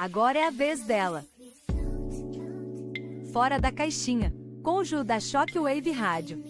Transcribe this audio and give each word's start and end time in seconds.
Agora 0.00 0.38
é 0.38 0.46
a 0.46 0.50
vez 0.50 0.80
dela. 0.80 1.26
Fora 3.34 3.58
da 3.58 3.70
caixinha, 3.70 4.32
com 4.62 4.82
Ju 4.82 5.04
da 5.04 5.20
Shockwave 5.20 5.90
Rádio. 5.90 6.42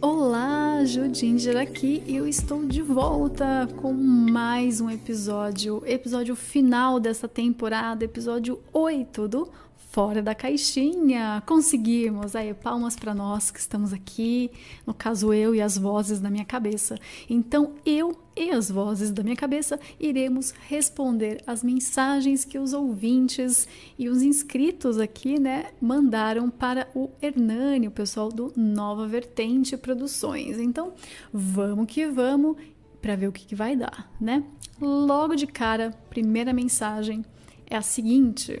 Olá, 0.00 0.84
Judinger 0.84 1.56
aqui 1.58 2.02
eu 2.08 2.26
estou 2.26 2.66
de 2.66 2.82
volta 2.82 3.68
com 3.80 3.92
mais 3.92 4.80
um 4.80 4.90
episódio, 4.90 5.80
episódio 5.86 6.34
final 6.34 6.98
dessa 6.98 7.28
temporada, 7.28 8.04
episódio 8.04 8.58
8 8.72 9.28
do 9.28 9.48
fora 9.92 10.22
da 10.22 10.34
caixinha. 10.34 11.42
Conseguimos! 11.46 12.34
Aí, 12.34 12.54
palmas 12.54 12.96
para 12.96 13.14
nós 13.14 13.50
que 13.50 13.60
estamos 13.60 13.92
aqui, 13.92 14.50
no 14.86 14.94
caso 14.94 15.34
eu 15.34 15.54
e 15.54 15.60
as 15.60 15.76
vozes 15.76 16.18
da 16.18 16.30
minha 16.30 16.46
cabeça. 16.46 16.96
Então, 17.28 17.74
eu 17.84 18.16
e 18.34 18.50
as 18.50 18.70
vozes 18.70 19.10
da 19.10 19.22
minha 19.22 19.36
cabeça 19.36 19.78
iremos 20.00 20.54
responder 20.66 21.42
as 21.46 21.62
mensagens 21.62 22.42
que 22.42 22.58
os 22.58 22.72
ouvintes 22.72 23.68
e 23.98 24.08
os 24.08 24.22
inscritos 24.22 24.98
aqui, 24.98 25.38
né, 25.38 25.66
mandaram 25.78 26.48
para 26.48 26.88
o 26.94 27.10
Hernani, 27.20 27.86
o 27.86 27.90
pessoal 27.90 28.30
do 28.30 28.50
Nova 28.56 29.06
Vertente 29.06 29.76
Produções. 29.76 30.58
Então, 30.58 30.94
vamos 31.30 31.84
que 31.86 32.06
vamos 32.06 32.56
para 33.02 33.14
ver 33.14 33.28
o 33.28 33.32
que, 33.32 33.44
que 33.44 33.54
vai 33.54 33.76
dar, 33.76 34.10
né? 34.18 34.42
Logo 34.80 35.34
de 35.34 35.46
cara, 35.46 35.90
primeira 36.08 36.52
mensagem 36.54 37.22
é 37.68 37.76
a 37.76 37.82
seguinte: 37.82 38.58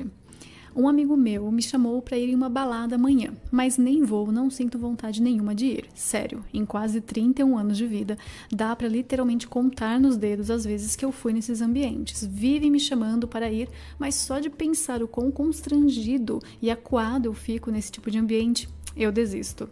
um 0.74 0.88
amigo 0.88 1.16
meu 1.16 1.50
me 1.50 1.62
chamou 1.62 2.00
para 2.00 2.16
ir 2.16 2.30
em 2.30 2.34
uma 2.34 2.48
balada 2.48 2.94
amanhã, 2.94 3.34
mas 3.50 3.76
nem 3.76 4.02
vou, 4.02 4.32
não 4.32 4.48
sinto 4.48 4.78
vontade 4.78 5.20
nenhuma 5.20 5.54
de 5.54 5.66
ir. 5.66 5.84
Sério, 5.94 6.44
em 6.52 6.64
quase 6.64 7.00
31 7.00 7.58
anos 7.58 7.76
de 7.76 7.86
vida, 7.86 8.16
dá 8.50 8.74
para 8.74 8.88
literalmente 8.88 9.46
contar 9.46 10.00
nos 10.00 10.16
dedos 10.16 10.50
as 10.50 10.64
vezes 10.64 10.96
que 10.96 11.04
eu 11.04 11.12
fui 11.12 11.32
nesses 11.32 11.60
ambientes. 11.60 12.24
Vivem 12.24 12.70
me 12.70 12.80
chamando 12.80 13.28
para 13.28 13.50
ir, 13.50 13.68
mas 13.98 14.14
só 14.14 14.38
de 14.38 14.48
pensar 14.48 15.02
o 15.02 15.08
quão 15.08 15.30
constrangido 15.30 16.40
e 16.60 16.70
acuado 16.70 17.26
eu 17.26 17.34
fico 17.34 17.70
nesse 17.70 17.92
tipo 17.92 18.10
de 18.10 18.18
ambiente, 18.18 18.68
eu 18.96 19.12
desisto. 19.12 19.68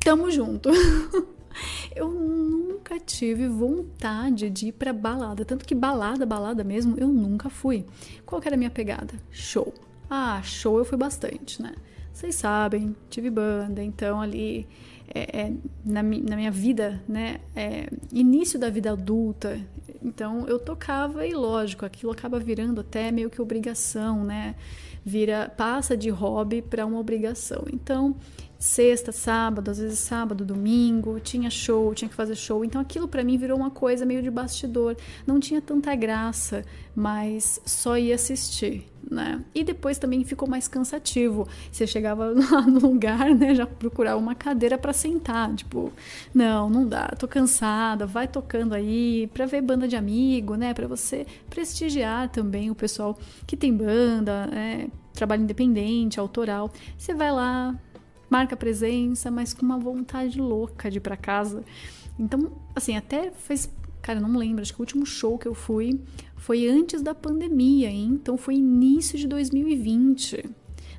Tamo 0.00 0.30
junto! 0.30 0.70
eu 1.94 2.10
nunca 2.10 2.98
tive 2.98 3.48
vontade 3.48 4.50
de 4.50 4.68
ir 4.68 4.72
pra 4.72 4.92
balada. 4.92 5.44
Tanto 5.44 5.64
que 5.64 5.74
balada, 5.74 6.26
balada 6.26 6.62
mesmo, 6.62 6.96
eu 6.98 7.08
nunca 7.08 7.48
fui. 7.48 7.84
Qual 8.24 8.40
que 8.40 8.48
era 8.48 8.56
a 8.56 8.58
minha 8.58 8.70
pegada? 8.70 9.14
Show. 9.30 9.85
Ah, 10.08 10.40
show 10.42 10.78
eu 10.78 10.84
fui 10.84 10.96
bastante, 10.96 11.60
né? 11.62 11.74
Vocês 12.12 12.34
sabem, 12.34 12.96
tive 13.10 13.28
banda, 13.28 13.82
então 13.82 14.20
ali 14.20 14.66
é, 15.14 15.40
é, 15.40 15.52
na, 15.84 16.02
na, 16.02 16.36
minha 16.36 16.50
vida, 16.50 17.02
né? 17.06 17.40
É, 17.54 17.88
início 18.12 18.58
da 18.58 18.70
vida 18.70 18.92
adulta, 18.92 19.60
então 20.02 20.46
eu 20.46 20.58
tocava 20.58 21.26
e 21.26 21.34
lógico, 21.34 21.84
aquilo 21.84 22.12
acaba 22.12 22.38
virando 22.38 22.80
até 22.80 23.10
meio 23.10 23.28
que 23.28 23.42
obrigação, 23.42 24.24
né? 24.24 24.54
Vira, 25.04 25.52
passa 25.56 25.96
de 25.96 26.10
hobby 26.10 26.62
para 26.62 26.86
uma 26.86 26.98
obrigação. 26.98 27.64
Então 27.72 28.16
sexta, 28.58 29.12
sábado, 29.12 29.70
às 29.70 29.78
vezes 29.78 29.98
sábado, 29.98 30.44
domingo, 30.44 31.20
tinha 31.20 31.50
show, 31.50 31.94
tinha 31.94 32.08
que 32.08 32.14
fazer 32.14 32.34
show. 32.34 32.64
Então 32.64 32.80
aquilo 32.80 33.06
para 33.06 33.22
mim 33.22 33.36
virou 33.36 33.58
uma 33.58 33.70
coisa 33.70 34.06
meio 34.06 34.22
de 34.22 34.30
bastidor. 34.30 34.96
Não 35.26 35.38
tinha 35.38 35.60
tanta 35.60 35.94
graça, 35.94 36.64
mas 36.94 37.60
só 37.64 37.98
ia 37.98 38.14
assistir, 38.14 38.86
né? 39.10 39.42
E 39.54 39.62
depois 39.62 39.98
também 39.98 40.24
ficou 40.24 40.48
mais 40.48 40.68
cansativo. 40.68 41.48
Você 41.70 41.86
chegava 41.86 42.32
lá 42.34 42.62
no 42.62 42.80
lugar, 42.80 43.34
né, 43.34 43.54
já 43.54 43.66
procurava 43.66 44.18
uma 44.18 44.34
cadeira 44.34 44.76
para 44.76 44.92
sentar, 44.92 45.54
tipo, 45.54 45.92
não, 46.34 46.68
não 46.68 46.86
dá, 46.86 47.08
tô 47.18 47.28
cansada, 47.28 48.06
vai 48.06 48.26
tocando 48.26 48.74
aí 48.74 49.28
para 49.32 49.46
ver 49.46 49.62
banda 49.62 49.86
de 49.86 49.96
amigo, 49.96 50.54
né, 50.54 50.74
para 50.74 50.86
você 50.86 51.26
prestigiar 51.48 52.28
também 52.28 52.70
o 52.70 52.74
pessoal 52.74 53.18
que 53.46 53.56
tem 53.56 53.72
banda, 53.72 54.46
né, 54.46 54.88
trabalho 55.12 55.42
independente, 55.42 56.20
autoral. 56.20 56.72
Você 56.96 57.14
vai 57.14 57.32
lá, 57.32 57.74
marca 58.28 58.56
presença, 58.56 59.30
mas 59.30 59.54
com 59.54 59.64
uma 59.64 59.78
vontade 59.78 60.40
louca 60.40 60.90
de 60.90 60.98
ir 60.98 61.00
para 61.00 61.16
casa. 61.16 61.64
Então, 62.18 62.52
assim, 62.74 62.96
até 62.96 63.30
fez. 63.30 63.70
Cara, 64.02 64.20
não 64.20 64.38
lembro, 64.38 64.62
acho 64.62 64.72
que 64.72 64.80
o 64.80 64.82
último 64.82 65.04
show 65.04 65.36
que 65.36 65.48
eu 65.48 65.54
fui 65.54 66.00
foi 66.46 66.68
antes 66.68 67.02
da 67.02 67.12
pandemia, 67.12 67.90
hein? 67.90 68.10
então 68.12 68.36
foi 68.36 68.54
início 68.54 69.18
de 69.18 69.26
2020. 69.26 70.44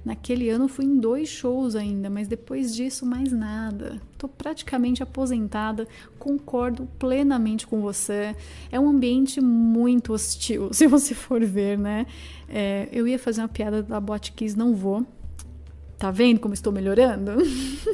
Naquele 0.03 0.49
ano 0.49 0.67
fui 0.67 0.83
em 0.83 0.97
dois 0.97 1.29
shows 1.29 1.73
ainda, 1.73 2.09
mas 2.09 2.27
depois 2.27 2.75
disso 2.75 3.05
mais 3.05 3.31
nada. 3.31 4.01
Tô 4.17 4.27
praticamente 4.27 5.01
aposentada, 5.01 5.87
concordo 6.19 6.85
plenamente 6.99 7.65
com 7.65 7.79
você. 7.79 8.35
É 8.69 8.77
um 8.77 8.89
ambiente 8.89 9.39
muito 9.39 10.11
hostil, 10.11 10.67
se 10.75 10.85
você 10.85 11.15
for 11.15 11.41
ver, 11.45 11.77
né? 11.77 12.05
É, 12.49 12.89
eu 12.91 13.07
ia 13.07 13.17
fazer 13.17 13.39
uma 13.39 13.47
piada 13.47 13.81
da 13.81 14.01
Botkiss, 14.01 14.53
não 14.53 14.75
vou 14.75 15.05
Tá 15.97 16.11
vendo 16.11 16.39
como 16.39 16.53
estou 16.53 16.71
melhorando? 16.71 17.31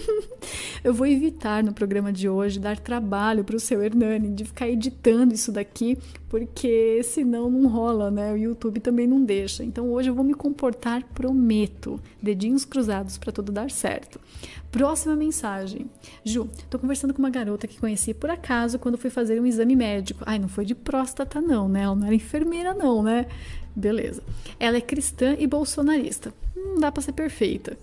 eu 0.84 0.94
vou 0.94 1.08
evitar 1.08 1.64
no 1.64 1.72
programa 1.72 2.12
de 2.12 2.28
hoje 2.28 2.60
dar 2.60 2.78
trabalho 2.78 3.46
para 3.46 3.56
o 3.56 3.60
seu 3.60 3.82
Hernani 3.82 4.30
de 4.30 4.44
ficar 4.44 4.68
editando 4.68 5.34
isso 5.34 5.54
daqui, 5.54 5.98
porque 6.34 7.00
senão 7.04 7.48
não 7.48 7.70
rola, 7.70 8.10
né? 8.10 8.34
O 8.34 8.36
YouTube 8.36 8.80
também 8.80 9.06
não 9.06 9.24
deixa. 9.24 9.64
Então 9.64 9.92
hoje 9.92 10.10
eu 10.10 10.16
vou 10.16 10.24
me 10.24 10.34
comportar, 10.34 11.04
prometo. 11.14 12.02
Dedinhos 12.20 12.66
cruzados 12.66 13.20
para 13.20 13.32
tudo 13.32 13.52
dar 13.52 13.70
certo. 13.70 14.20
Próxima 14.72 15.16
mensagem. 15.16 15.86
Ju, 16.26 16.50
tô 16.72 16.80
conversando 16.80 17.14
com 17.14 17.20
uma 17.20 17.30
garota 17.30 17.68
que 17.68 17.80
conheci 17.80 18.16
por 18.16 18.32
acaso 18.32 18.80
quando 18.80 18.98
fui 18.98 19.12
fazer 19.12 19.40
um 19.40 19.46
exame 19.46 19.76
médico. 19.76 20.24
Ai, 20.26 20.40
não 20.40 20.48
foi 20.48 20.66
de 20.66 20.74
próstata 20.74 21.40
não, 21.40 21.70
né? 21.70 21.84
Ela 21.84 21.96
não 21.96 22.08
era 22.08 22.16
enfermeira 22.16 22.74
não, 22.74 23.04
né? 23.04 23.28
Beleza. 23.76 24.24
Ela 24.60 24.78
é 24.78 24.82
cristã 24.82 25.36
e 25.38 25.46
bolsonarista. 25.46 26.34
Não 26.56 26.80
dá 26.80 26.92
para 26.92 27.04
ser 27.04 27.12
perfeita. 27.12 27.78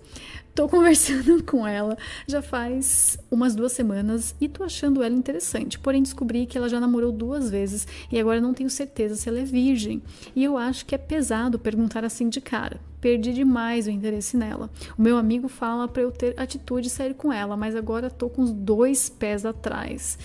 Tô 0.53 0.67
conversando 0.67 1.41
com 1.47 1.65
ela 1.65 1.97
já 2.27 2.41
faz 2.41 3.17
umas 3.29 3.55
duas 3.55 3.71
semanas 3.71 4.35
e 4.39 4.49
tô 4.49 4.63
achando 4.63 5.01
ela 5.01 5.15
interessante. 5.15 5.79
Porém, 5.79 6.03
descobri 6.03 6.45
que 6.45 6.57
ela 6.57 6.67
já 6.67 6.79
namorou 6.79 7.11
duas 7.11 7.49
vezes 7.49 7.87
e 8.11 8.19
agora 8.19 8.41
não 8.41 8.53
tenho 8.53 8.69
certeza 8.69 9.15
se 9.15 9.29
ela 9.29 9.39
é 9.39 9.45
virgem. 9.45 10.01
E 10.35 10.43
eu 10.43 10.57
acho 10.57 10.85
que 10.85 10.93
é 10.93 10.97
pesado 10.97 11.57
perguntar 11.57 12.03
assim 12.03 12.27
de 12.27 12.41
cara. 12.41 12.81
Perdi 12.99 13.33
demais 13.33 13.87
o 13.87 13.89
interesse 13.89 14.37
nela. 14.37 14.69
O 14.97 15.01
meu 15.01 15.17
amigo 15.17 15.47
fala 15.47 15.87
para 15.87 16.03
eu 16.03 16.11
ter 16.11 16.39
atitude 16.39 16.87
e 16.87 16.89
sair 16.89 17.15
com 17.15 17.31
ela, 17.33 17.57
mas 17.57 17.75
agora 17.75 18.11
tô 18.11 18.29
com 18.29 18.43
os 18.43 18.51
dois 18.51 19.09
pés 19.09 19.43
atrás. 19.43 20.19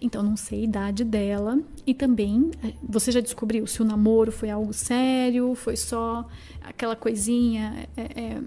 Então, 0.00 0.22
não 0.22 0.36
sei 0.36 0.60
a 0.60 0.64
idade 0.64 1.04
dela. 1.04 1.58
E 1.86 1.92
também, 1.92 2.50
eh, 2.62 2.72
você 2.82 3.12
já 3.12 3.20
descobriu 3.20 3.66
se 3.66 3.82
o 3.82 3.84
namoro 3.84 4.32
foi 4.32 4.48
algo 4.48 4.72
sério, 4.72 5.54
foi 5.54 5.76
só 5.76 6.26
aquela 6.62 6.96
coisinha. 6.96 7.86
É, 7.94 8.02
é, 8.02 8.40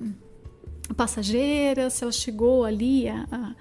passageira, 0.96 1.90
se 1.90 2.04
ela 2.04 2.12
chegou 2.12 2.64
ali 2.64 3.08
a, 3.08 3.28
a, 3.32 3.56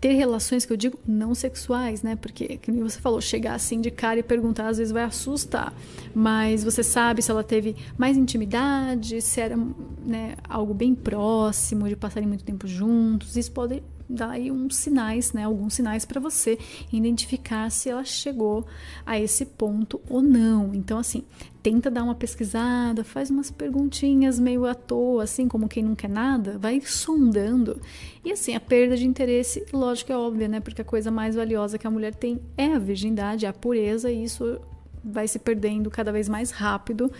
ter 0.00 0.12
relações 0.12 0.64
que 0.64 0.72
eu 0.72 0.76
digo 0.76 0.98
não 1.06 1.34
sexuais, 1.34 2.02
né? 2.02 2.16
Porque, 2.16 2.58
como 2.64 2.88
você 2.88 3.00
falou, 3.00 3.20
chegar 3.20 3.54
assim 3.54 3.80
de 3.80 3.90
cara 3.90 4.20
e 4.20 4.22
perguntar 4.22 4.68
às 4.68 4.78
vezes 4.78 4.92
vai 4.92 5.02
assustar. 5.02 5.72
Mas 6.14 6.62
você 6.62 6.82
sabe 6.82 7.22
se 7.22 7.30
ela 7.30 7.42
teve 7.42 7.74
mais 7.96 8.16
intimidade, 8.16 9.20
se 9.20 9.40
era 9.40 9.56
né, 9.56 10.36
algo 10.48 10.72
bem 10.72 10.94
próximo, 10.94 11.88
de 11.88 11.96
passarem 11.96 12.28
muito 12.28 12.44
tempo 12.44 12.66
juntos. 12.66 13.36
Isso 13.36 13.50
pode 13.50 13.82
dar 14.08 14.30
aí 14.30 14.50
uns 14.50 14.76
sinais, 14.76 15.32
né? 15.32 15.44
Alguns 15.44 15.74
sinais 15.74 16.04
para 16.04 16.20
você 16.20 16.58
identificar 16.92 17.70
se 17.70 17.90
ela 17.90 18.04
chegou 18.04 18.66
a 19.04 19.18
esse 19.18 19.44
ponto 19.44 20.00
ou 20.08 20.22
não. 20.22 20.74
Então, 20.74 20.98
assim, 20.98 21.24
tenta 21.62 21.90
dar 21.90 22.04
uma 22.04 22.14
pesquisada, 22.14 23.04
faz 23.04 23.28
umas 23.30 23.50
perguntinhas 23.50 24.38
meio 24.38 24.64
à 24.64 24.74
toa, 24.74 25.24
assim, 25.24 25.46
como 25.46 25.68
quem 25.68 25.82
não 25.82 25.94
quer 25.94 26.08
nada, 26.08 26.56
vai 26.58 26.80
sondando. 26.80 27.80
E 28.24 28.32
assim, 28.32 28.54
a 28.54 28.60
perda 28.60 28.96
de 28.96 29.06
interesse, 29.06 29.64
lógico, 29.72 30.12
é 30.12 30.16
óbvia, 30.16 30.48
né? 30.48 30.60
Porque 30.60 30.80
a 30.80 30.84
coisa 30.84 31.10
mais 31.10 31.34
valiosa 31.34 31.78
que 31.78 31.86
a 31.86 31.90
mulher 31.90 32.14
tem 32.14 32.40
é 32.56 32.72
a 32.72 32.78
virgindade, 32.78 33.44
a 33.44 33.52
pureza, 33.52 34.10
e 34.10 34.24
isso 34.24 34.58
vai 35.04 35.28
se 35.28 35.38
perdendo 35.38 35.90
cada 35.90 36.10
vez 36.12 36.28
mais 36.28 36.50
rápido 36.50 37.10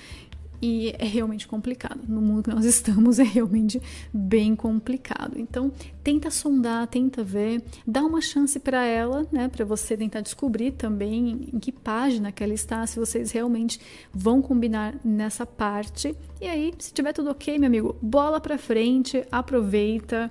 e 0.60 0.94
é 0.99 1.05
realmente 1.05 1.46
complicado. 1.46 2.00
No 2.08 2.20
mundo 2.20 2.44
que 2.44 2.55
nós 2.55 2.64
estamos 2.66 3.19
é 3.19 3.22
realmente 3.22 3.81
bem 4.12 4.55
complicado. 4.55 5.38
Então, 5.38 5.72
tenta 6.02 6.31
sondar, 6.31 6.87
tenta 6.87 7.22
ver, 7.22 7.62
dá 7.87 8.02
uma 8.02 8.20
chance 8.20 8.58
para 8.58 8.84
ela, 8.84 9.26
né, 9.31 9.49
para 9.49 9.64
você 9.64 9.96
tentar 9.96 10.20
descobrir 10.20 10.72
também 10.72 11.49
em 11.52 11.58
que 11.58 11.70
página 11.72 12.32
que 12.32 12.43
ela 12.43 12.55
está, 12.55 12.87
se 12.87 12.99
vocês 12.99 13.31
realmente 13.31 13.81
vão 14.12 14.43
combinar 14.43 14.94
nessa 15.05 15.46
parte. 15.46 16.16
E 16.40 16.46
aí, 16.46 16.72
se 16.78 16.93
tiver 16.93 17.12
tudo 17.12 17.31
OK, 17.31 17.58
meu 17.58 17.66
amigo, 17.66 17.96
bola 18.00 18.40
para 18.40 18.58
frente, 18.58 19.25
aproveita 19.31 20.31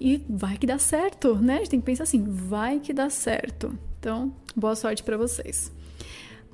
e 0.00 0.22
vai 0.28 0.56
que 0.56 0.66
dá 0.66 0.78
certo, 0.78 1.34
né? 1.36 1.54
A 1.54 1.58
gente 1.58 1.70
tem 1.70 1.80
que 1.80 1.86
pensar 1.86 2.04
assim, 2.04 2.24
vai 2.24 2.78
que 2.78 2.92
dá 2.92 3.10
certo. 3.10 3.76
Então, 3.98 4.32
boa 4.54 4.76
sorte 4.76 5.02
para 5.02 5.16
vocês. 5.16 5.72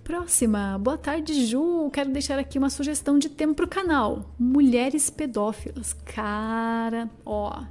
Próxima. 0.04 0.78
Boa 0.78 0.98
tarde, 0.98 1.46
Ju. 1.46 1.90
Quero 1.90 2.10
deixar 2.10 2.38
aqui 2.38 2.58
uma 2.58 2.68
sugestão 2.68 3.18
de 3.18 3.30
tema 3.30 3.54
pro 3.54 3.66
canal. 3.66 4.30
Mulheres 4.38 5.08
pedófilas. 5.08 5.94
Cara, 6.04 7.10
ó. 7.24 7.64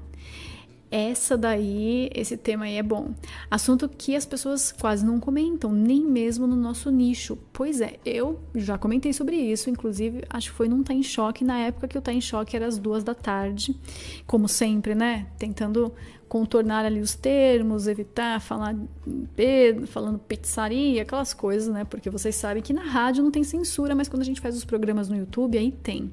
essa 0.90 1.36
daí, 1.36 2.10
esse 2.14 2.38
tema 2.38 2.66
aí 2.66 2.76
é 2.78 2.84
bom. 2.84 3.14
Assunto 3.50 3.90
que 3.90 4.16
as 4.16 4.26
pessoas 4.28 4.72
quase 4.72 5.04
não 5.04 5.20
comentam, 5.20 5.72
nem 5.72 6.04
mesmo 6.04 6.46
no 6.46 6.56
nosso 6.56 6.92
nicho. 6.92 7.36
Pois 7.52 7.82
é, 7.82 8.00
eu 8.06 8.40
já 8.54 8.78
comentei 8.78 9.12
sobre 9.12 9.36
isso, 9.36 9.72
inclusive, 9.72 10.24
acho 10.30 10.52
que 10.52 10.58
foi 10.58 10.68
num 10.68 10.84
Tá 10.84 10.94
em 10.94 11.02
Choque, 11.02 11.44
na 11.44 11.58
época 11.60 11.88
que 11.88 11.98
o 11.98 12.02
Tá 12.02 12.14
em 12.14 12.22
Choque 12.22 12.56
era 12.56 12.68
às 12.68 12.78
duas 12.78 13.04
da 13.04 13.16
tarde, 13.16 13.76
como 14.28 14.48
sempre, 14.48 14.94
né? 14.94 15.28
Tentando 15.40 15.92
contornar 16.34 16.84
ali 16.84 17.00
os 17.00 17.14
termos, 17.14 17.86
evitar 17.86 18.42
falar 18.42 18.76
Pedro, 19.36 19.86
falando 19.86 20.18
pizzaria, 20.18 21.04
aquelas 21.04 21.32
coisas, 21.32 21.72
né? 21.72 21.86
Porque 21.86 22.10
vocês 22.10 22.34
sabem 22.34 22.64
que 22.64 22.74
na 22.74 22.82
rádio 22.82 23.24
não 23.24 23.30
tem 23.30 23.44
censura, 23.44 23.94
mas 23.94 24.10
quando 24.10 24.24
a 24.24 24.26
gente 24.26 24.42
faz 24.42 24.58
os 24.58 24.66
programas 24.66 25.08
no 25.08 25.16
YouTube, 25.16 25.60
aí 25.60 25.72
tem. 25.72 26.12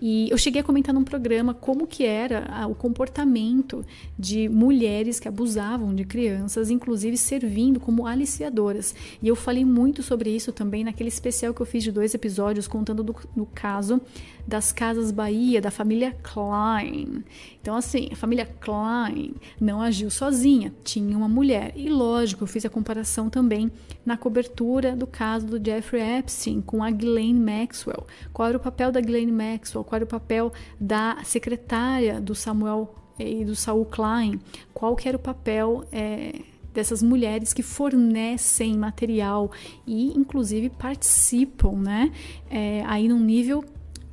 E 0.00 0.26
eu 0.30 0.38
cheguei 0.38 0.62
a 0.62 0.64
comentar 0.64 0.94
num 0.94 1.04
programa 1.04 1.52
como 1.52 1.86
que 1.86 2.02
era 2.02 2.66
o 2.66 2.74
comportamento 2.74 3.84
de 4.18 4.48
mulheres 4.48 5.20
que 5.20 5.28
abusavam 5.28 5.94
de 5.94 6.06
crianças, 6.06 6.70
inclusive 6.70 7.18
servindo 7.18 7.78
como 7.78 8.06
aliciadoras. 8.06 8.94
E 9.22 9.28
eu 9.28 9.36
falei 9.36 9.66
muito 9.66 10.02
sobre 10.02 10.30
isso 10.30 10.50
também 10.50 10.82
naquele 10.82 11.10
especial 11.10 11.52
que 11.52 11.60
eu 11.60 11.66
fiz 11.66 11.84
de 11.84 11.92
dois 11.92 12.14
episódios 12.14 12.66
contando 12.66 13.02
do, 13.02 13.14
do 13.36 13.44
caso 13.44 14.00
das 14.48 14.72
Casas 14.72 15.10
Bahia, 15.10 15.60
da 15.60 15.70
família 15.70 16.16
Klein. 16.22 17.22
Então, 17.60 17.76
assim, 17.76 18.08
a 18.10 18.16
família 18.16 18.46
Klein 18.46 19.34
não 19.60 19.82
agiu 19.82 20.10
sozinha, 20.10 20.72
tinha 20.82 21.14
uma 21.18 21.28
mulher. 21.28 21.74
E 21.76 21.90
lógico, 21.90 22.44
eu 22.44 22.48
fiz 22.48 22.64
a 22.64 22.70
comparação 22.70 23.28
também 23.28 23.70
na 24.06 24.16
cobertura 24.16 24.96
do 24.96 25.06
caso 25.06 25.46
do 25.46 25.62
Jeffrey 25.62 26.00
Epstein 26.00 26.62
com 26.62 26.82
a 26.82 26.90
Ghislaine 26.90 27.38
Maxwell. 27.38 28.06
Qual 28.32 28.48
era 28.48 28.56
o 28.56 28.60
papel 28.60 28.90
da 28.90 29.02
Ghislaine 29.02 29.32
Maxwell? 29.32 29.84
Qual 29.84 29.96
era 29.96 30.04
o 30.06 30.08
papel 30.08 30.50
da 30.80 31.18
secretária 31.24 32.18
do 32.18 32.34
Samuel 32.34 32.94
e 33.18 33.44
do 33.44 33.54
Saul 33.54 33.84
Klein? 33.84 34.40
Qual 34.72 34.96
que 34.96 35.06
era 35.06 35.18
o 35.18 35.20
papel 35.20 35.84
é, 35.92 36.40
dessas 36.72 37.02
mulheres 37.02 37.52
que 37.52 37.62
fornecem 37.62 38.78
material 38.78 39.50
e, 39.86 40.16
inclusive, 40.16 40.70
participam, 40.70 41.72
né? 41.72 42.10
É, 42.48 42.82
aí 42.86 43.08
num 43.08 43.20
nível 43.20 43.62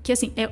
que 0.06 0.12
assim 0.12 0.32
é 0.36 0.52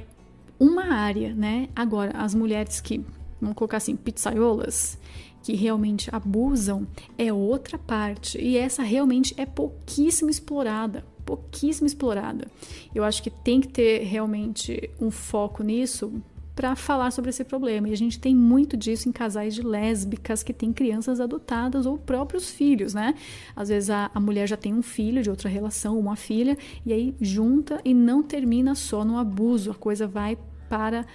uma 0.59 0.95
área, 0.95 1.31
né? 1.35 1.69
Agora, 1.75 2.11
as 2.17 2.33
mulheres 2.33 2.81
que, 2.81 3.00
vamos 3.39 3.55
colocar 3.55 3.77
assim, 3.77 3.95
pizzaiolas, 3.95 4.97
que 5.44 5.53
realmente 5.55 6.09
abusam, 6.11 6.88
é 7.19 7.31
outra 7.31 7.77
parte. 7.77 8.41
E 8.41 8.57
essa 8.57 8.81
realmente 8.81 9.35
é 9.38 9.45
pouquíssimo 9.45 10.31
explorada. 10.31 11.05
Pouquíssimo 11.23 11.85
explorada. 11.85 12.47
Eu 12.95 13.03
acho 13.03 13.21
que 13.21 13.29
tem 13.29 13.61
que 13.61 13.67
ter 13.67 14.00
realmente 14.05 14.89
um 15.00 15.11
foco 15.11 15.61
nisso 15.61 16.11
para 16.55 16.75
falar 16.75 17.11
sobre 17.11 17.29
esse 17.29 17.44
problema. 17.44 17.89
E 17.89 17.94
a 17.94 17.97
gente 17.97 18.19
tem 18.19 18.35
muito 18.35 18.77
disso 18.77 19.09
em 19.09 19.11
casais 19.11 19.55
de 19.55 19.61
lésbicas 19.61 20.44
que 20.44 20.53
têm 20.53 20.71
crianças 20.71 21.19
adotadas 21.19 21.85
ou 21.85 21.97
próprios 21.97 22.51
filhos, 22.51 22.94
né? 22.94 23.15
Às 23.55 23.69
vezes 23.69 23.89
a, 23.89 24.11
a 24.13 24.19
mulher 24.19 24.47
já 24.47 24.57
tem 24.57 24.73
um 24.73 24.83
filho 24.83 25.23
de 25.23 25.29
outra 25.29 25.50
relação, 25.50 25.97
uma 25.97 26.15
filha, 26.15 26.57
e 26.85 26.94
aí 26.94 27.15
junta 27.19 27.81
e 27.83 27.94
não 27.94 28.21
termina 28.21 28.75
só 28.75 29.03
no 29.03 29.17
abuso, 29.17 29.71
a 29.71 29.75
coisa 29.75 30.07
vai 30.07 30.38
para 30.69 31.05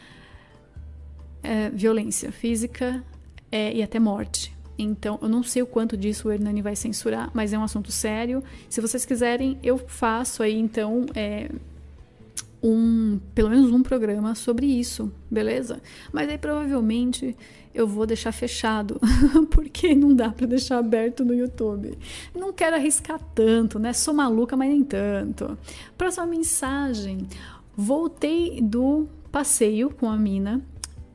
é, 1.42 1.70
violência 1.70 2.32
física 2.32 3.04
é, 3.50 3.72
e 3.74 3.82
até 3.82 3.98
morte. 3.98 4.56
Então, 4.78 5.18
eu 5.20 5.28
não 5.28 5.42
sei 5.42 5.60
o 5.62 5.66
quanto 5.66 5.96
disso 5.96 6.28
o 6.28 6.32
Hernani 6.32 6.62
vai 6.62 6.76
censurar, 6.76 7.30
mas 7.34 7.52
é 7.52 7.58
um 7.58 7.64
assunto 7.64 7.90
sério. 7.90 8.44
Se 8.68 8.80
vocês 8.80 9.04
quiserem, 9.04 9.58
eu 9.60 9.76
faço 9.76 10.40
aí, 10.40 10.56
então, 10.56 11.04
é, 11.16 11.50
um, 12.62 13.20
pelo 13.34 13.50
menos 13.50 13.70
um 13.70 13.82
programa 13.82 14.34
sobre 14.34 14.66
isso, 14.66 15.12
beleza? 15.30 15.80
Mas 16.12 16.28
aí 16.28 16.38
provavelmente 16.38 17.36
eu 17.74 17.86
vou 17.86 18.06
deixar 18.06 18.32
fechado, 18.32 19.00
porque 19.50 19.94
não 19.94 20.14
dá 20.14 20.30
para 20.30 20.46
deixar 20.46 20.78
aberto 20.78 21.24
no 21.24 21.34
YouTube. 21.34 21.96
Não 22.34 22.52
quero 22.52 22.76
arriscar 22.76 23.20
tanto, 23.34 23.78
né? 23.78 23.92
Sou 23.92 24.12
maluca, 24.12 24.56
mas 24.56 24.68
nem 24.68 24.82
tanto. 24.82 25.56
Próxima 25.96 26.26
mensagem. 26.26 27.26
Voltei 27.76 28.60
do 28.60 29.06
passeio 29.30 29.90
com 29.90 30.08
a 30.08 30.16
mina 30.16 30.60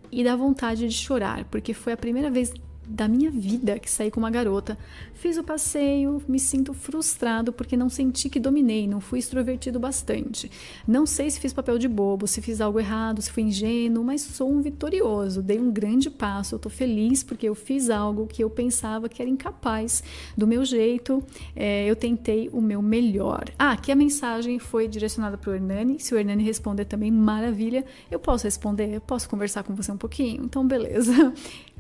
e 0.09 0.23
dá 0.23 0.35
vontade 0.35 0.87
de 0.87 0.93
chorar, 0.93 1.43
porque 1.45 1.73
foi 1.73 1.93
a 1.93 1.97
primeira 1.97 2.29
vez 2.29 2.53
da 2.87 3.07
minha 3.07 3.31
vida 3.31 3.79
que 3.79 3.89
saí 3.89 4.11
com 4.11 4.19
uma 4.19 4.29
garota. 4.29 4.77
Fiz 5.13 5.37
o 5.37 5.43
passeio, 5.43 6.21
me 6.27 6.39
sinto 6.39 6.73
frustrado 6.73 7.53
porque 7.53 7.77
não 7.77 7.89
senti 7.89 8.29
que 8.29 8.39
dominei, 8.39 8.87
não 8.87 8.99
fui 8.99 9.19
extrovertido 9.19 9.79
bastante. 9.79 10.51
Não 10.87 11.05
sei 11.05 11.29
se 11.29 11.39
fiz 11.39 11.53
papel 11.53 11.77
de 11.77 11.87
bobo, 11.87 12.27
se 12.27 12.41
fiz 12.41 12.59
algo 12.59 12.79
errado, 12.79 13.21
se 13.21 13.31
fui 13.31 13.43
ingênuo, 13.43 14.03
mas 14.03 14.21
sou 14.21 14.51
um 14.51 14.61
vitorioso. 14.61 15.41
Dei 15.41 15.59
um 15.59 15.71
grande 15.71 16.09
passo, 16.09 16.55
eu 16.55 16.59
tô 16.59 16.69
feliz 16.69 17.23
porque 17.23 17.47
eu 17.47 17.55
fiz 17.55 17.89
algo 17.89 18.27
que 18.27 18.43
eu 18.43 18.49
pensava 18.49 19.07
que 19.07 19.21
era 19.21 19.29
incapaz. 19.29 20.03
Do 20.37 20.45
meu 20.45 20.65
jeito, 20.65 21.23
é, 21.55 21.85
eu 21.89 21.95
tentei 21.95 22.49
o 22.51 22.61
meu 22.61 22.81
melhor. 22.81 23.45
Ah, 23.57 23.71
aqui 23.71 23.91
a 23.91 23.95
mensagem 23.95 24.59
foi 24.59 24.87
direcionada 24.87 25.37
para 25.37 25.51
o 25.51 25.55
Hernani. 25.55 25.99
Se 25.99 26.13
o 26.13 26.17
Hernani 26.17 26.43
responder 26.43 26.85
também, 26.85 27.11
maravilha. 27.11 27.85
Eu 28.11 28.19
posso 28.19 28.45
responder, 28.45 28.93
eu 28.93 29.01
posso 29.01 29.29
conversar 29.29 29.63
com 29.63 29.73
você 29.73 29.91
um 29.91 29.97
pouquinho? 29.97 30.43
Então, 30.43 30.67
beleza. 30.67 31.33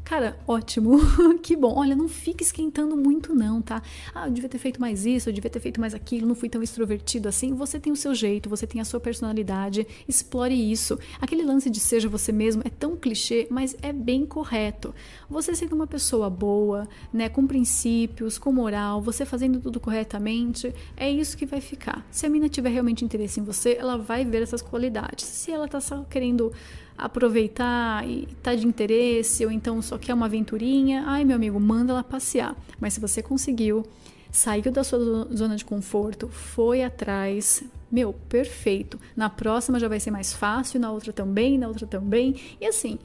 Cara, 0.03 0.37
ótimo, 0.45 0.99
que 1.41 1.55
bom. 1.55 1.75
Olha, 1.77 1.95
não 1.95 2.09
fica 2.09 2.43
esquentando 2.43 2.95
muito, 2.95 3.33
não, 3.33 3.61
tá? 3.61 3.81
Ah, 4.13 4.27
eu 4.27 4.31
devia 4.31 4.49
ter 4.49 4.57
feito 4.57 4.79
mais 4.79 5.05
isso, 5.05 5.29
eu 5.29 5.33
devia 5.33 5.49
ter 5.49 5.61
feito 5.61 5.79
mais 5.79 5.93
aquilo, 5.93 6.27
não 6.27 6.35
fui 6.35 6.49
tão 6.49 6.61
extrovertido 6.61 7.29
assim. 7.29 7.53
Você 7.53 7.79
tem 7.79 7.91
o 7.91 7.95
seu 7.95 8.13
jeito, 8.13 8.49
você 8.49 8.67
tem 8.67 8.81
a 8.81 8.85
sua 8.85 8.99
personalidade, 8.99 9.87
explore 10.07 10.53
isso. 10.53 10.99
Aquele 11.21 11.41
lance 11.43 11.69
de 11.69 11.79
seja 11.79 12.09
você 12.09 12.33
mesmo 12.33 12.61
é 12.65 12.69
tão 12.69 12.97
clichê, 12.97 13.47
mas 13.49 13.77
é 13.81 13.93
bem 13.93 14.25
correto. 14.25 14.93
Você 15.29 15.55
sendo 15.55 15.73
uma 15.73 15.87
pessoa 15.87 16.29
boa, 16.29 16.87
né, 17.11 17.29
com 17.29 17.47
princípios, 17.47 18.37
com 18.37 18.51
moral, 18.51 19.01
você 19.01 19.25
fazendo 19.25 19.61
tudo 19.61 19.79
corretamente, 19.79 20.73
é 20.97 21.09
isso 21.09 21.37
que 21.37 21.45
vai 21.45 21.61
ficar. 21.61 22.05
Se 22.11 22.25
a 22.25 22.29
mina 22.29 22.49
tiver 22.49 22.69
realmente 22.69 23.05
interesse 23.05 23.39
em 23.39 23.43
você, 23.43 23.77
ela 23.79 23.97
vai 23.97 24.25
ver 24.25 24.41
essas 24.41 24.61
qualidades. 24.61 25.25
Se 25.25 25.49
ela 25.49 25.67
tá 25.67 25.79
só 25.79 26.03
querendo 26.09 26.51
aproveitar 26.97 28.07
e 28.07 28.27
tá 28.41 28.55
de 28.55 28.65
interesse, 28.65 29.45
ou 29.45 29.51
então 29.51 29.81
só 29.81 29.97
quer 29.97 30.13
uma 30.13 30.25
aventurinha, 30.25 31.03
ai 31.05 31.23
meu 31.25 31.35
amigo, 31.35 31.59
manda 31.59 31.91
ela 31.91 32.03
passear. 32.03 32.55
Mas 32.79 32.93
se 32.93 32.99
você 32.99 33.21
conseguiu, 33.21 33.85
saiu 34.31 34.71
da 34.71 34.83
sua 34.83 35.27
zona 35.33 35.55
de 35.55 35.65
conforto, 35.65 36.27
foi 36.27 36.83
atrás, 36.83 37.63
meu, 37.91 38.13
perfeito. 38.13 38.99
Na 39.15 39.29
próxima 39.29 39.79
já 39.79 39.87
vai 39.87 39.99
ser 39.99 40.11
mais 40.11 40.33
fácil, 40.33 40.79
na 40.79 40.91
outra 40.91 41.13
também, 41.13 41.57
na 41.57 41.67
outra 41.67 41.85
também. 41.85 42.35
E 42.59 42.65
assim, 42.65 42.97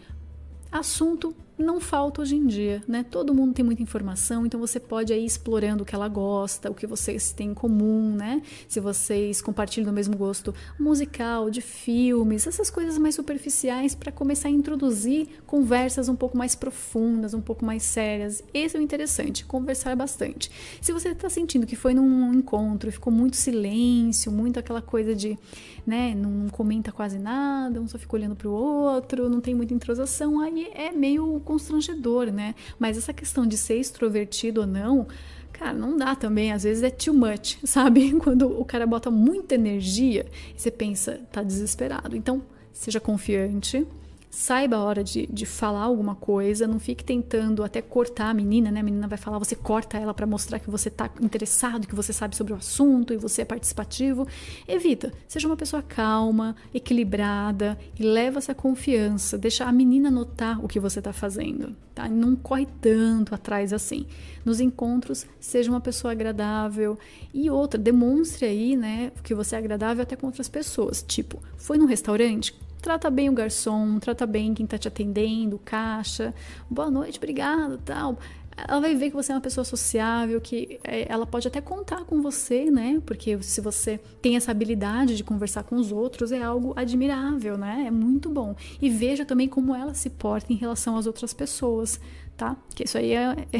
assunto 0.71 1.35
não 1.59 1.81
falta 1.81 2.23
hoje 2.23 2.37
em 2.37 2.47
dia, 2.47 2.83
né? 2.87 3.05
Todo 3.11 3.35
mundo 3.35 3.53
tem 3.53 3.65
muita 3.65 3.83
informação, 3.83 4.47
então 4.47 4.61
você 4.61 4.79
pode 4.79 5.13
ir 5.13 5.25
explorando 5.25 5.83
o 5.83 5.87
que 5.87 5.95
ela 5.95 6.09
gosta, 6.09 6.71
o 6.71 6.75
que 6.75 6.87
vocês 6.87 7.33
têm 7.33 7.51
em 7.51 7.55
comum, 7.55 8.15
né? 8.15 8.41
Se 8.69 8.79
vocês 8.79 9.43
compartilham 9.43 9.91
o 9.91 9.95
mesmo 9.95 10.17
gosto 10.17 10.55
musical, 10.79 11.51
de 11.51 11.61
filmes, 11.61 12.47
essas 12.47 12.71
coisas 12.71 12.97
mais 12.97 13.15
superficiais 13.15 13.95
para 13.95 14.13
começar 14.13 14.49
a 14.49 14.51
introduzir 14.51 15.29
conversas 15.47 16.09
um 16.09 16.15
pouco 16.15 16.37
mais 16.37 16.55
profundas, 16.55 17.35
um 17.35 17.41
pouco 17.41 17.65
mais 17.65 17.83
sérias. 17.83 18.43
Esse 18.55 18.77
é 18.77 18.81
o 18.81 18.83
interessante, 18.83 19.45
conversar 19.45 19.97
bastante. 19.97 20.51
Se 20.81 20.93
você 20.93 21.09
está 21.09 21.29
sentindo 21.29 21.67
que 21.67 21.77
foi 21.77 21.93
num 21.95 22.33
encontro, 22.33 22.93
ficou 22.93 23.13
muito 23.13 23.37
silêncio, 23.37 24.31
muito 24.31 24.59
aquela 24.61 24.81
coisa 24.81 25.15
de, 25.15 25.37
né, 25.87 26.15
não 26.15 26.49
comenta 26.49 26.93
quase 26.93 27.19
nada, 27.19 27.81
um 27.81 27.89
só 27.89 27.99
fica 27.99 28.15
olhando 28.15 28.37
para 28.37 28.49
o 28.49 28.53
outro, 28.53 29.29
não 29.29 29.41
tem 29.41 29.55
muita 29.55 29.75
entrosação, 29.75 30.41
aí 30.41 30.71
é 30.73 30.93
meio 30.93 31.41
constrangedor, 31.49 32.31
né? 32.31 32.55
Mas 32.79 32.99
essa 32.99 33.15
questão 33.15 33.47
de 33.47 33.57
ser 33.57 33.77
extrovertido 33.81 34.61
ou 34.61 34.67
não, 34.67 35.07
cara, 35.51 35.73
não 35.73 35.97
dá 35.97 36.15
também. 36.15 36.53
Às 36.53 36.65
vezes 36.65 36.83
é 36.83 36.91
too 36.91 37.15
much, 37.15 37.57
sabe? 37.65 38.13
Quando 38.21 38.61
o 38.61 38.65
cara 38.67 38.87
bota 38.87 39.11
muita 39.11 39.55
energia 39.55 40.27
você 40.55 40.71
pensa, 40.71 41.21
tá 41.33 41.43
desesperado. 41.43 42.15
Então, 42.15 42.43
seja 42.71 43.01
confiante 43.01 43.87
saiba 44.31 44.77
a 44.77 44.83
hora 44.83 45.03
de, 45.03 45.27
de 45.27 45.47
falar 45.47 45.83
alguma 45.83 46.15
coisa, 46.15 46.67
não 46.67 46.79
fique 46.79 47.03
tentando 47.03 47.65
até 47.65 47.81
cortar 47.81 48.31
a 48.31 48.35
menina, 48.35 48.71
né? 48.71 48.81
A 48.81 48.83
menina 48.83 49.09
vai 49.09 49.19
falar, 49.19 49.39
você 49.39 49.55
corta 49.55 49.97
ela 49.99 50.13
para 50.13 50.27
mostrar 50.27 50.59
que 50.59 50.71
você 50.71 50.91
tá 50.91 51.11
interessado, 51.21 51.87
que 51.87 51.95
você 51.95 52.13
sabe 52.13 52.37
sobre 52.37 52.53
o 52.53 52.57
assunto 52.57 53.13
e 53.13 53.17
você 53.17 53.43
é 53.43 53.45
participativo. 53.45 54.27
Evita, 54.67 55.13
seja 55.27 55.47
uma 55.47 55.57
pessoa 55.57 55.83
calma, 55.83 56.55
equilibrada 56.73 57.79
e 57.99 58.03
leva 58.03 58.39
essa 58.39 58.55
confiança, 58.55 59.39
deixa 59.39 59.65
a 59.65 59.73
menina 59.73 60.11
notar 60.11 60.63
o 60.65 60.69
que 60.69 60.81
você 60.81 61.01
tá 61.01 61.13
fazendo, 61.13 61.75
tá? 61.95 62.09
Não 62.09 62.37
corre 62.37 62.67
tanto 62.81 63.35
atrás 63.35 63.73
assim. 63.73 64.07
Nos 64.45 64.61
encontros, 64.61 65.27
seja 65.41 65.71
uma 65.71 65.81
pessoa 65.81 66.13
agradável 66.13 66.99
e 67.35 67.51
outra, 67.51 67.79
demonstre 67.79 68.47
aí, 68.47 68.77
né, 68.77 69.13
que 69.23 69.35
você 69.35 69.57
é 69.57 69.59
agradável 69.59 70.03
até 70.03 70.17
com 70.17 70.27
outras 70.27 70.49
pessoas. 70.49 71.03
Tipo, 71.03 71.43
foi 71.57 71.77
num 71.77 71.87
restaurante, 71.87 72.55
Trata 72.81 73.11
bem 73.11 73.29
o 73.29 73.33
garçom, 73.33 73.99
trata 73.99 74.25
bem 74.27 74.55
quem 74.55 74.65
está 74.65 74.79
te 74.79 74.87
atendendo, 74.89 75.61
caixa. 75.65 76.33
Boa 76.71 76.91
noite, 76.91 77.19
obrigado, 77.19 77.79
tal. 77.79 78.19
ela 78.57 78.81
vai 78.81 78.95
ver 78.95 79.11
que 79.11 79.17
você 79.17 79.33
é 79.33 79.35
uma 79.35 79.41
pessoa 79.41 79.65
sociável, 79.65 80.41
que 80.41 80.81
é, 80.85 81.11
ela 81.13 81.27
pode 81.27 81.47
até 81.47 81.61
contar 81.61 82.05
com 82.05 82.23
você, 82.23 82.71
né? 82.71 83.01
Porque 83.05 83.41
se 83.43 83.61
você 83.61 83.99
tem 84.23 84.37
essa 84.37 84.51
habilidade 84.53 85.17
de 85.17 85.25
conversar 85.25 85.65
com 85.65 85.77
os 85.77 85.93
outros, 85.93 86.33
é 86.33 86.43
algo 86.43 86.73
admirável, 86.77 87.59
né? 87.59 87.85
É 87.89 87.91
muito 87.91 88.29
bom. 88.31 88.55
E 88.81 88.89
veja 88.89 89.25
também 89.25 89.49
como 89.49 89.75
ela 89.75 89.95
se 89.95 90.11
porta 90.11 90.53
em 90.53 90.57
relação 90.57 90.97
às 90.97 91.07
outras 91.07 91.33
pessoas, 91.35 92.01
tá? 92.37 92.57
Que 92.75 92.85
isso 92.85 92.97
aí 92.97 93.13
é, 93.13 93.37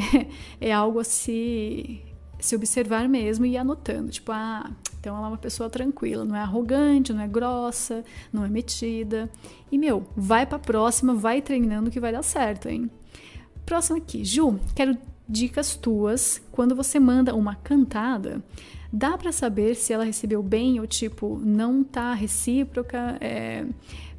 é, 0.61 0.69
é 0.69 0.71
algo 0.71 0.99
a 0.99 1.03
se, 1.03 2.01
se 2.39 2.55
observar 2.55 3.07
mesmo 3.07 3.45
e 3.45 3.51
ir 3.51 3.57
anotando. 3.57 4.11
Tipo, 4.11 4.31
ah, 4.31 4.69
então 4.99 5.15
ela 5.15 5.27
é 5.27 5.29
uma 5.29 5.37
pessoa 5.37 5.69
tranquila, 5.69 6.25
não 6.25 6.35
é 6.35 6.41
arrogante, 6.41 7.13
não 7.13 7.21
é 7.21 7.27
grossa, 7.27 8.03
não 8.31 8.43
é 8.43 8.49
metida. 8.49 9.29
E, 9.71 9.77
meu, 9.77 10.05
vai 10.15 10.45
pra 10.45 10.59
próxima, 10.59 11.13
vai 11.13 11.41
treinando 11.41 11.89
que 11.89 11.99
vai 11.99 12.11
dar 12.11 12.23
certo, 12.23 12.67
hein? 12.67 12.89
Próximo 13.65 13.97
aqui, 13.97 14.25
Ju, 14.25 14.59
quero 14.75 14.97
dicas 15.27 15.75
tuas 15.75 16.41
quando 16.51 16.75
você 16.75 16.99
manda 16.99 17.35
uma 17.35 17.55
cantada. 17.55 18.43
Dá 18.91 19.15
para 19.17 19.31
saber 19.31 19.75
se 19.75 19.93
ela 19.93 20.03
recebeu 20.03 20.41
bem 20.41 20.79
ou 20.79 20.87
tipo 20.87 21.39
não 21.43 21.83
tá 21.83 22.13
recíproca 22.13 23.17
é, 23.21 23.63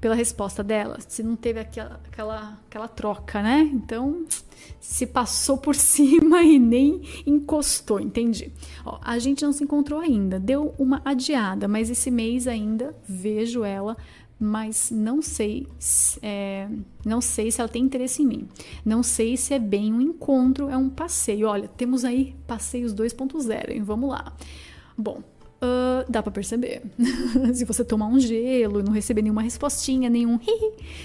pela 0.00 0.14
resposta 0.14 0.64
dela, 0.64 0.98
se 1.06 1.22
não 1.22 1.36
teve 1.36 1.60
aquela, 1.60 2.00
aquela, 2.06 2.58
aquela 2.66 2.88
troca, 2.88 3.42
né? 3.42 3.70
Então 3.72 4.24
se 4.80 5.06
passou 5.06 5.58
por 5.58 5.74
cima 5.76 6.42
e 6.42 6.58
nem 6.58 7.02
encostou, 7.26 8.00
entendi. 8.00 8.52
Ó, 8.84 8.98
a 9.02 9.18
gente 9.18 9.44
não 9.44 9.52
se 9.52 9.62
encontrou 9.62 10.00
ainda, 10.00 10.40
deu 10.40 10.74
uma 10.78 11.02
adiada, 11.04 11.68
mas 11.68 11.90
esse 11.90 12.10
mês 12.10 12.46
ainda 12.46 12.96
vejo 13.06 13.62
ela 13.64 13.96
mas 14.42 14.90
não 14.90 15.20
sei, 15.20 15.66
é, 16.22 16.66
não 17.04 17.20
sei 17.20 17.50
se 17.50 17.60
ela 17.60 17.68
tem 17.68 17.84
interesse 17.84 18.22
em 18.22 18.26
mim. 18.26 18.48
Não 18.82 19.02
sei 19.02 19.36
se 19.36 19.52
é 19.52 19.58
bem 19.58 19.92
um 19.92 20.00
encontro, 20.00 20.70
é 20.70 20.76
um 20.78 20.88
passeio. 20.88 21.46
Olha, 21.46 21.68
temos 21.68 22.06
aí 22.06 22.34
passeios 22.46 22.94
2.0, 22.94 23.70
hein? 23.70 23.82
Vamos 23.82 24.08
lá. 24.08 24.32
Bom, 24.96 25.22
uh, 25.62 26.10
dá 26.10 26.22
para 26.22 26.32
perceber. 26.32 26.82
se 27.54 27.64
você 27.64 27.84
tomar 27.84 28.06
um 28.06 28.18
gelo 28.18 28.80
e 28.80 28.82
não 28.82 28.92
receber 28.92 29.22
nenhuma 29.22 29.42
respostinha, 29.42 30.08
nenhum 30.08 30.38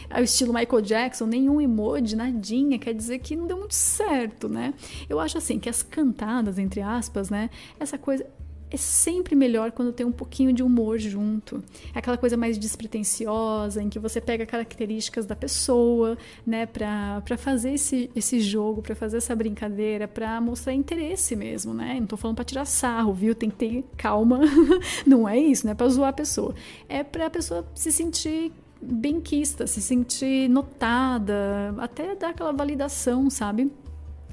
ao 0.09 0.24
estilo 0.24 0.53
Michael 0.53 0.81
Jackson, 0.81 1.25
nenhum 1.25 1.62
emoji, 1.62 2.15
nadinha, 2.15 2.79
quer 2.79 2.93
dizer 2.93 3.19
que 3.19 3.35
não 3.35 3.47
deu 3.47 3.57
muito 3.57 3.75
certo, 3.75 4.47
né? 4.47 4.74
Eu 5.09 5.19
acho 5.19 5.38
assim 5.38 5.59
que 5.59 5.69
as 5.69 5.83
cantadas, 5.83 6.57
entre 6.57 6.81
aspas, 6.81 7.29
né? 7.29 7.50
Essa 7.79 7.97
coisa 7.97 8.25
é 8.69 8.77
sempre 8.77 9.36
melhor 9.36 9.72
quando 9.72 9.93
tem 9.93 10.05
um 10.05 10.12
pouquinho 10.12 10.51
de 10.51 10.63
humor 10.63 10.98
junto. 10.98 11.63
É 11.93 12.00
aquela 12.00 12.17
coisa 12.17 12.36
mais 12.36 12.57
despretensiosa, 12.57 13.81
em 13.81 13.89
que 13.89 14.00
você 14.00 14.19
pega 14.19 14.45
características 14.45 15.25
da 15.25 15.36
pessoa, 15.36 16.17
né, 16.45 16.65
pra 16.65 17.22
fazer 17.38 17.74
esse, 17.74 18.10
esse 18.15 18.39
jogo, 18.39 18.81
pra 18.81 18.95
fazer 18.95 19.17
essa 19.17 19.36
brincadeira, 19.36 20.07
pra 20.07 20.41
mostrar 20.41 20.74
interesse 20.74 21.36
mesmo, 21.36 21.74
né? 21.74 21.98
Não 22.00 22.07
tô 22.07 22.17
falando 22.17 22.36
pra 22.36 22.45
tirar 22.45 22.65
sarro, 22.65 23.13
viu? 23.13 23.36
Tem 23.36 23.50
que 23.50 23.55
ter 23.55 23.86
calma. 23.95 24.39
não 25.05 25.27
é 25.27 25.38
isso, 25.38 25.65
não 25.65 25.72
é 25.72 25.75
pra 25.75 25.88
zoar 25.88 26.10
a 26.10 26.13
pessoa. 26.13 26.55
É 26.89 27.03
pra 27.03 27.29
pessoa 27.29 27.65
se 27.75 27.91
sentir 27.91 28.51
benquista, 28.81 29.65
se 29.67 29.81
sentir 29.81 30.50
notada, 30.50 31.74
até 31.77 32.15
dar 32.15 32.29
aquela 32.29 32.51
validação, 32.51 33.29
sabe? 33.29 33.72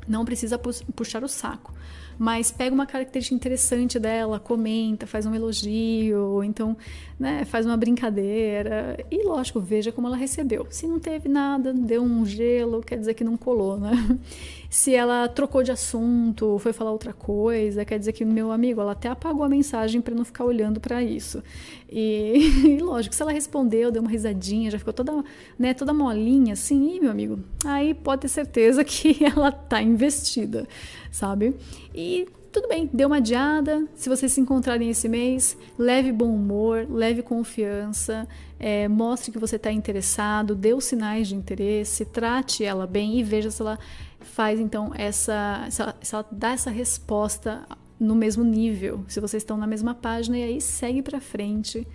Não 0.08 0.24
precisa 0.24 0.58
puxar 0.58 1.22
o 1.22 1.28
saco 1.28 1.72
mas 2.18 2.50
pega 2.50 2.74
uma 2.74 2.86
característica 2.86 3.34
interessante 3.34 3.98
dela, 3.98 4.38
comenta, 4.38 5.06
faz 5.06 5.26
um 5.26 5.34
elogio, 5.34 6.42
então 6.44 6.76
né, 7.22 7.44
faz 7.44 7.64
uma 7.64 7.76
brincadeira. 7.76 8.98
E 9.08 9.22
lógico, 9.22 9.60
veja 9.60 9.92
como 9.92 10.08
ela 10.08 10.16
recebeu. 10.16 10.66
Se 10.68 10.88
não 10.88 10.98
teve 10.98 11.28
nada, 11.28 11.72
deu 11.72 12.02
um 12.02 12.26
gelo, 12.26 12.82
quer 12.82 12.98
dizer 12.98 13.14
que 13.14 13.22
não 13.22 13.36
colou, 13.36 13.78
né? 13.78 13.92
Se 14.68 14.92
ela 14.92 15.28
trocou 15.28 15.62
de 15.62 15.70
assunto, 15.70 16.58
foi 16.58 16.72
falar 16.72 16.90
outra 16.90 17.12
coisa, 17.12 17.84
quer 17.84 17.98
dizer 17.98 18.12
que 18.12 18.24
meu 18.24 18.50
amigo, 18.50 18.80
ela 18.80 18.92
até 18.92 19.08
apagou 19.08 19.44
a 19.44 19.48
mensagem 19.48 20.00
para 20.00 20.14
não 20.14 20.24
ficar 20.24 20.44
olhando 20.44 20.80
para 20.80 21.00
isso. 21.00 21.44
E, 21.88 22.38
e, 22.66 22.78
lógico, 22.80 23.14
se 23.14 23.22
ela 23.22 23.30
respondeu, 23.30 23.92
deu 23.92 24.02
uma 24.02 24.10
risadinha, 24.10 24.70
já 24.70 24.78
ficou 24.78 24.92
toda, 24.92 25.22
né, 25.56 25.74
toda 25.74 25.92
molinha 25.92 26.54
assim, 26.54 26.96
e 26.96 27.00
meu 27.00 27.10
amigo, 27.10 27.38
aí 27.64 27.94
pode 27.94 28.22
ter 28.22 28.28
certeza 28.28 28.82
que 28.84 29.24
ela 29.24 29.52
tá 29.52 29.80
investida, 29.80 30.66
sabe? 31.12 31.54
E 31.94 32.26
tudo 32.52 32.68
bem, 32.68 32.88
deu 32.92 33.08
uma 33.08 33.16
adiada. 33.16 33.84
Se 33.94 34.08
vocês 34.08 34.30
se 34.30 34.40
encontrarem 34.40 34.90
esse 34.90 35.08
mês, 35.08 35.56
leve 35.78 36.12
bom 36.12 36.32
humor, 36.34 36.86
leve 36.88 37.22
confiança, 37.22 38.28
é, 38.60 38.86
mostre 38.86 39.32
que 39.32 39.38
você 39.38 39.56
está 39.56 39.72
interessado, 39.72 40.54
dê 40.54 40.74
os 40.74 40.84
sinais 40.84 41.28
de 41.28 41.34
interesse, 41.34 42.04
trate 42.04 42.62
ela 42.62 42.86
bem 42.86 43.18
e 43.18 43.24
veja 43.24 43.50
se 43.50 43.62
ela 43.62 43.78
faz 44.20 44.60
então 44.60 44.92
essa, 44.94 45.66
se 45.70 45.80
ela, 45.80 45.96
se 46.00 46.14
ela 46.14 46.26
dá 46.30 46.50
essa 46.50 46.70
resposta 46.70 47.66
no 47.98 48.14
mesmo 48.14 48.44
nível, 48.44 49.04
se 49.08 49.18
vocês 49.18 49.42
estão 49.42 49.56
na 49.56 49.66
mesma 49.66 49.94
página 49.94 50.36
e 50.36 50.42
aí 50.42 50.60
segue 50.60 51.00
para 51.02 51.20
frente, 51.20 51.86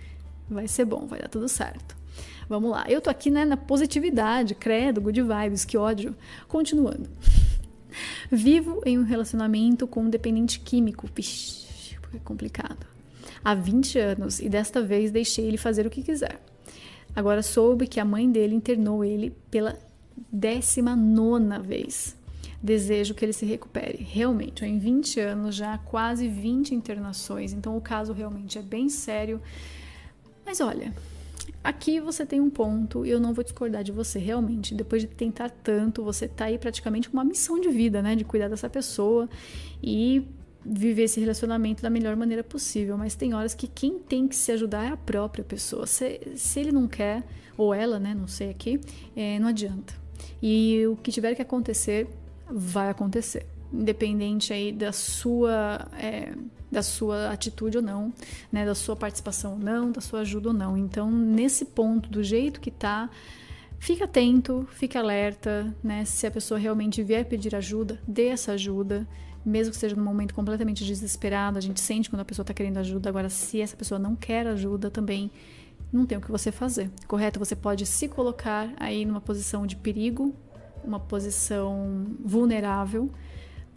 vai 0.50 0.66
ser 0.66 0.84
bom, 0.84 1.06
vai 1.06 1.20
dar 1.20 1.28
tudo 1.28 1.48
certo. 1.48 1.96
Vamos 2.48 2.70
lá, 2.70 2.84
eu 2.88 3.00
tô 3.00 3.10
aqui 3.10 3.30
né, 3.30 3.44
na 3.44 3.56
positividade, 3.56 4.54
credo, 4.54 5.00
good 5.00 5.22
vibes, 5.22 5.64
que 5.64 5.76
ódio. 5.76 6.16
Continuando. 6.48 7.08
Vivo 8.30 8.80
em 8.84 8.98
um 8.98 9.04
relacionamento 9.04 9.86
com 9.86 10.02
um 10.02 10.10
dependente 10.10 10.60
químico. 10.60 11.08
Pish, 11.10 11.96
é 12.14 12.18
complicado. 12.18 12.86
Há 13.44 13.54
20 13.54 13.98
anos 13.98 14.40
e 14.40 14.48
desta 14.48 14.82
vez 14.82 15.10
deixei 15.10 15.46
ele 15.46 15.56
fazer 15.56 15.86
o 15.86 15.90
que 15.90 16.02
quiser. 16.02 16.40
Agora 17.14 17.42
soube 17.42 17.86
que 17.86 18.00
a 18.00 18.04
mãe 18.04 18.30
dele 18.30 18.54
internou 18.54 19.04
ele 19.04 19.34
pela 19.50 19.78
19 20.30 21.66
vez. 21.66 22.16
Desejo 22.60 23.14
que 23.14 23.24
ele 23.24 23.32
se 23.32 23.46
recupere. 23.46 23.98
Realmente, 24.02 24.64
em 24.64 24.78
20 24.78 25.20
anos 25.20 25.54
já, 25.54 25.78
quase 25.78 26.26
20 26.28 26.74
internações, 26.74 27.52
então 27.52 27.76
o 27.76 27.80
caso 27.80 28.12
realmente 28.12 28.58
é 28.58 28.62
bem 28.62 28.88
sério. 28.88 29.40
Mas 30.44 30.60
olha, 30.60 30.92
Aqui 31.68 32.00
você 32.00 32.24
tem 32.24 32.40
um 32.40 32.48
ponto 32.48 33.04
e 33.04 33.10
eu 33.10 33.20
não 33.20 33.34
vou 33.34 33.44
discordar 33.44 33.84
de 33.84 33.92
você, 33.92 34.18
realmente. 34.18 34.74
Depois 34.74 35.02
de 35.02 35.08
tentar 35.08 35.50
tanto, 35.50 36.02
você 36.02 36.26
tá 36.26 36.46
aí 36.46 36.56
praticamente 36.56 37.10
com 37.10 37.18
uma 37.18 37.24
missão 37.24 37.60
de 37.60 37.68
vida, 37.68 38.00
né? 38.00 38.16
De 38.16 38.24
cuidar 38.24 38.48
dessa 38.48 38.70
pessoa 38.70 39.28
e 39.82 40.26
viver 40.64 41.02
esse 41.02 41.20
relacionamento 41.20 41.82
da 41.82 41.90
melhor 41.90 42.16
maneira 42.16 42.42
possível. 42.42 42.96
Mas 42.96 43.14
tem 43.14 43.34
horas 43.34 43.54
que 43.54 43.66
quem 43.66 43.98
tem 43.98 44.26
que 44.26 44.34
se 44.34 44.50
ajudar 44.50 44.86
é 44.86 44.88
a 44.88 44.96
própria 44.96 45.44
pessoa. 45.44 45.86
Se, 45.86 46.18
se 46.36 46.58
ele 46.58 46.72
não 46.72 46.88
quer, 46.88 47.22
ou 47.54 47.74
ela, 47.74 47.98
né? 47.98 48.14
Não 48.14 48.26
sei 48.26 48.48
aqui, 48.48 48.80
é, 49.14 49.38
não 49.38 49.48
adianta. 49.48 49.92
E 50.42 50.86
o 50.86 50.96
que 50.96 51.12
tiver 51.12 51.34
que 51.34 51.42
acontecer, 51.42 52.08
vai 52.50 52.88
acontecer 52.88 53.44
independente 53.72 54.52
aí 54.52 54.72
da 54.72 54.92
sua 54.92 55.88
é, 55.98 56.32
da 56.70 56.82
sua 56.82 57.30
atitude 57.30 57.78
ou 57.78 57.82
não, 57.82 58.12
né, 58.52 58.64
da 58.64 58.74
sua 58.74 58.94
participação 58.94 59.52
ou 59.52 59.58
não, 59.58 59.90
da 59.90 60.00
sua 60.00 60.20
ajuda 60.20 60.48
ou 60.48 60.54
não. 60.54 60.76
Então, 60.76 61.10
nesse 61.10 61.64
ponto, 61.64 62.10
do 62.10 62.22
jeito 62.22 62.60
que 62.60 62.70
tá, 62.70 63.08
fica 63.78 64.04
atento, 64.04 64.68
fica 64.72 64.98
alerta, 64.98 65.74
né? 65.82 66.04
Se 66.04 66.26
a 66.26 66.30
pessoa 66.30 66.58
realmente 66.58 67.02
vier 67.02 67.24
pedir 67.24 67.54
ajuda, 67.54 68.00
dê 68.06 68.26
essa 68.28 68.52
ajuda, 68.52 69.08
mesmo 69.44 69.72
que 69.72 69.78
seja 69.78 69.96
num 69.96 70.04
momento 70.04 70.34
completamente 70.34 70.84
desesperado, 70.84 71.56
a 71.56 71.60
gente 71.60 71.80
sente 71.80 72.10
quando 72.10 72.20
a 72.20 72.24
pessoa 72.24 72.42
está 72.42 72.52
querendo 72.52 72.78
ajuda. 72.78 73.08
Agora, 73.08 73.30
se 73.30 73.60
essa 73.60 73.76
pessoa 73.76 73.98
não 73.98 74.14
quer 74.14 74.46
ajuda, 74.46 74.90
também 74.90 75.30
não 75.90 76.04
tem 76.04 76.18
o 76.18 76.20
que 76.20 76.30
você 76.30 76.52
fazer, 76.52 76.90
correto? 77.06 77.38
Você 77.38 77.56
pode 77.56 77.86
se 77.86 78.08
colocar 78.08 78.70
aí 78.76 79.06
numa 79.06 79.22
posição 79.22 79.66
de 79.66 79.74
perigo, 79.74 80.34
uma 80.84 81.00
posição 81.00 82.06
vulnerável 82.22 83.10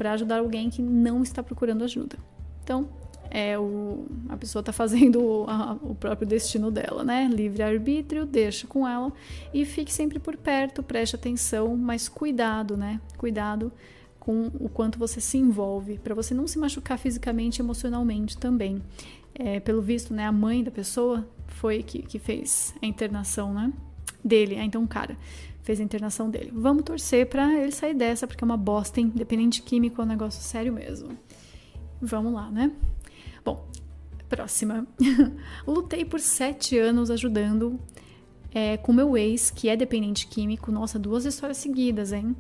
para 0.02 0.14
ajudar 0.14 0.40
alguém 0.40 0.68
que 0.68 0.82
não 0.82 1.22
está 1.22 1.44
procurando 1.44 1.84
ajuda. 1.84 2.18
Então, 2.64 2.90
é 3.30 3.56
o, 3.60 4.08
a 4.30 4.36
pessoa 4.36 4.62
está 4.62 4.74
fazendo 4.74 5.22
o, 5.22 5.46
a, 5.48 5.78
o, 5.80 5.94
próprio 5.94 6.28
destino 6.28 6.72
dela, 6.72 7.04
né? 7.04 7.30
Livre-arbítrio, 7.32 8.26
deixa 8.26 8.66
com 8.66 8.88
ela 8.88 9.14
e 9.54 9.64
fique 9.64 9.94
sempre 9.94 10.18
por 10.18 10.36
perto, 10.36 10.82
preste 10.82 11.16
atenção, 11.16 11.78
mas 11.78 12.10
cuidado, 12.10 12.76
né? 12.76 13.00
Cuidado 13.16 13.72
com 14.20 14.48
o 14.60 14.68
quanto 14.68 14.98
você 14.98 15.22
se 15.22 15.38
envolve, 15.38 16.00
para 16.00 16.16
você 16.16 16.34
não 16.34 16.48
se 16.48 16.58
machucar 16.58 16.98
fisicamente 16.98 17.60
e 17.60 17.62
emocionalmente 17.62 18.40
também. 18.40 18.82
É, 19.36 19.60
pelo 19.60 19.84
visto, 19.84 20.16
né, 20.16 20.26
a 20.26 20.32
mãe 20.32 20.64
da 20.64 20.72
pessoa 20.72 21.30
foi 21.46 21.84
que, 21.84 22.02
que 22.02 22.18
fez 22.18 22.74
a 22.82 22.88
internação, 22.88 23.54
né? 23.54 23.72
Dele, 24.26 24.58
ah, 24.58 24.66
então, 24.66 24.86
cara, 24.88 25.16
fez 25.64 25.80
a 25.80 25.84
internação 25.84 26.30
dele. 26.30 26.52
Vamos 26.54 26.84
torcer 26.84 27.28
para 27.28 27.54
ele 27.60 27.72
sair 27.72 27.94
dessa, 27.94 28.28
porque 28.28 28.44
é 28.44 28.46
uma 28.46 28.58
bosta, 28.58 29.00
independente 29.00 29.62
químico, 29.62 30.02
é 30.02 30.06
um 30.06 30.08
negócio 30.08 30.42
sério 30.42 30.74
mesmo. 30.74 31.18
Vamos 32.02 32.34
lá, 32.34 32.50
né? 32.50 32.72
Bom, 33.46 33.68
próxima. 34.28 34.88
Lutei 35.68 36.06
por 36.06 36.20
sete 36.20 36.78
anos 36.78 37.12
ajudando 37.12 37.80
é, 38.54 38.78
com 38.78 38.92
meu 38.92 39.18
ex, 39.18 39.52
que 39.52 39.70
é 39.70 39.78
dependente 39.78 40.28
químico. 40.28 40.72
Nossa, 40.72 40.98
duas 40.98 41.26
histórias 41.26 41.58
seguidas, 41.58 42.12
hein? 42.12 42.36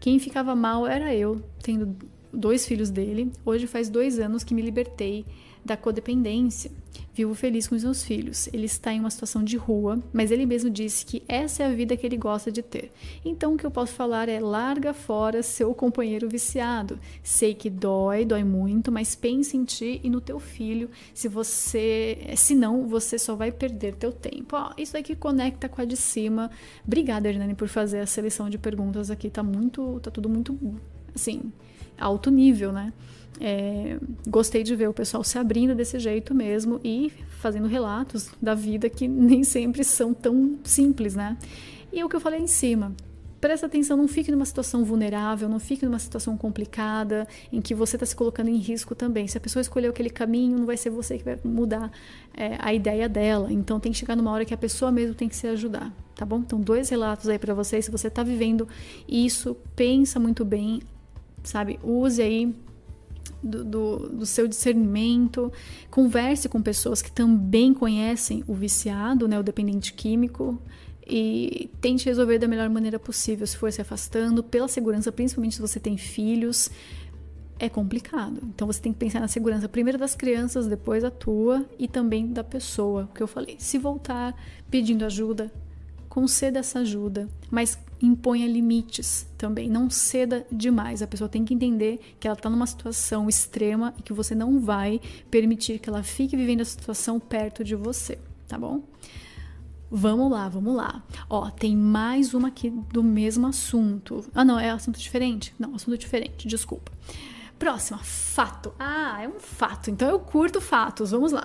Quem 0.00 0.18
ficava 0.18 0.56
mal 0.56 0.86
era 0.86 1.14
eu, 1.14 1.40
tendo 1.62 1.96
dois 2.32 2.66
filhos 2.66 2.90
dele. 2.90 3.30
Hoje 3.44 3.66
faz 3.66 3.88
dois 3.88 4.18
anos 4.18 4.42
que 4.42 4.54
me 4.54 4.62
libertei 4.62 5.24
da 5.64 5.76
codependência. 5.76 6.70
Vivo 7.14 7.34
feliz 7.34 7.68
com 7.68 7.74
os 7.74 7.84
meus 7.84 8.02
filhos. 8.02 8.48
Ele 8.52 8.64
está 8.64 8.92
em 8.92 9.00
uma 9.00 9.10
situação 9.10 9.44
de 9.44 9.56
rua, 9.56 10.02
mas 10.12 10.30
ele 10.30 10.46
mesmo 10.46 10.70
disse 10.70 11.04
que 11.04 11.22
essa 11.28 11.62
é 11.62 11.66
a 11.66 11.72
vida 11.72 11.96
que 11.96 12.06
ele 12.06 12.16
gosta 12.16 12.50
de 12.50 12.62
ter. 12.62 12.90
Então 13.24 13.54
o 13.54 13.56
que 13.58 13.66
eu 13.66 13.70
posso 13.70 13.92
falar 13.92 14.28
é 14.28 14.40
larga 14.40 14.94
fora 14.94 15.42
seu 15.42 15.74
companheiro 15.74 16.28
viciado. 16.28 16.98
Sei 17.22 17.54
que 17.54 17.68
dói, 17.68 18.24
dói 18.24 18.44
muito, 18.44 18.90
mas 18.90 19.14
pense 19.14 19.56
em 19.56 19.64
ti 19.64 20.00
e 20.02 20.08
no 20.08 20.20
teu 20.20 20.40
filho. 20.40 20.88
Se 21.12 21.28
você, 21.28 22.18
senão 22.36 22.86
você 22.86 23.18
só 23.18 23.34
vai 23.34 23.52
perder 23.52 23.94
teu 23.96 24.12
tempo. 24.12 24.56
Ó, 24.56 24.72
isso 24.78 24.96
aqui 24.96 25.14
conecta 25.14 25.68
com 25.68 25.82
a 25.82 25.84
de 25.84 25.96
cima. 25.96 26.50
Obrigada, 26.86 27.28
Hernani, 27.28 27.54
por 27.54 27.68
fazer 27.68 28.00
a 28.00 28.06
seleção 28.06 28.48
de 28.48 28.56
perguntas 28.56 29.10
aqui. 29.10 29.28
Tá 29.28 29.42
muito, 29.42 30.00
tá 30.00 30.10
tudo 30.10 30.28
muito 30.28 30.58
assim, 31.14 31.52
alto 31.98 32.30
nível, 32.30 32.72
né? 32.72 32.92
É, 33.40 33.98
gostei 34.28 34.62
de 34.62 34.76
ver 34.76 34.88
o 34.88 34.92
pessoal 34.92 35.24
se 35.24 35.38
abrindo 35.38 35.74
desse 35.74 35.98
jeito 35.98 36.34
mesmo 36.34 36.80
e 36.84 37.10
fazendo 37.40 37.66
relatos 37.66 38.30
da 38.40 38.54
vida 38.54 38.88
que 38.88 39.06
nem 39.08 39.42
sempre 39.42 39.84
são 39.84 40.12
tão 40.12 40.58
simples, 40.62 41.14
né? 41.14 41.36
E 41.92 42.00
é 42.00 42.04
o 42.04 42.08
que 42.08 42.16
eu 42.16 42.20
falei 42.20 42.40
em 42.40 42.46
cima. 42.46 42.94
Presta 43.42 43.66
atenção, 43.66 43.96
não 43.96 44.06
fique 44.06 44.30
numa 44.30 44.44
situação 44.44 44.84
vulnerável, 44.84 45.48
não 45.48 45.58
fique 45.58 45.84
numa 45.84 45.98
situação 45.98 46.36
complicada 46.36 47.26
em 47.52 47.60
que 47.60 47.74
você 47.74 47.96
está 47.96 48.06
se 48.06 48.14
colocando 48.14 48.48
em 48.48 48.56
risco 48.56 48.94
também. 48.94 49.26
Se 49.26 49.36
a 49.36 49.40
pessoa 49.40 49.60
escolheu 49.60 49.90
aquele 49.90 50.10
caminho, 50.10 50.58
não 50.58 50.64
vai 50.64 50.76
ser 50.76 50.90
você 50.90 51.18
que 51.18 51.24
vai 51.24 51.36
mudar 51.42 51.90
é, 52.36 52.56
a 52.60 52.72
ideia 52.72 53.08
dela. 53.08 53.52
Então 53.52 53.80
tem 53.80 53.90
que 53.90 53.98
chegar 53.98 54.14
numa 54.14 54.30
hora 54.30 54.44
que 54.44 54.54
a 54.54 54.56
pessoa 54.56 54.92
mesmo 54.92 55.16
tem 55.16 55.28
que 55.28 55.34
se 55.34 55.48
ajudar, 55.48 55.92
tá 56.14 56.24
bom? 56.24 56.38
Então, 56.38 56.60
dois 56.60 56.88
relatos 56.88 57.28
aí 57.28 57.36
para 57.36 57.52
vocês. 57.52 57.84
Se 57.84 57.90
você 57.90 58.06
está 58.06 58.22
vivendo 58.22 58.68
isso, 59.08 59.56
pensa 59.74 60.20
muito 60.20 60.44
bem, 60.44 60.80
sabe? 61.42 61.80
Use 61.82 62.22
aí 62.22 62.54
do, 63.42 63.64
do, 63.64 64.08
do, 64.08 64.26
seu 64.26 64.46
discernimento, 64.46 65.52
converse 65.90 66.48
com 66.48 66.62
pessoas 66.62 67.02
que 67.02 67.10
também 67.10 67.74
conhecem 67.74 68.44
o 68.46 68.54
viciado, 68.54 69.26
né, 69.26 69.38
o 69.38 69.42
dependente 69.42 69.92
químico, 69.92 70.60
e 71.06 71.68
tente 71.80 72.06
resolver 72.06 72.38
da 72.38 72.46
melhor 72.46 72.70
maneira 72.70 72.98
possível, 72.98 73.46
se 73.46 73.56
for 73.56 73.72
se 73.72 73.80
afastando, 73.80 74.42
pela 74.42 74.68
segurança, 74.68 75.10
principalmente 75.10 75.56
se 75.56 75.60
você 75.60 75.80
tem 75.80 75.96
filhos. 75.96 76.70
É 77.58 77.68
complicado. 77.68 78.40
Então 78.44 78.66
você 78.66 78.80
tem 78.80 78.92
que 78.92 78.98
pensar 78.98 79.20
na 79.20 79.28
segurança 79.28 79.68
primeiro 79.68 79.98
das 79.98 80.14
crianças, 80.14 80.66
depois 80.66 81.02
da 81.02 81.10
tua 81.10 81.64
e 81.78 81.86
também 81.86 82.32
da 82.32 82.42
pessoa, 82.42 83.08
que 83.14 83.22
eu 83.22 83.26
falei. 83.26 83.56
Se 83.58 83.78
voltar 83.78 84.34
pedindo 84.70 85.04
ajuda, 85.04 85.52
conceda 86.08 86.58
essa 86.58 86.80
ajuda, 86.80 87.28
mas 87.50 87.78
imponha 88.02 88.46
limites 88.46 89.26
também. 89.38 89.68
Não 89.70 89.88
ceda 89.88 90.44
demais. 90.50 91.02
A 91.02 91.06
pessoa 91.06 91.28
tem 91.28 91.44
que 91.44 91.54
entender 91.54 92.00
que 92.18 92.26
ela 92.26 92.36
está 92.36 92.50
numa 92.50 92.66
situação 92.66 93.28
extrema 93.28 93.94
e 93.98 94.02
que 94.02 94.12
você 94.12 94.34
não 94.34 94.60
vai 94.60 95.00
permitir 95.30 95.78
que 95.78 95.88
ela 95.88 96.02
fique 96.02 96.36
vivendo 96.36 96.62
a 96.62 96.64
situação 96.64 97.20
perto 97.20 97.62
de 97.62 97.74
você, 97.74 98.18
tá 98.48 98.58
bom? 98.58 98.82
Vamos 99.94 100.30
lá, 100.30 100.48
vamos 100.48 100.74
lá. 100.74 101.02
Ó, 101.28 101.50
tem 101.50 101.76
mais 101.76 102.32
uma 102.32 102.48
aqui 102.48 102.70
do 102.70 103.02
mesmo 103.02 103.46
assunto. 103.46 104.24
Ah, 104.34 104.44
não, 104.44 104.58
é 104.58 104.70
assunto 104.70 104.98
diferente? 104.98 105.54
Não, 105.58 105.74
assunto 105.74 105.98
diferente, 105.98 106.48
desculpa. 106.48 106.90
Próxima, 107.58 107.98
fato. 107.98 108.74
Ah, 108.78 109.22
é 109.22 109.28
um 109.28 109.38
fato. 109.38 109.90
Então 109.90 110.08
eu 110.08 110.18
curto 110.18 110.60
fatos. 110.60 111.10
Vamos 111.10 111.30
lá. 111.30 111.44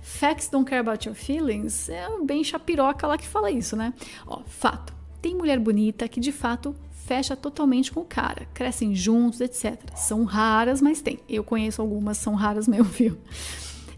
Facts 0.00 0.48
don't 0.48 0.68
care 0.68 0.80
about 0.80 1.08
your 1.08 1.16
feelings. 1.16 1.88
É 1.88 2.06
bem 2.22 2.44
chapiroca 2.44 3.06
lá 3.06 3.16
que 3.16 3.26
fala 3.26 3.50
isso, 3.50 3.74
né? 3.74 3.92
Ó, 4.26 4.42
fato. 4.46 4.94
Tem 5.20 5.34
mulher 5.34 5.58
bonita 5.58 6.08
que 6.08 6.20
de 6.20 6.32
fato 6.32 6.74
fecha 7.06 7.36
totalmente 7.36 7.92
com 7.92 8.00
o 8.00 8.04
cara. 8.04 8.46
Crescem 8.52 8.94
juntos, 8.94 9.40
etc. 9.40 9.78
São 9.94 10.24
raras, 10.24 10.82
mas 10.82 11.00
tem. 11.00 11.20
Eu 11.28 11.44
conheço 11.44 11.80
algumas, 11.80 12.18
são 12.18 12.34
raras 12.34 12.66
mesmo, 12.68 12.84
viu? 12.84 13.16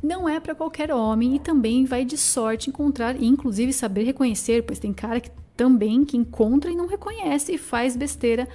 Não 0.03 0.29
é 0.29 0.39
para 0.39 0.55
qualquer 0.55 0.93
homem 0.93 1.37
e 1.37 1.39
também 1.39 1.85
vai 1.85 2.05
de 2.05 2.17
sorte 2.17 2.71
encontrar 2.71 3.21
e 3.21 3.27
inclusive 3.27 3.73
saber 3.73 4.05
reconhecer, 4.05 4.63
pois 4.63 4.79
tem 4.79 4.93
cara 4.93 5.21
que 5.21 5.31
também 5.57 6.05
que 6.05 6.17
encontra 6.17 6.71
e 6.71 6.77
não 6.77 6.87
reconhece 6.87 7.55
e 7.55 7.59
faz 7.59 7.97
besteira 7.97 8.49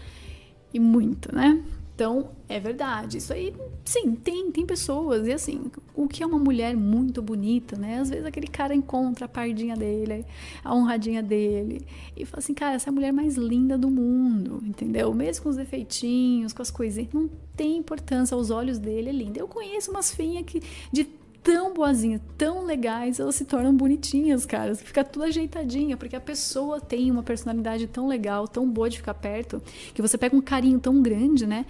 e 0.74 0.79
muito, 0.79 1.36
né? 1.36 1.62
Então, 1.96 2.32
é 2.50 2.60
verdade. 2.60 3.20
Isso 3.20 3.32
aí, 3.32 3.56
sim, 3.86 4.16
tem, 4.16 4.52
tem 4.52 4.66
pessoas. 4.66 5.28
E 5.28 5.32
assim, 5.32 5.72
o 5.94 6.08
que 6.08 6.24
é 6.24 6.26
uma 6.26 6.40
mulher 6.40 6.76
muito 6.76 7.22
bonita, 7.22 7.78
né? 7.78 8.00
Às 8.00 8.10
vezes 8.10 8.26
aquele 8.26 8.48
cara 8.48 8.74
encontra 8.74 9.26
a 9.26 9.28
pardinha 9.28 9.76
dele, 9.76 10.26
a 10.64 10.74
honradinha 10.74 11.22
dele, 11.22 11.86
e 12.18 12.26
fala 12.26 12.40
assim, 12.40 12.54
cara, 12.54 12.76
essa 12.76 12.90
é 12.90 12.92
a 12.92 12.94
mulher 12.94 13.14
mais 13.14 13.36
linda 13.36 13.78
do 13.78 13.92
mundo, 13.92 14.62
entendeu? 14.66 15.14
Mesmo 15.14 15.44
com 15.44 15.50
os 15.50 15.56
defeitinhos, 15.56 16.52
com 16.52 16.62
as 16.62 16.72
coisinhas, 16.72 17.14
não 17.14 17.30
tem 17.56 17.78
importância. 17.78 18.34
Aos 18.34 18.50
olhos 18.50 18.80
dele 18.80 19.10
é 19.10 19.14
linda. 19.14 19.40
Eu 19.40 19.48
conheço 19.48 19.92
umas 19.92 20.12
finhas 20.12 20.44
que 20.46 20.62
de 20.92 21.08
tão 21.44 21.74
boazinhas, 21.74 22.22
tão 22.38 22.66
legais, 22.66 23.20
elas 23.20 23.36
se 23.36 23.44
tornam 23.44 23.76
bonitinhas, 23.76 24.46
cara. 24.46 24.74
Fica 24.74 25.04
tudo 25.04 25.26
ajeitadinha, 25.26 25.98
porque 25.98 26.16
a 26.16 26.22
pessoa 26.22 26.80
tem 26.80 27.12
uma 27.12 27.22
personalidade 27.22 27.86
tão 27.88 28.08
legal, 28.08 28.48
tão 28.48 28.68
boa 28.68 28.90
de 28.90 28.98
ficar 28.98 29.14
perto, 29.14 29.62
que 29.94 30.01
você 30.01 30.18
pega 30.18 30.36
um 30.36 30.42
carinho 30.42 30.79
tão 30.79 31.01
grande, 31.01 31.46
né? 31.46 31.66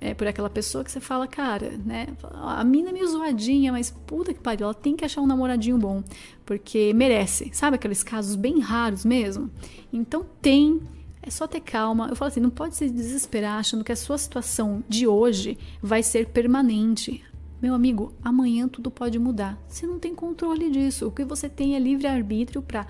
É, 0.00 0.14
por 0.14 0.28
aquela 0.28 0.48
pessoa 0.48 0.84
que 0.84 0.92
você 0.92 1.00
fala, 1.00 1.26
cara, 1.26 1.72
né? 1.84 2.06
A 2.32 2.64
mina 2.64 2.90
é 2.90 2.92
meio 2.92 3.08
zoadinha, 3.08 3.72
mas 3.72 3.90
puta 3.90 4.32
que 4.32 4.40
pariu, 4.40 4.64
ela 4.64 4.74
tem 4.74 4.96
que 4.96 5.04
achar 5.04 5.20
um 5.20 5.26
namoradinho 5.26 5.76
bom, 5.76 6.02
porque 6.46 6.92
merece. 6.94 7.50
Sabe 7.52 7.74
aqueles 7.74 8.02
casos 8.02 8.36
bem 8.36 8.60
raros 8.60 9.04
mesmo? 9.04 9.50
Então 9.92 10.24
tem 10.40 10.80
é 11.20 11.30
só 11.30 11.46
ter 11.46 11.60
calma. 11.60 12.08
Eu 12.08 12.16
falo 12.16 12.30
assim, 12.30 12.40
não 12.40 12.48
pode 12.48 12.76
se 12.76 12.88
desesperar 12.88 13.58
achando 13.58 13.84
que 13.84 13.92
a 13.92 13.96
sua 13.96 14.16
situação 14.16 14.82
de 14.88 15.06
hoje 15.06 15.58
vai 15.82 16.02
ser 16.02 16.28
permanente. 16.28 17.22
Meu 17.60 17.74
amigo, 17.74 18.12
amanhã 18.22 18.68
tudo 18.68 18.90
pode 18.90 19.18
mudar. 19.18 19.58
Você 19.66 19.86
não 19.86 19.98
tem 19.98 20.14
controle 20.14 20.70
disso. 20.70 21.08
O 21.08 21.10
que 21.10 21.24
você 21.24 21.48
tem 21.48 21.74
é 21.74 21.78
livre 21.78 22.06
arbítrio 22.06 22.62
para 22.62 22.86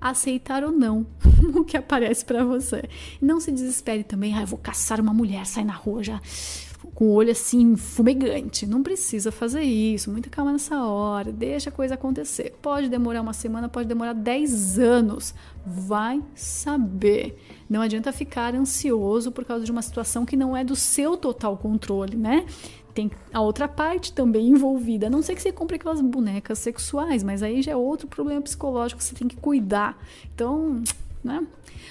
aceitar 0.00 0.62
ou 0.64 0.72
não 0.72 1.06
o 1.54 1.64
que 1.64 1.76
aparece 1.76 2.24
para 2.24 2.44
você. 2.44 2.84
Não 3.20 3.40
se 3.40 3.50
desespere 3.50 4.04
também, 4.04 4.34
ah, 4.34 4.42
eu 4.42 4.46
vou 4.46 4.58
caçar 4.58 5.00
uma 5.00 5.12
mulher, 5.12 5.46
sai 5.46 5.64
na 5.64 5.72
rua 5.72 6.02
já 6.02 6.20
com 6.94 7.06
o 7.06 7.12
olho 7.12 7.30
assim 7.30 7.76
fumegante. 7.76 8.66
Não 8.66 8.82
precisa 8.82 9.32
fazer 9.32 9.62
isso. 9.62 10.10
Muita 10.10 10.28
calma 10.28 10.52
nessa 10.52 10.84
hora. 10.84 11.32
Deixa 11.32 11.70
a 11.70 11.72
coisa 11.72 11.94
acontecer. 11.94 12.54
Pode 12.60 12.88
demorar 12.88 13.22
uma 13.22 13.32
semana, 13.32 13.68
pode 13.68 13.88
demorar 13.88 14.12
10 14.12 14.78
anos. 14.78 15.34
Vai 15.64 16.22
saber. 16.34 17.38
Não 17.68 17.80
adianta 17.80 18.12
ficar 18.12 18.54
ansioso 18.54 19.32
por 19.32 19.44
causa 19.44 19.64
de 19.64 19.70
uma 19.70 19.82
situação 19.82 20.26
que 20.26 20.36
não 20.36 20.56
é 20.56 20.62
do 20.62 20.76
seu 20.76 21.16
total 21.16 21.56
controle, 21.56 22.16
né? 22.16 22.44
Tem 22.92 23.10
a 23.32 23.40
outra 23.40 23.66
parte 23.66 24.12
também 24.12 24.48
envolvida. 24.48 25.06
A 25.06 25.10
não 25.10 25.22
sei 25.22 25.34
que 25.34 25.42
você 25.42 25.52
compre 25.52 25.76
aquelas 25.76 26.00
bonecas 26.00 26.58
sexuais, 26.58 27.22
mas 27.22 27.42
aí 27.42 27.62
já 27.62 27.72
é 27.72 27.76
outro 27.76 28.06
problema 28.06 28.40
psicológico 28.40 28.98
que 28.98 29.04
você 29.04 29.14
tem 29.14 29.28
que 29.28 29.36
cuidar. 29.36 29.98
Então, 30.34 30.82
né? 31.22 31.46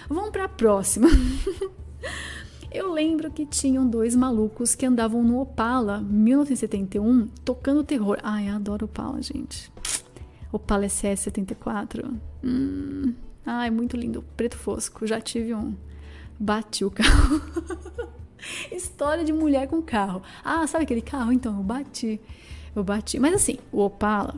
Vamos 0.10 0.32
para 0.32 0.46
a 0.46 0.50
próxima. 0.50 1.08
Eu 2.72 2.94
lembro 2.94 3.30
que 3.30 3.46
tinham 3.46 3.86
dois 3.86 4.16
malucos 4.16 4.76
que 4.76 4.86
andavam 4.86 5.22
no 5.22 5.42
Opala 5.42 6.00
1971 6.00 7.28
tocando 7.44 7.84
terror. 7.84 8.18
Ai, 8.24 8.50
eu 8.50 8.56
adoro 8.56 8.86
Opala, 8.86 9.22
gente. 9.22 9.70
Opala 10.54 10.86
SS74. 10.86 12.10
Hum. 12.42 13.14
Ai, 13.46 13.70
muito 13.70 13.98
lindo. 13.98 14.24
Preto 14.38 14.56
fosco. 14.56 15.06
Já 15.06 15.20
tive 15.20 15.54
um. 15.54 15.76
Bati 16.40 16.86
o 16.86 16.92
carro. 16.92 17.42
História 18.71 19.23
de 19.23 19.34
mulher 19.34 19.67
com 19.67 19.82
carro. 19.82 20.21
Ah, 20.43 20.65
sabe 20.67 20.84
aquele 20.84 21.01
carro? 21.01 21.32
Então, 21.32 21.58
eu 21.58 21.63
bati. 21.63 22.19
Eu 22.75 22.84
bati. 22.84 23.19
Mas 23.19 23.34
assim, 23.34 23.58
o 23.71 23.82
Opala, 23.82 24.36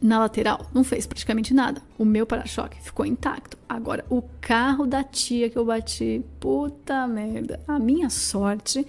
na 0.00 0.18
lateral, 0.18 0.66
não 0.72 0.84
fez 0.84 1.06
praticamente 1.06 1.54
nada. 1.54 1.82
O 1.98 2.04
meu 2.04 2.26
para-choque 2.26 2.80
ficou 2.80 3.04
intacto. 3.04 3.56
Agora, 3.68 4.04
o 4.08 4.22
carro 4.40 4.86
da 4.86 5.02
tia 5.02 5.50
que 5.50 5.56
eu 5.56 5.64
bati, 5.64 6.24
puta 6.38 7.06
merda. 7.06 7.60
A 7.66 7.78
minha 7.78 8.10
sorte 8.10 8.86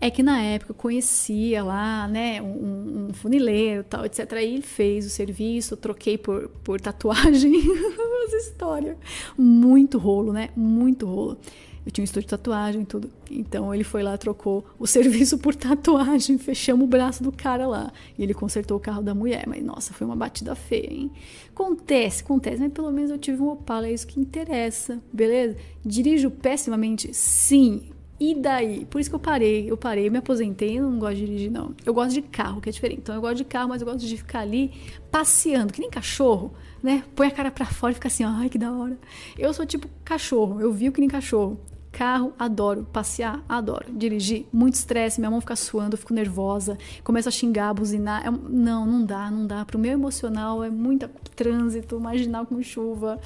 é 0.00 0.10
que 0.10 0.22
na 0.22 0.40
época 0.42 0.72
eu 0.72 0.74
conhecia 0.74 1.64
lá, 1.64 2.06
né, 2.06 2.40
um, 2.42 3.08
um 3.08 3.14
funileiro 3.14 3.82
tal, 3.84 4.04
etc. 4.04 4.30
Aí 4.34 4.54
ele 4.54 4.62
fez 4.62 5.06
o 5.06 5.10
serviço, 5.10 5.76
troquei 5.76 6.18
por, 6.18 6.48
por 6.62 6.80
tatuagem. 6.80 7.52
Essa 8.26 8.36
história. 8.36 8.96
Muito 9.38 9.98
rolo, 9.98 10.32
né? 10.32 10.50
Muito 10.56 11.06
rolo. 11.06 11.38
Eu 11.86 11.92
tinha 11.92 12.02
um 12.02 12.04
estúdio 12.04 12.22
de 12.22 12.30
tatuagem 12.30 12.82
e 12.82 12.84
tudo. 12.84 13.08
Então 13.30 13.72
ele 13.72 13.84
foi 13.84 14.02
lá, 14.02 14.18
trocou 14.18 14.66
o 14.76 14.86
serviço 14.88 15.38
por 15.38 15.54
tatuagem, 15.54 16.36
fechamos 16.36 16.84
o 16.84 16.88
braço 16.88 17.22
do 17.22 17.30
cara 17.30 17.64
lá. 17.64 17.92
E 18.18 18.24
ele 18.24 18.34
consertou 18.34 18.76
o 18.76 18.80
carro 18.80 19.02
da 19.02 19.14
mulher. 19.14 19.44
Mas 19.46 19.62
nossa, 19.62 19.94
foi 19.94 20.04
uma 20.04 20.16
batida 20.16 20.56
feia, 20.56 20.92
hein? 20.92 21.12
Acontece, 21.54 22.24
acontece, 22.24 22.60
mas 22.60 22.72
pelo 22.72 22.90
menos 22.90 23.12
eu 23.12 23.18
tive 23.18 23.40
um 23.40 23.50
Opala, 23.50 23.86
é 23.86 23.92
isso 23.92 24.06
que 24.06 24.18
interessa, 24.18 25.00
beleza? 25.12 25.56
Dirijo 25.84 26.28
pessimamente? 26.28 27.14
Sim. 27.14 27.90
E 28.18 28.34
daí? 28.34 28.84
Por 28.86 29.00
isso 29.00 29.10
que 29.10 29.14
eu 29.14 29.20
parei, 29.20 29.70
eu 29.70 29.76
parei, 29.76 30.10
me 30.10 30.18
aposentei, 30.18 30.78
eu 30.78 30.90
não 30.90 30.98
gosto 30.98 31.16
de 31.16 31.26
dirigir, 31.26 31.50
não. 31.52 31.72
Eu 31.84 31.94
gosto 31.94 32.14
de 32.14 32.22
carro, 32.22 32.60
que 32.60 32.68
é 32.68 32.72
diferente. 32.72 33.00
Então 33.02 33.14
eu 33.14 33.20
gosto 33.20 33.36
de 33.36 33.44
carro, 33.44 33.68
mas 33.68 33.80
eu 33.80 33.86
gosto 33.86 34.00
de 34.00 34.16
ficar 34.16 34.40
ali 34.40 34.72
passeando, 35.10 35.72
que 35.72 35.80
nem 35.80 35.88
cachorro, 35.88 36.52
né? 36.82 37.04
Põe 37.14 37.28
a 37.28 37.30
cara 37.30 37.50
pra 37.50 37.66
fora 37.66 37.92
e 37.92 37.94
fica 37.94 38.08
assim, 38.08 38.24
ai, 38.24 38.48
que 38.48 38.58
da 38.58 38.72
hora. 38.72 38.98
Eu 39.38 39.52
sou 39.54 39.64
tipo 39.64 39.86
cachorro, 40.02 40.60
eu 40.60 40.72
vi 40.72 40.88
o 40.88 40.92
que 40.92 41.00
nem 41.00 41.08
cachorro 41.08 41.60
Carro, 41.96 42.34
adoro. 42.38 42.86
Passear, 42.92 43.42
adoro. 43.48 43.86
Dirigir, 43.90 44.44
muito 44.52 44.74
estresse, 44.74 45.18
minha 45.18 45.30
mão 45.30 45.40
fica 45.40 45.56
suando, 45.56 45.96
fico 45.96 46.12
nervosa, 46.12 46.76
começo 47.02 47.26
a 47.26 47.32
xingar, 47.32 47.72
buzinar. 47.72 48.26
É, 48.26 48.30
não, 48.30 48.84
não 48.84 49.02
dá, 49.02 49.30
não 49.30 49.46
dá. 49.46 49.64
Pro 49.64 49.78
meu 49.78 49.92
emocional 49.92 50.62
é 50.62 50.68
muito 50.68 51.08
trânsito, 51.34 51.98
marginal 51.98 52.44
com 52.44 52.62
chuva. 52.62 53.18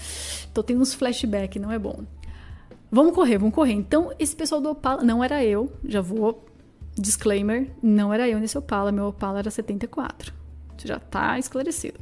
Tô 0.54 0.62
tendo 0.62 0.80
uns 0.82 0.94
flashbacks, 0.94 1.60
não 1.60 1.72
é 1.72 1.80
bom. 1.80 2.04
Vamos 2.92 3.12
correr, 3.12 3.38
vamos 3.38 3.56
correr. 3.56 3.72
Então, 3.72 4.12
esse 4.20 4.36
pessoal 4.36 4.60
do 4.60 4.70
Opala, 4.70 5.02
não 5.02 5.24
era 5.24 5.44
eu, 5.44 5.72
já 5.84 6.00
vou. 6.00 6.46
Disclaimer, 6.96 7.72
não 7.82 8.14
era 8.14 8.28
eu 8.28 8.38
nesse 8.38 8.56
Opala, 8.56 8.92
meu 8.92 9.06
Opala 9.08 9.40
era 9.40 9.50
74. 9.50 10.32
Já 10.84 11.00
tá 11.00 11.40
esclarecido. 11.40 11.98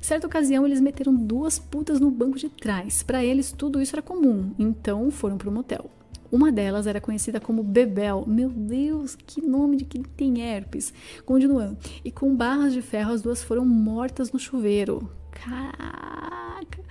Certa 0.00 0.28
ocasião, 0.28 0.64
eles 0.64 0.80
meteram 0.80 1.12
duas 1.12 1.58
putas 1.58 1.98
no 1.98 2.08
banco 2.08 2.38
de 2.38 2.48
trás. 2.48 3.02
Para 3.02 3.24
eles, 3.24 3.50
tudo 3.50 3.82
isso 3.82 3.96
era 3.96 4.02
comum, 4.02 4.52
então 4.56 5.10
foram 5.10 5.36
pro 5.36 5.50
motel. 5.50 5.90
Uma 6.34 6.50
delas 6.50 6.88
era 6.88 7.00
conhecida 7.00 7.38
como 7.38 7.62
Bebel. 7.62 8.24
Meu 8.26 8.50
Deus, 8.50 9.14
que 9.14 9.40
nome 9.40 9.76
de 9.76 9.84
quem 9.84 10.02
tem 10.02 10.40
herpes. 10.40 10.92
Continuando. 11.24 11.78
E 12.04 12.10
com 12.10 12.34
barras 12.34 12.72
de 12.72 12.82
ferro, 12.82 13.12
as 13.12 13.22
duas 13.22 13.40
foram 13.40 13.64
mortas 13.64 14.32
no 14.32 14.38
chuveiro. 14.40 15.08
Caraca! 15.30 16.82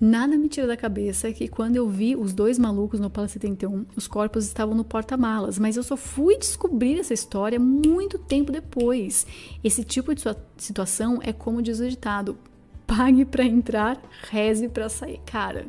Nada 0.00 0.38
me 0.38 0.48
tira 0.48 0.68
da 0.68 0.76
cabeça 0.76 1.32
que 1.32 1.48
quando 1.48 1.74
eu 1.74 1.88
vi 1.88 2.14
os 2.14 2.32
dois 2.32 2.56
malucos 2.56 3.00
no 3.00 3.10
Pala 3.10 3.26
71, 3.26 3.84
os 3.96 4.06
corpos 4.06 4.44
estavam 4.44 4.76
no 4.76 4.84
porta-malas, 4.84 5.58
mas 5.58 5.76
eu 5.76 5.82
só 5.82 5.96
fui 5.96 6.38
descobrir 6.38 7.00
essa 7.00 7.12
história 7.12 7.58
muito 7.58 8.16
tempo 8.16 8.52
depois. 8.52 9.26
Esse 9.64 9.82
tipo 9.82 10.14
de 10.14 10.22
situação 10.56 11.18
é 11.20 11.32
como 11.32 11.60
diz 11.60 11.80
o 11.80 11.88
ditado: 11.88 12.38
pague 12.86 13.24
para 13.24 13.42
entrar, 13.42 14.00
reze 14.30 14.68
para 14.68 14.88
sair. 14.88 15.18
Cara, 15.26 15.66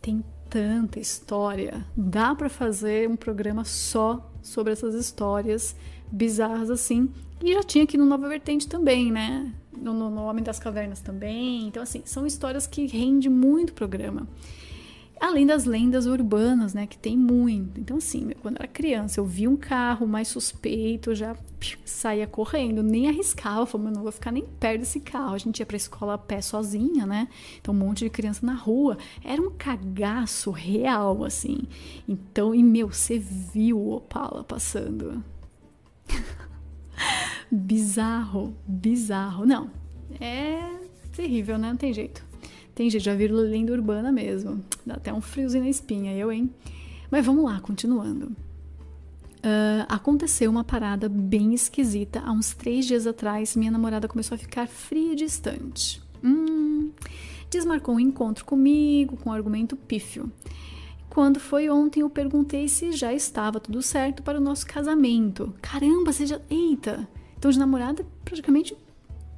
tem 0.00 0.24
tanta 0.50 0.98
história. 0.98 1.86
Dá 1.96 2.34
para 2.34 2.48
fazer 2.48 3.08
um 3.08 3.16
programa 3.16 3.64
só 3.64 4.30
sobre 4.42 4.72
essas 4.72 4.94
histórias 4.94 5.76
bizarras 6.10 6.70
assim. 6.70 7.08
E 7.42 7.54
já 7.54 7.62
tinha 7.62 7.84
aqui 7.84 7.96
no 7.96 8.04
Nova 8.04 8.28
Vertente 8.28 8.68
também, 8.68 9.10
né? 9.10 9.54
no, 9.80 10.10
no, 10.10 10.22
Homem 10.22 10.44
das 10.44 10.58
Cavernas 10.58 11.00
também. 11.00 11.66
Então, 11.66 11.82
assim, 11.82 12.02
são 12.04 12.26
histórias 12.26 12.66
que 12.66 12.86
rendem 12.86 13.30
muito 13.30 13.72
programa. 13.72 14.28
Além 15.20 15.44
das 15.44 15.66
lendas 15.66 16.06
urbanas, 16.06 16.72
né, 16.72 16.86
que 16.86 16.96
tem 16.96 17.14
muito. 17.14 17.78
Então, 17.78 17.98
assim, 17.98 18.30
quando 18.40 18.56
eu 18.56 18.60
era 18.60 18.68
criança, 18.68 19.20
eu 19.20 19.26
via 19.26 19.50
um 19.50 19.56
carro 19.56 20.06
mais 20.06 20.28
suspeito, 20.28 21.10
eu 21.10 21.14
já 21.14 21.36
saía 21.84 22.26
correndo, 22.26 22.82
nem 22.82 23.06
arriscava, 23.06 23.66
falava, 23.66 23.90
não 23.90 24.02
vou 24.02 24.10
ficar 24.10 24.32
nem 24.32 24.46
perto 24.46 24.80
desse 24.80 24.98
carro. 24.98 25.34
A 25.34 25.38
gente 25.38 25.60
ia 25.60 25.66
pra 25.66 25.76
escola 25.76 26.14
a 26.14 26.18
pé 26.18 26.40
sozinha, 26.40 27.04
né? 27.04 27.28
Então, 27.60 27.74
um 27.74 27.76
monte 27.76 28.04
de 28.04 28.08
criança 28.08 28.46
na 28.46 28.54
rua. 28.54 28.96
Era 29.22 29.42
um 29.42 29.50
cagaço 29.50 30.50
real, 30.50 31.22
assim. 31.22 31.58
Então, 32.08 32.54
e 32.54 32.62
meu, 32.62 32.88
você 32.90 33.18
viu 33.18 33.78
o 33.78 33.96
Opala 33.96 34.42
passando. 34.42 35.22
bizarro, 37.52 38.56
bizarro. 38.66 39.44
Não, 39.44 39.70
é 40.18 40.62
terrível, 41.12 41.58
né? 41.58 41.68
Não 41.68 41.76
tem 41.76 41.92
jeito. 41.92 42.29
Tem 42.80 42.88
jeito, 42.88 43.04
já 43.04 43.14
viram 43.14 43.36
lenda 43.36 43.74
urbana 43.74 44.10
mesmo. 44.10 44.64
Dá 44.86 44.94
até 44.94 45.12
um 45.12 45.20
friozinho 45.20 45.64
na 45.64 45.68
espinha, 45.68 46.16
eu, 46.16 46.32
hein? 46.32 46.48
Mas 47.10 47.26
vamos 47.26 47.44
lá, 47.44 47.60
continuando. 47.60 48.28
Uh, 48.28 49.84
aconteceu 49.86 50.50
uma 50.50 50.64
parada 50.64 51.06
bem 51.06 51.52
esquisita. 51.52 52.22
Há 52.24 52.32
uns 52.32 52.54
três 52.54 52.86
dias 52.86 53.06
atrás, 53.06 53.54
minha 53.54 53.70
namorada 53.70 54.08
começou 54.08 54.34
a 54.34 54.38
ficar 54.38 54.66
fria 54.66 55.12
e 55.12 55.14
distante. 55.14 56.02
Hum, 56.24 56.90
desmarcou 57.50 57.96
um 57.96 58.00
encontro 58.00 58.46
comigo 58.46 59.18
com 59.18 59.28
um 59.28 59.32
argumento 59.34 59.76
pífio. 59.76 60.32
Quando 61.10 61.38
foi 61.38 61.68
ontem, 61.68 62.00
eu 62.00 62.08
perguntei 62.08 62.66
se 62.66 62.92
já 62.92 63.12
estava 63.12 63.60
tudo 63.60 63.82
certo 63.82 64.22
para 64.22 64.38
o 64.38 64.42
nosso 64.42 64.66
casamento. 64.66 65.52
Caramba, 65.60 66.14
você 66.14 66.24
já. 66.24 66.40
Eita! 66.48 67.06
Então, 67.36 67.50
de 67.50 67.58
namorada, 67.58 68.06
praticamente 68.24 68.74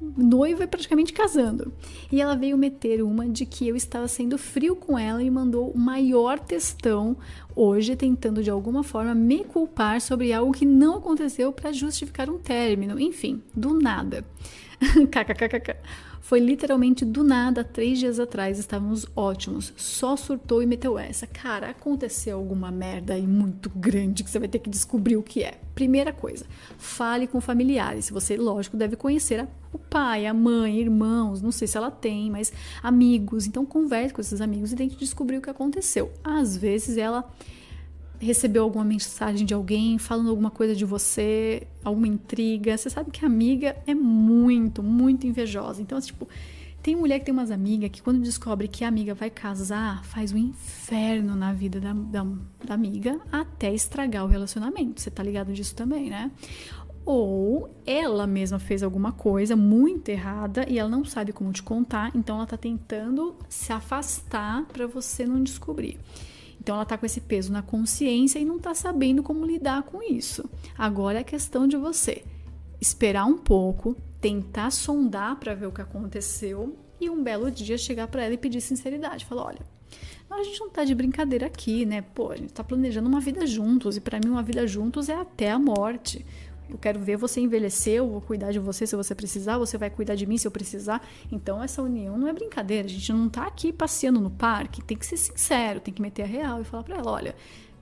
noiva 0.01 0.63
e 0.63 0.67
praticamente 0.67 1.13
casando. 1.13 1.73
E 2.11 2.21
ela 2.21 2.35
veio 2.35 2.57
meter 2.57 3.01
uma 3.01 3.27
de 3.27 3.45
que 3.45 3.67
eu 3.67 3.75
estava 3.75 4.07
sendo 4.07 4.37
frio 4.37 4.75
com 4.75 4.97
ela 4.97 5.23
e 5.23 5.29
mandou 5.29 5.69
o 5.69 5.77
maior 5.77 6.39
textão 6.39 7.15
hoje, 7.55 7.95
tentando 7.95 8.43
de 8.43 8.49
alguma 8.49 8.83
forma 8.83 9.15
me 9.15 9.43
culpar 9.43 10.01
sobre 10.01 10.33
algo 10.33 10.51
que 10.51 10.65
não 10.65 10.97
aconteceu 10.97 11.51
para 11.51 11.71
justificar 11.71 12.29
um 12.29 12.37
término. 12.37 12.99
Enfim, 12.99 13.41
do 13.55 13.73
nada. 13.73 14.25
KKKKK. 15.09 15.77
Foi 16.23 16.39
literalmente 16.39 17.03
do 17.03 17.21
nada, 17.21 17.65
três 17.65 17.99
dias 17.99 18.17
atrás, 18.17 18.57
estávamos 18.57 19.05
ótimos. 19.13 19.73
Só 19.75 20.15
surtou 20.15 20.63
e 20.63 20.65
meteu 20.65 20.97
essa. 20.97 21.27
Cara, 21.27 21.71
aconteceu 21.71 22.37
alguma 22.37 22.71
merda 22.71 23.13
aí 23.13 23.27
muito 23.27 23.69
grande 23.69 24.23
que 24.23 24.29
você 24.29 24.39
vai 24.39 24.47
ter 24.47 24.59
que 24.59 24.69
descobrir 24.69 25.17
o 25.17 25.21
que 25.21 25.43
é. 25.43 25.59
Primeira 25.75 26.13
coisa, 26.13 26.45
fale 26.77 27.27
com 27.27 27.41
familiares. 27.41 28.09
Você, 28.09 28.37
lógico, 28.37 28.77
deve 28.77 28.95
conhecer 28.95 29.41
a, 29.41 29.47
o 29.73 29.77
pai, 29.77 30.25
a 30.25 30.33
mãe, 30.33 30.79
irmãos, 30.79 31.41
não 31.41 31.51
sei 31.51 31.67
se 31.67 31.75
ela 31.75 31.91
tem, 31.91 32.31
mas 32.31 32.53
amigos. 32.81 33.45
Então 33.45 33.65
converse 33.65 34.13
com 34.13 34.21
esses 34.21 34.39
amigos 34.39 34.71
e 34.71 34.77
tente 34.77 34.95
descobrir 34.95 35.39
o 35.39 35.41
que 35.41 35.49
aconteceu. 35.49 36.09
Às 36.23 36.55
vezes 36.55 36.95
ela 36.95 37.29
recebeu 38.23 38.63
alguma 38.63 38.83
mensagem 38.83 39.45
de 39.45 39.53
alguém 39.53 39.97
falando 39.97 40.29
alguma 40.29 40.49
coisa 40.49 40.75
de 40.75 40.85
você, 40.85 41.67
alguma 41.83 42.07
intriga. 42.07 42.77
Você 42.77 42.89
sabe 42.89 43.11
que 43.11 43.23
a 43.23 43.27
amiga 43.27 43.75
é 43.85 43.93
muito, 43.93 44.81
muito 44.81 45.27
invejosa. 45.27 45.81
Então, 45.81 45.99
tipo, 45.99 46.27
tem 46.83 46.97
mulher 46.97 47.19
que 47.19 47.25
tem 47.25 47.33
umas 47.33 47.49
amigas 47.49 47.89
que 47.89 48.01
quando 48.01 48.21
descobre 48.21 48.67
que 48.67 48.83
a 48.83 48.89
amiga 48.89 49.13
vai 49.13 49.29
casar, 49.29 50.03
faz 50.03 50.33
um 50.33 50.37
inferno 50.37 51.33
na 51.33 51.53
vida 51.53 51.79
da, 51.79 51.93
da, 51.93 52.27
da 52.65 52.73
amiga 52.73 53.21
até 53.31 53.73
estragar 53.73 54.25
o 54.25 54.27
relacionamento. 54.27 54.99
Você 54.99 55.09
tá 55.09 55.23
ligado 55.23 55.53
disso 55.53 55.73
também, 55.75 56.09
né? 56.09 56.29
Ou 57.05 57.69
ela 57.85 58.27
mesma 58.27 58.59
fez 58.59 58.83
alguma 58.83 59.13
coisa 59.13 59.55
muito 59.55 60.09
errada 60.09 60.65
e 60.69 60.77
ela 60.77 60.89
não 60.89 61.05
sabe 61.05 61.31
como 61.31 61.51
te 61.51 61.63
contar, 61.63 62.11
então 62.15 62.37
ela 62.37 62.45
tá 62.45 62.57
tentando 62.57 63.35
se 63.47 63.71
afastar 63.71 64.63
para 64.65 64.85
você 64.85 65.25
não 65.25 65.41
descobrir. 65.41 65.97
Então 66.63 66.75
ela 66.75 66.83
está 66.83 66.97
com 66.97 67.05
esse 67.05 67.19
peso 67.19 67.51
na 67.51 67.61
consciência 67.61 68.39
e 68.39 68.45
não 68.45 68.55
está 68.55 68.73
sabendo 68.73 69.21
como 69.21 69.45
lidar 69.45 69.83
com 69.83 70.01
isso. 70.01 70.49
Agora 70.77 71.19
é 71.19 71.23
questão 71.23 71.67
de 71.67 71.75
você 71.75 72.23
esperar 72.79 73.25
um 73.25 73.37
pouco, 73.37 73.95
tentar 74.21 74.71
sondar 74.71 75.35
para 75.35 75.53
ver 75.53 75.67
o 75.67 75.71
que 75.73 75.81
aconteceu 75.81 76.75
e 77.01 77.09
um 77.09 77.21
belo 77.21 77.51
dia 77.51 77.77
chegar 77.77 78.07
para 78.07 78.23
ela 78.23 78.33
e 78.33 78.37
pedir 78.37 78.61
sinceridade. 78.61 79.25
Falar, 79.25 79.47
olha, 79.47 79.59
a 80.29 80.43
gente 80.43 80.59
não 80.61 80.69
tá 80.69 80.85
de 80.85 80.95
brincadeira 80.95 81.47
aqui, 81.47 81.85
né? 81.85 82.01
Pô, 82.01 82.31
a 82.31 82.37
gente 82.37 82.53
tá 82.53 82.63
planejando 82.63 83.09
uma 83.09 83.19
vida 83.19 83.45
juntos 83.45 83.97
e 83.97 84.01
para 84.01 84.19
mim 84.23 84.29
uma 84.29 84.41
vida 84.41 84.65
juntos 84.65 85.09
é 85.09 85.15
até 85.15 85.51
a 85.51 85.59
morte. 85.59 86.25
Eu 86.69 86.77
quero 86.77 86.99
ver 86.99 87.17
você 87.17 87.41
envelhecer, 87.41 87.95
eu 87.95 88.09
vou 88.09 88.21
cuidar 88.21 88.51
de 88.51 88.59
você 88.59 88.87
se 88.87 88.95
você 88.95 89.13
precisar, 89.13 89.57
você 89.57 89.77
vai 89.77 89.89
cuidar 89.89 90.15
de 90.15 90.25
mim 90.25 90.37
se 90.37 90.47
eu 90.47 90.51
precisar. 90.51 91.05
Então 91.31 91.61
essa 91.61 91.81
união 91.81 92.17
não 92.17 92.27
é 92.27 92.33
brincadeira, 92.33 92.87
a 92.87 92.89
gente 92.89 93.11
não 93.11 93.29
tá 93.29 93.45
aqui 93.45 93.71
passeando 93.71 94.19
no 94.19 94.31
parque, 94.31 94.83
tem 94.83 94.97
que 94.97 95.05
ser 95.05 95.17
sincero, 95.17 95.79
tem 95.79 95.93
que 95.93 96.01
meter 96.01 96.23
a 96.23 96.27
real 96.27 96.61
e 96.61 96.63
falar 96.63 96.83
para 96.83 96.97
ela, 96.97 97.11
olha, 97.11 97.35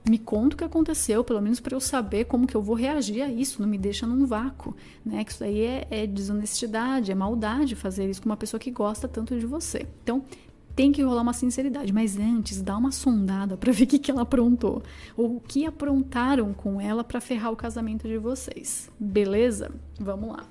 me 0.08 0.18
conta 0.18 0.54
o 0.54 0.58
que 0.58 0.64
aconteceu, 0.64 1.22
pelo 1.22 1.40
menos 1.40 1.60
para 1.60 1.76
eu 1.76 1.80
saber 1.80 2.24
como 2.24 2.46
que 2.46 2.56
eu 2.56 2.62
vou 2.62 2.74
reagir 2.74 3.22
a 3.22 3.30
isso, 3.30 3.62
não 3.62 3.68
me 3.68 3.78
deixa 3.78 4.06
num 4.06 4.26
vácuo, 4.26 4.74
né? 5.04 5.24
Que 5.24 5.30
isso 5.30 5.44
aí 5.44 5.60
é, 5.60 5.86
é 5.90 6.06
desonestidade, 6.06 7.12
é 7.12 7.14
maldade 7.14 7.76
fazer 7.76 8.10
isso 8.10 8.20
com 8.20 8.28
uma 8.28 8.36
pessoa 8.36 8.58
que 8.58 8.70
gosta 8.70 9.06
tanto 9.06 9.38
de 9.38 9.46
você. 9.46 9.86
Então, 10.02 10.24
tem 10.74 10.90
que 10.90 11.02
rolar 11.02 11.22
uma 11.22 11.32
sinceridade, 11.32 11.92
mas 11.92 12.18
antes 12.18 12.62
dá 12.62 12.76
uma 12.76 12.90
sondada 12.90 13.56
para 13.56 13.72
ver 13.72 13.84
o 13.84 13.86
que, 13.86 13.98
que 13.98 14.10
ela 14.10 14.22
aprontou 14.22 14.82
ou 15.16 15.36
o 15.36 15.40
que 15.40 15.66
aprontaram 15.66 16.52
com 16.54 16.80
ela 16.80 17.04
para 17.04 17.20
ferrar 17.20 17.52
o 17.52 17.56
casamento 17.56 18.08
de 18.08 18.18
vocês. 18.18 18.90
Beleza? 18.98 19.70
Vamos 20.00 20.30
lá. 20.30 20.46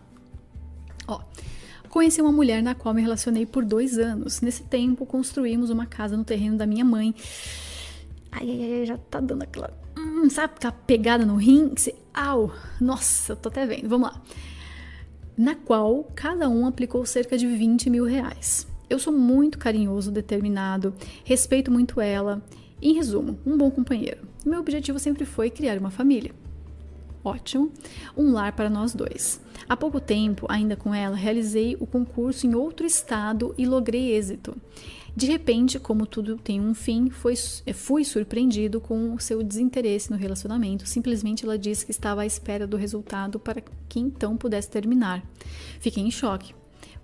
Ó, 1.07 1.21
conheci 1.89 2.21
uma 2.21 2.31
mulher 2.31 2.61
na 2.61 2.75
qual 2.75 2.93
me 2.93 3.01
relacionei 3.01 3.45
por 3.45 3.65
dois 3.65 3.97
anos. 3.97 4.41
Nesse 4.41 4.63
tempo, 4.63 5.05
construímos 5.05 5.69
uma 5.69 5.85
casa 5.85 6.15
no 6.15 6.23
terreno 6.23 6.57
da 6.57 6.67
minha 6.67 6.85
mãe. 6.85 7.15
Ai, 8.31 8.49
ai, 8.49 8.79
ai, 8.79 8.85
já 8.85 8.97
tá 8.97 9.19
dando 9.19 9.43
aquela. 9.43 9.73
Hum, 9.97 10.29
sabe 10.29 10.53
aquela 10.55 10.71
pegada 10.71 11.25
no 11.25 11.35
rim? 11.35 11.73
Você, 11.75 11.95
au! 12.13 12.53
Nossa, 12.79 13.33
eu 13.33 13.35
tô 13.35 13.49
até 13.49 13.65
vendo. 13.65 13.89
Vamos 13.89 14.09
lá. 14.09 14.21
Na 15.35 15.55
qual 15.55 16.03
cada 16.15 16.47
um 16.47 16.67
aplicou 16.67 17.05
cerca 17.05 17.37
de 17.37 17.47
20 17.47 17.89
mil 17.89 18.05
reais. 18.05 18.70
Eu 18.91 18.99
sou 18.99 19.13
muito 19.13 19.57
carinhoso, 19.57 20.11
determinado, 20.11 20.93
respeito 21.23 21.71
muito 21.71 22.01
ela. 22.01 22.43
Em 22.81 22.93
resumo, 22.93 23.39
um 23.45 23.57
bom 23.57 23.71
companheiro. 23.71 24.27
Meu 24.45 24.59
objetivo 24.59 24.99
sempre 24.99 25.23
foi 25.23 25.49
criar 25.49 25.77
uma 25.77 25.89
família. 25.89 26.33
Ótimo, 27.23 27.71
um 28.17 28.33
lar 28.33 28.51
para 28.51 28.69
nós 28.69 28.93
dois. 28.93 29.39
Há 29.69 29.77
pouco 29.77 30.01
tempo, 30.01 30.45
ainda 30.49 30.75
com 30.75 30.93
ela, 30.93 31.15
realizei 31.15 31.77
o 31.79 31.87
concurso 31.87 32.45
em 32.45 32.53
outro 32.53 32.85
estado 32.85 33.55
e 33.57 33.65
logrei 33.65 34.11
êxito. 34.11 34.57
De 35.15 35.25
repente, 35.25 35.79
como 35.79 36.05
tudo 36.05 36.35
tem 36.35 36.59
um 36.59 36.73
fim, 36.73 37.09
foi, 37.09 37.35
fui 37.73 38.03
surpreendido 38.03 38.81
com 38.81 39.13
o 39.13 39.19
seu 39.21 39.41
desinteresse 39.41 40.11
no 40.11 40.17
relacionamento. 40.17 40.85
Simplesmente 40.85 41.45
ela 41.45 41.57
disse 41.57 41.85
que 41.85 41.91
estava 41.91 42.23
à 42.23 42.25
espera 42.25 42.67
do 42.67 42.75
resultado 42.75 43.39
para 43.39 43.63
que 43.87 44.01
então 44.01 44.35
pudesse 44.35 44.69
terminar. 44.69 45.23
Fiquei 45.79 46.03
em 46.03 46.11
choque 46.11 46.53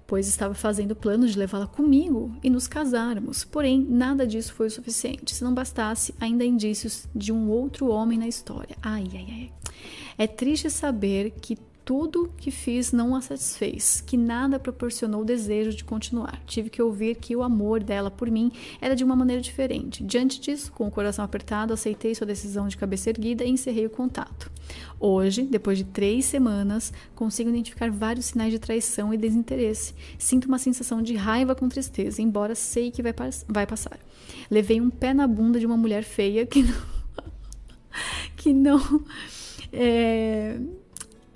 pois 0.08 0.28
estava 0.28 0.54
fazendo 0.54 0.96
plano 0.96 1.28
de 1.28 1.38
levá-la 1.38 1.68
comigo 1.68 2.34
e 2.42 2.50
nos 2.50 2.66
casarmos. 2.66 3.44
Porém, 3.44 3.86
nada 3.88 4.26
disso 4.26 4.54
foi 4.54 4.68
o 4.68 4.72
suficiente. 4.72 5.36
Se 5.36 5.44
não 5.44 5.54
bastasse, 5.54 6.16
ainda 6.20 6.44
há 6.44 6.48
indícios 6.48 7.08
de 7.14 7.32
um 7.34 7.50
outro 7.50 7.90
homem 7.90 8.18
na 8.18 8.28
história. 8.28 8.76
Ai, 8.82 9.06
ai, 9.14 9.28
ai. 9.30 9.52
É 10.18 10.26
triste 10.26 10.70
saber 10.70 11.32
que 11.42 11.58
tudo 11.88 12.30
que 12.36 12.52
fiz 12.52 12.92
não 12.92 13.16
a 13.16 13.22
satisfez, 13.22 14.02
que 14.02 14.18
nada 14.18 14.60
proporcionou 14.60 15.22
o 15.22 15.26
desejo 15.26 15.72
de 15.72 15.86
continuar. 15.86 16.42
Tive 16.46 16.70
que 16.70 16.82
ouvir 16.82 17.16
que 17.16 17.34
o 17.34 17.42
amor 17.42 17.82
dela 17.82 18.12
por 18.12 18.30
mim 18.30 18.52
era 18.82 18.94
de 18.94 19.06
uma 19.06 19.16
maneira 19.16 19.42
diferente. 19.42 20.04
Diante 20.04 20.38
disso, 20.38 20.70
com 20.74 20.86
o 20.86 20.92
coração 20.92 21.24
apertado, 21.24 21.72
aceitei 21.72 22.14
sua 22.14 22.28
decisão 22.28 22.68
de 22.68 22.76
cabeça 22.76 23.10
erguida 23.10 23.46
e 23.46 23.50
encerrei 23.50 23.86
o 23.86 23.90
contato. 23.90 24.52
Hoje, 25.00 25.44
depois 25.44 25.78
de 25.78 25.86
três 25.86 26.26
semanas, 26.26 26.92
consigo 27.16 27.50
identificar 27.50 27.90
vários 27.90 28.26
sinais 28.26 28.52
de 28.52 28.60
traição 28.60 29.14
e 29.14 29.18
desinteresse. 29.18 29.96
Sinto 30.20 30.50
uma 30.50 30.60
sensação 30.60 31.02
de 31.02 31.16
raiva 31.16 31.56
com 31.56 31.70
tristeza, 31.70 32.22
embora 32.22 32.54
sei 32.54 32.92
que 32.92 33.02
vai, 33.02 33.14
vai 33.48 33.66
passar. 33.66 33.98
Levei 34.52 34.82
um 34.82 34.90
pé 34.90 35.14
na 35.14 35.26
bunda 35.26 35.58
de 35.58 35.66
uma 35.66 35.78
mulher 35.78 36.04
feia 36.04 36.46
que 36.46 36.64
não. 36.64 36.82
que 38.36 38.54
não. 38.54 39.06
É 39.72 40.60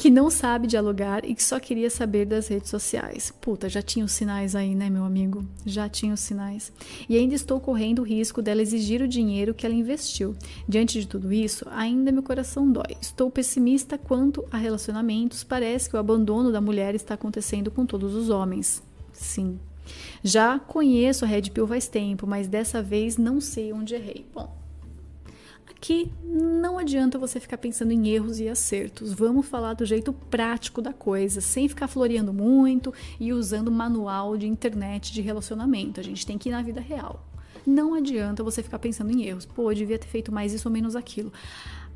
que 0.01 0.09
não 0.09 0.31
sabe 0.31 0.65
dialogar 0.65 1.23
e 1.23 1.35
que 1.35 1.43
só 1.43 1.59
queria 1.59 1.87
saber 1.87 2.25
das 2.25 2.47
redes 2.47 2.71
sociais. 2.71 3.31
Puta, 3.39 3.69
já 3.69 3.83
tinha 3.83 4.03
os 4.03 4.11
sinais 4.11 4.55
aí, 4.55 4.73
né, 4.73 4.89
meu 4.89 5.03
amigo? 5.03 5.45
Já 5.63 5.87
tinha 5.87 6.11
os 6.11 6.21
sinais. 6.21 6.73
E 7.07 7.15
ainda 7.15 7.35
estou 7.35 7.59
correndo 7.59 7.99
o 7.99 8.03
risco 8.03 8.41
dela 8.41 8.63
exigir 8.63 9.03
o 9.03 9.07
dinheiro 9.07 9.53
que 9.53 9.63
ela 9.63 9.75
investiu. 9.75 10.35
Diante 10.67 10.99
de 10.99 11.07
tudo 11.07 11.31
isso, 11.31 11.67
ainda 11.69 12.11
meu 12.11 12.23
coração 12.23 12.71
dói. 12.71 12.97
Estou 12.99 13.29
pessimista 13.29 13.95
quanto 13.95 14.43
a 14.49 14.57
relacionamentos. 14.57 15.43
Parece 15.43 15.87
que 15.87 15.95
o 15.95 15.99
abandono 15.99 16.51
da 16.51 16.59
mulher 16.59 16.95
está 16.95 17.13
acontecendo 17.13 17.69
com 17.69 17.85
todos 17.85 18.15
os 18.15 18.31
homens. 18.31 18.81
Sim. 19.13 19.59
Já 20.23 20.57
conheço 20.57 21.25
a 21.25 21.27
Red 21.27 21.51
Pill 21.51 21.67
faz 21.67 21.87
tempo, 21.87 22.25
mas 22.25 22.47
dessa 22.47 22.81
vez 22.81 23.17
não 23.17 23.39
sei 23.39 23.71
onde 23.71 23.93
errei. 23.93 24.25
Bom, 24.33 24.60
que 25.81 26.11
não 26.23 26.77
adianta 26.77 27.17
você 27.17 27.39
ficar 27.39 27.57
pensando 27.57 27.91
em 27.91 28.07
erros 28.07 28.39
e 28.39 28.47
acertos. 28.47 29.11
Vamos 29.11 29.47
falar 29.47 29.73
do 29.73 29.83
jeito 29.83 30.13
prático 30.13 30.79
da 30.79 30.93
coisa, 30.93 31.41
sem 31.41 31.67
ficar 31.67 31.87
floreando 31.87 32.31
muito 32.31 32.93
e 33.19 33.33
usando 33.33 33.71
manual 33.71 34.37
de 34.37 34.47
internet 34.47 35.11
de 35.11 35.21
relacionamento. 35.21 35.99
A 35.99 36.03
gente 36.03 36.25
tem 36.25 36.37
que 36.37 36.49
ir 36.49 36.51
na 36.51 36.61
vida 36.61 36.79
real. 36.79 37.25
Não 37.65 37.95
adianta 37.95 38.43
você 38.43 38.61
ficar 38.61 38.77
pensando 38.77 39.11
em 39.11 39.23
erros. 39.23 39.45
Pô, 39.45 39.71
eu 39.71 39.75
devia 39.75 39.97
ter 39.97 40.07
feito 40.07 40.31
mais 40.31 40.53
isso 40.53 40.69
ou 40.69 40.71
menos 40.71 40.95
aquilo. 40.95 41.33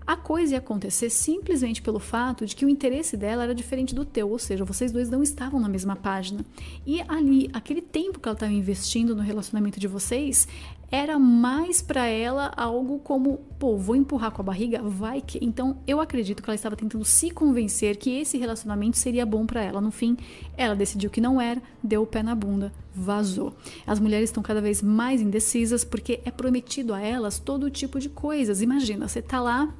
A 0.07 0.15
coisa 0.15 0.53
ia 0.53 0.59
acontecer 0.59 1.09
simplesmente 1.09 1.81
pelo 1.81 1.99
fato 1.99 2.45
de 2.45 2.55
que 2.55 2.63
o 2.63 2.69
interesse 2.69 3.17
dela 3.17 3.43
era 3.43 3.55
diferente 3.55 3.95
do 3.95 4.05
teu, 4.05 4.29
ou 4.29 4.37
seja, 4.37 4.63
vocês 4.63 4.91
dois 4.91 5.09
não 5.09 5.23
estavam 5.23 5.59
na 5.59 5.67
mesma 5.67 5.95
página. 5.95 6.45
E 6.85 7.01
ali, 7.07 7.49
aquele 7.51 7.81
tempo 7.81 8.19
que 8.19 8.27
ela 8.27 8.35
estava 8.35 8.51
investindo 8.51 9.15
no 9.15 9.23
relacionamento 9.23 9.79
de 9.79 9.87
vocês 9.87 10.47
era 10.91 11.17
mais 11.17 11.81
para 11.81 12.05
ela 12.05 12.51
algo 12.55 12.99
como, 12.99 13.39
pô, 13.59 13.77
vou 13.77 13.95
empurrar 13.95 14.31
com 14.31 14.41
a 14.41 14.45
barriga, 14.45 14.81
vai 14.81 15.21
que. 15.21 15.39
Então, 15.41 15.77
eu 15.87 15.99
acredito 15.99 16.41
que 16.41 16.49
ela 16.49 16.55
estava 16.55 16.75
tentando 16.75 17.03
se 17.03 17.31
convencer 17.31 17.97
que 17.97 18.19
esse 18.19 18.37
relacionamento 18.37 18.97
seria 18.97 19.25
bom 19.25 19.45
para 19.45 19.61
ela. 19.61 19.81
No 19.81 19.91
fim, 19.91 20.17
ela 20.57 20.75
decidiu 20.75 21.09
que 21.09 21.21
não 21.21 21.39
era, 21.39 21.61
deu 21.83 22.03
o 22.03 22.07
pé 22.07 22.21
na 22.21 22.35
bunda, 22.35 22.71
vazou. 22.93 23.55
As 23.85 23.99
mulheres 23.99 24.29
estão 24.29 24.43
cada 24.43 24.61
vez 24.61 24.81
mais 24.81 25.21
indecisas 25.21 25.83
porque 25.83 26.21
é 26.23 26.31
prometido 26.31 26.93
a 26.93 27.01
elas 27.01 27.39
todo 27.39 27.69
tipo 27.69 27.99
de 27.99 28.09
coisas. 28.09 28.61
Imagina, 28.61 29.07
você 29.07 29.21
tá 29.21 29.41
lá 29.41 29.73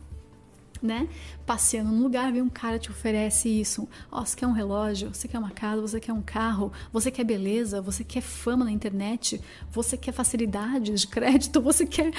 né? 0.81 1.07
Passeando 1.45 1.91
num 1.91 2.03
lugar, 2.03 2.31
vem 2.31 2.41
um 2.41 2.49
cara 2.49 2.79
te 2.79 2.89
oferece 2.89 3.49
isso. 3.49 3.87
Ó, 4.11 4.25
você 4.25 4.35
quer 4.35 4.47
um 4.47 4.51
relógio, 4.51 5.13
você 5.13 5.27
quer 5.27 5.39
uma 5.39 5.51
casa, 5.51 5.81
você 5.81 5.99
quer 5.99 6.13
um 6.13 6.21
carro, 6.21 6.71
você 6.91 7.11
quer 7.11 7.23
beleza, 7.23 7.81
você 7.81 8.03
quer 8.03 8.21
fama 8.21 8.65
na 8.65 8.71
internet, 8.71 9.41
você 9.71 9.97
quer 9.97 10.11
facilidades 10.11 11.01
de 11.01 11.07
crédito, 11.07 11.61
você 11.61 11.85
quer 11.85 12.11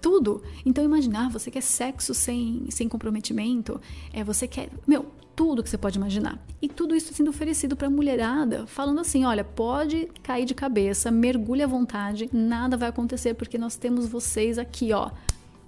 tudo. 0.00 0.42
Então 0.64 0.84
imaginar, 0.84 1.30
você 1.30 1.50
quer 1.50 1.62
sexo 1.62 2.14
sem, 2.14 2.66
sem 2.70 2.88
comprometimento, 2.88 3.80
é 4.12 4.22
você 4.24 4.46
quer, 4.46 4.68
meu, 4.86 5.06
tudo 5.34 5.62
que 5.62 5.68
você 5.68 5.78
pode 5.78 5.98
imaginar. 5.98 6.38
E 6.60 6.68
tudo 6.68 6.94
isso 6.94 7.12
sendo 7.12 7.30
oferecido 7.30 7.76
para 7.76 7.86
a 7.86 7.90
mulherada, 7.90 8.66
falando 8.66 9.00
assim: 9.00 9.24
olha, 9.24 9.44
pode 9.44 10.08
cair 10.22 10.44
de 10.44 10.54
cabeça, 10.54 11.10
mergulhe 11.10 11.62
à 11.62 11.66
vontade, 11.66 12.28
nada 12.32 12.76
vai 12.76 12.88
acontecer 12.88 13.34
porque 13.34 13.58
nós 13.58 13.76
temos 13.76 14.06
vocês 14.06 14.58
aqui, 14.58 14.92
ó, 14.92 15.10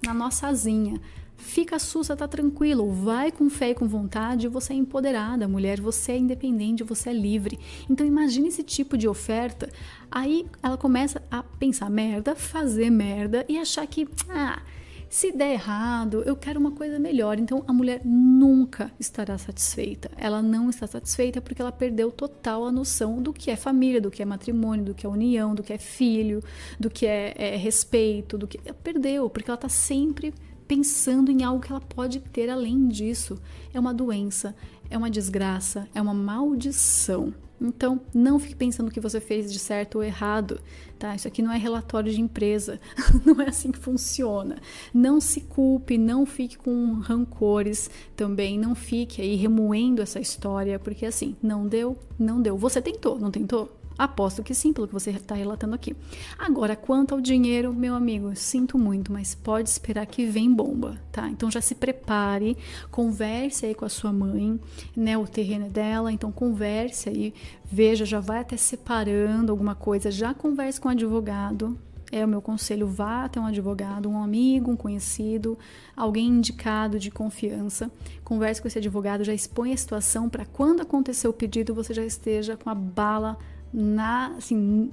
na 0.05 0.13
nossa 0.13 0.47
asinha. 0.47 0.99
Fica 1.37 1.77
sussa, 1.79 2.15
tá 2.15 2.27
tranquilo, 2.27 2.91
vai 2.91 3.31
com 3.31 3.49
fé 3.49 3.71
e 3.71 3.75
com 3.75 3.87
vontade, 3.87 4.47
você 4.47 4.73
é 4.73 4.75
empoderada, 4.75 5.47
mulher, 5.47 5.79
você 5.81 6.13
é 6.13 6.17
independente, 6.17 6.83
você 6.83 7.09
é 7.09 7.13
livre. 7.13 7.59
Então 7.89 8.05
imagine 8.05 8.47
esse 8.47 8.63
tipo 8.63 8.97
de 8.97 9.07
oferta. 9.07 9.69
Aí 10.09 10.45
ela 10.63 10.77
começa 10.77 11.21
a 11.29 11.43
pensar 11.43 11.89
merda, 11.89 12.35
fazer 12.35 12.89
merda 12.89 13.45
e 13.49 13.57
achar 13.57 13.85
que, 13.85 14.07
ah, 14.29 14.61
se 15.09 15.31
der 15.31 15.53
errado, 15.53 16.23
eu 16.25 16.35
quero 16.35 16.59
uma 16.59 16.71
coisa 16.71 16.99
melhor. 16.99 17.37
Então 17.37 17.63
a 17.67 17.73
mulher 17.73 18.01
nunca 18.03 18.91
estará 18.99 19.37
satisfeita. 19.37 20.09
Ela 20.17 20.41
não 20.41 20.69
está 20.69 20.87
satisfeita 20.87 21.41
porque 21.41 21.61
ela 21.61 21.71
perdeu 21.71 22.11
total 22.11 22.65
a 22.65 22.71
noção 22.71 23.21
do 23.21 23.31
que 23.31 23.51
é 23.51 23.55
família, 23.55 24.01
do 24.01 24.11
que 24.11 24.21
é 24.21 24.25
matrimônio, 24.25 24.85
do 24.85 24.93
que 24.93 25.05
é 25.05 25.09
união, 25.09 25.53
do 25.53 25.63
que 25.63 25.73
é 25.73 25.77
filho, 25.77 26.43
do 26.79 26.89
que 26.89 27.05
é, 27.05 27.33
é 27.37 27.55
respeito, 27.55 28.37
do 28.37 28.47
que 28.47 28.57
perdeu 28.83 29.29
porque 29.29 29.49
ela 29.49 29.55
está 29.55 29.69
sempre 29.69 30.33
pensando 30.67 31.31
em 31.31 31.43
algo 31.43 31.61
que 31.61 31.71
ela 31.71 31.81
pode 31.81 32.19
ter 32.19 32.49
além 32.49 32.87
disso. 32.87 33.39
É 33.73 33.79
uma 33.79 33.93
doença, 33.93 34.55
é 34.89 34.97
uma 34.97 35.09
desgraça, 35.09 35.87
é 35.93 36.01
uma 36.01 36.13
maldição. 36.13 37.33
Então, 37.59 38.01
não 38.13 38.37
fique 38.37 38.55
pensando 38.55 38.91
que 38.91 38.99
você 38.99 39.19
fez 39.19 39.51
de 39.51 39.59
certo 39.59 39.95
ou 39.95 40.03
errado, 40.03 40.59
tá? 40.99 41.15
Isso 41.15 41.27
aqui 41.27 41.41
não 41.41 41.51
é 41.51 41.57
relatório 41.57 42.11
de 42.11 42.19
empresa, 42.19 42.79
não 43.25 43.41
é 43.41 43.49
assim 43.49 43.71
que 43.71 43.79
funciona. 43.79 44.57
Não 44.93 45.21
se 45.21 45.41
culpe, 45.41 45.97
não 45.97 46.25
fique 46.25 46.57
com 46.57 46.93
rancores 46.93 47.89
também, 48.15 48.59
não 48.59 48.75
fique 48.75 49.21
aí 49.21 49.35
remoendo 49.35 50.01
essa 50.01 50.19
história, 50.19 50.77
porque 50.77 51.05
assim, 51.05 51.35
não 51.41 51.65
deu, 51.65 51.97
não 52.19 52.41
deu. 52.41 52.57
Você 52.57 52.81
tentou, 52.81 53.17
não 53.17 53.31
tentou? 53.31 53.74
Aposto 53.97 54.43
que 54.43 54.53
sim, 54.53 54.73
pelo 54.73 54.87
que 54.87 54.93
você 54.93 55.11
está 55.11 55.35
relatando 55.35 55.73
aqui. 55.73 55.95
Agora, 56.37 56.75
quanto 56.75 57.13
ao 57.13 57.21
dinheiro, 57.21 57.73
meu 57.73 57.95
amigo, 57.95 58.35
sinto 58.35 58.77
muito, 58.77 59.11
mas 59.11 59.33
pode 59.33 59.69
esperar 59.69 60.05
que 60.05 60.25
vem 60.25 60.53
bomba, 60.53 60.99
tá? 61.11 61.29
Então 61.29 61.49
já 61.49 61.61
se 61.61 61.75
prepare, 61.75 62.57
converse 62.91 63.65
aí 63.65 63.73
com 63.73 63.85
a 63.85 63.89
sua 63.89 64.11
mãe, 64.11 64.59
né? 64.95 65.17
O 65.17 65.25
terreno 65.25 65.67
é 65.67 65.69
dela, 65.69 66.11
então 66.11 66.31
converse 66.31 67.07
aí, 67.07 67.33
veja, 67.63 68.05
já 68.05 68.19
vai 68.19 68.39
até 68.39 68.57
separando 68.57 69.51
alguma 69.51 69.75
coisa, 69.75 70.11
já 70.11 70.33
converse 70.33 70.79
com 70.79 70.89
o 70.89 70.91
advogado, 70.91 71.77
é 72.11 72.23
o 72.23 72.27
meu 72.27 72.41
conselho, 72.41 72.87
vá 72.87 73.25
até 73.25 73.39
um 73.39 73.45
advogado, 73.45 74.09
um 74.09 74.21
amigo, 74.21 74.71
um 74.71 74.75
conhecido, 74.75 75.57
alguém 75.95 76.27
indicado 76.27 76.99
de 76.99 77.09
confiança. 77.09 77.89
Converse 78.23 78.61
com 78.61 78.67
esse 78.67 78.77
advogado, 78.77 79.23
já 79.23 79.33
expõe 79.33 79.73
a 79.73 79.77
situação 79.77 80.29
para 80.29 80.45
quando 80.45 80.81
acontecer 80.81 81.27
o 81.27 81.33
pedido 81.33 81.73
você 81.73 81.93
já 81.93 82.05
esteja 82.05 82.55
com 82.55 82.69
a 82.69 82.75
bala 82.75 83.37
na, 83.75 84.27
assim, 84.37 84.89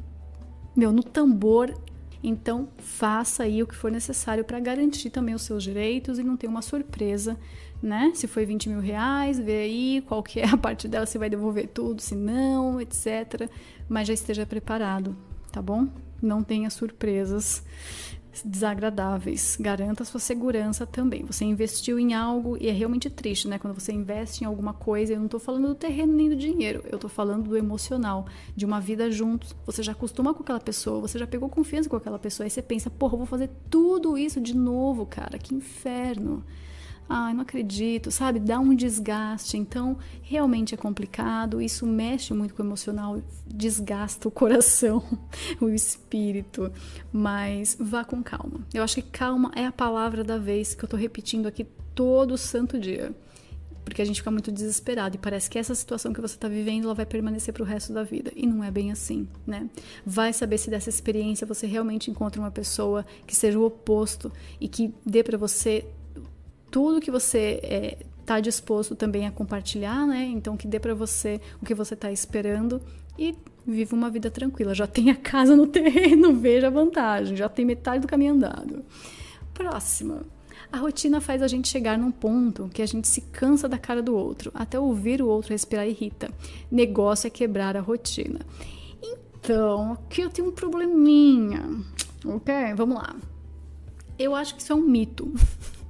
meu, 0.75 0.91
no 0.91 1.05
tambor. 1.05 1.73
Então, 2.23 2.69
faça 2.79 3.45
aí 3.45 3.63
o 3.63 3.67
que 3.67 3.75
for 3.75 3.91
necessário 3.91 4.45
para 4.45 4.59
garantir 4.59 5.11
também 5.11 5.35
os 5.35 5.43
seus 5.43 5.63
direitos 5.63 6.19
e 6.19 6.25
não 6.25 6.37
ter 6.37 6.47
uma 6.47 6.63
surpresa, 6.63 7.39
né? 7.81 8.13
Se 8.15 8.27
foi 8.27 8.45
20 8.45 8.69
mil 8.69 8.81
reais, 8.81 9.39
vê 9.39 9.63
aí 9.63 10.05
qual 10.07 10.23
que 10.23 10.41
é 10.41 10.49
a 10.49 10.57
parte 10.57 10.87
dela, 10.89 11.07
se 11.07 11.19
vai 11.19 11.31
devolver 11.31 11.69
tudo, 11.69 12.01
se 12.01 12.15
não, 12.15 12.81
etc. 12.81 13.49
Mas 13.89 14.09
já 14.09 14.15
esteja 14.15 14.47
preparado, 14.47 15.17
tá 15.51 15.61
bom? 15.63 15.89
Não 16.21 16.43
tenha 16.43 16.71
surpresas 16.71 17.65
desagradáveis. 18.45 19.57
Garanta 19.61 20.05
sua 20.05 20.21
segurança 20.21 20.87
também. 20.87 21.25
Você 21.25 21.45
investiu 21.45 21.99
em 21.99 22.15
algo 22.15 22.57
e 22.61 22.69
é 22.69 22.73
realmente 22.73 23.11
triste, 23.11 23.49
né? 23.49 23.59
Quando 23.59 23.79
você 23.79 23.93
investe 23.93 24.45
em 24.45 24.47
alguma 24.47 24.73
coisa, 24.73 25.13
eu 25.13 25.19
não 25.19 25.27
estou 25.27 25.41
falando 25.41 25.69
do 25.69 25.75
terreno 25.75 26.13
nem 26.13 26.29
do 26.29 26.37
dinheiro, 26.37 26.83
eu 26.91 26.95
estou 26.95 27.11
falando 27.11 27.49
do 27.49 27.57
emocional, 27.57 28.27
de 28.57 28.65
uma 28.65 28.81
vida 28.81 29.11
juntos. 29.11 29.55
Você 29.67 29.83
já 29.83 29.93
acostuma 29.93 30.33
com 30.33 30.43
aquela 30.43 30.61
pessoa, 30.61 31.01
você 31.01 31.19
já 31.19 31.27
pegou 31.27 31.49
confiança 31.49 31.89
com 31.89 31.97
aquela 31.97 32.19
pessoa, 32.19 32.47
aí 32.47 32.51
você 32.51 32.63
pensa, 32.63 32.89
porra, 32.89 33.17
vou 33.17 33.27
fazer 33.27 33.51
tudo 33.69 34.17
isso 34.17 34.41
de 34.41 34.57
novo, 34.57 35.05
cara, 35.05 35.39
que 35.39 35.55
inferno 35.55 36.45
ai, 37.09 37.35
não 37.35 37.43
acredito, 37.43 38.11
sabe? 38.11 38.39
Dá 38.41 38.59
um 38.59 38.75
desgaste. 38.75 39.57
Então, 39.57 39.99
realmente 40.23 40.75
é 40.75 40.77
complicado. 40.77 41.61
Isso 41.61 41.87
mexe 41.87 42.33
muito 42.33 42.55
com 42.55 42.63
o 42.63 42.67
emocional, 42.67 43.23
desgasta 43.47 44.29
o 44.29 44.31
coração, 44.31 45.03
o 45.61 45.69
espírito. 45.69 46.73
Mas 47.13 47.77
vá 47.79 48.05
com 48.05 48.23
calma. 48.23 48.61
Eu 48.73 48.83
acho 48.83 48.97
que 48.97 49.03
calma 49.03 49.51
é 49.55 49.67
a 49.67 49.73
palavra 49.73 50.25
da 50.25 50.39
vez 50.39 50.75
que 50.75 50.85
eu 50.85 50.89
tô 50.89 50.97
repetindo 50.97 51.47
aqui 51.47 51.67
todo 51.95 52.39
santo 52.39 52.79
dia. 52.79 53.15
Porque 53.85 54.01
a 54.01 54.05
gente 54.05 54.21
fica 54.21 54.31
muito 54.31 54.53
desesperado 54.53 55.17
e 55.17 55.19
parece 55.19 55.51
que 55.51 55.59
essa 55.59 55.75
situação 55.75 56.13
que 56.13 56.21
você 56.21 56.35
está 56.35 56.49
vivendo 56.49 56.85
ela 56.85 56.95
vai 56.95 57.05
permanecer 57.05 57.53
para 57.53 57.63
o 57.63 57.67
resto 57.67 57.93
da 57.93 58.03
vida. 58.03 58.33
E 58.35 58.47
não 58.47 58.63
é 58.63 58.71
bem 58.71 58.93
assim, 58.93 59.29
né? 59.47 59.69
Vai 60.07 60.33
saber 60.33 60.59
se 60.59 60.71
dessa 60.71 60.89
experiência 60.89 61.47
você 61.47 61.67
realmente 61.67 62.11
encontra 62.11 62.41
uma 62.41 62.51
pessoa 62.51 63.05
que 63.27 63.35
seja 63.35 63.59
o 63.59 63.65
oposto 63.65 64.33
e 64.61 64.69
que 64.69 64.95
dê 65.05 65.23
para 65.23 65.37
você 65.37 65.85
tudo 66.73 67.01
que 67.01 67.11
você 67.11 67.61
está 68.19 68.39
é, 68.39 68.41
disposto 68.41 68.97
também 68.97 69.27
a 69.27 69.31
compartilhar, 69.31 70.07
né? 70.07 70.25
Então 70.25 70.57
que 70.57 70.67
dê 70.67 70.81
para 70.81 70.95
você 70.95 71.41
o 71.61 71.67
que 71.67 71.75
você 71.75 71.93
está 71.95 72.11
esperando 72.11 72.81
e 73.17 73.37
vive 73.65 73.95
uma 73.95 74.11
vida 74.11 74.31
tranquila. 74.31 74.75
Já 74.75 74.87
tem 74.87 75.11
a 75.11 75.15
casa 75.21 75.55
no 75.55 75.67
terreno, 75.67 76.35
veja 76.35 76.69
a 76.69 76.71
vantagem, 76.71 77.37
já 77.37 77.49
tem 77.49 77.65
metade 77.65 78.01
do 78.01 78.09
caminho 78.09 78.33
andado. 78.33 78.83
Próxima. 79.53 80.23
A 80.73 80.79
rotina 80.79 81.21
faz 81.21 81.43
a 81.43 81.49
gente 81.49 81.69
chegar 81.69 81.99
num 81.99 82.11
ponto 82.11 82.71
que 82.73 82.81
a 82.81 82.87
gente 82.87 83.07
se 83.07 83.21
cansa 83.21 83.69
da 83.69 83.77
cara 83.77 84.03
do 84.03 84.17
outro, 84.17 84.51
até 84.55 84.81
ouvir 84.81 85.21
o 85.21 85.29
outro 85.29 85.53
respirar 85.53 85.87
irrita. 85.87 86.31
Negócio 86.71 87.27
é 87.27 87.31
quebrar 87.31 87.77
a 87.77 87.81
rotina. 87.81 88.41
Então, 89.03 89.93
aqui 89.93 90.23
eu 90.23 90.31
tenho 90.31 90.49
um 90.49 90.53
probleminha, 90.53 91.63
ok? 92.25 92.73
Vamos 92.75 92.97
lá. 92.97 93.15
Eu 94.19 94.35
acho 94.35 94.55
que 94.55 94.63
isso 94.63 94.73
é 94.73 94.77
um 94.77 94.81
mito. 94.81 95.31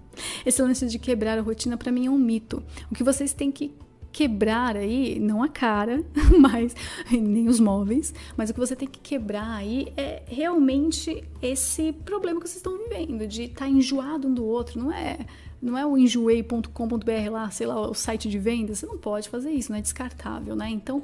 Esse 0.44 0.62
lance 0.62 0.86
de 0.86 0.98
quebrar 0.98 1.38
a 1.38 1.42
rotina 1.42 1.76
para 1.76 1.92
mim 1.92 2.06
é 2.06 2.10
um 2.10 2.18
mito. 2.18 2.62
O 2.90 2.94
que 2.94 3.04
vocês 3.04 3.32
têm 3.32 3.50
que 3.50 3.72
quebrar 4.12 4.76
aí, 4.76 5.18
não 5.18 5.42
a 5.42 5.48
cara, 5.48 6.04
mas 6.38 6.76
nem 7.10 7.48
os 7.48 7.58
móveis, 7.58 8.12
mas 8.36 8.50
o 8.50 8.54
que 8.54 8.60
você 8.60 8.76
tem 8.76 8.86
que 8.86 9.00
quebrar 9.00 9.56
aí 9.56 9.92
é 9.96 10.22
realmente 10.26 11.24
esse 11.40 11.92
problema 11.92 12.38
que 12.40 12.46
vocês 12.46 12.58
estão 12.58 12.76
vivendo, 12.76 13.26
de 13.26 13.44
estar 13.44 13.64
tá 13.64 13.68
enjoado 13.68 14.28
um 14.28 14.34
do 14.34 14.44
outro, 14.44 14.78
não 14.78 14.92
é 14.92 15.20
não 15.62 15.78
é 15.78 15.86
o 15.86 15.96
enjoei.com.br 15.96 17.30
lá, 17.30 17.48
sei 17.50 17.68
lá, 17.68 17.88
o 17.88 17.94
site 17.94 18.28
de 18.28 18.36
vendas, 18.36 18.80
você 18.80 18.86
não 18.86 18.98
pode 18.98 19.28
fazer 19.28 19.52
isso, 19.52 19.70
não 19.70 19.78
é 19.78 19.80
descartável, 19.80 20.56
né? 20.56 20.68
Então, 20.68 21.00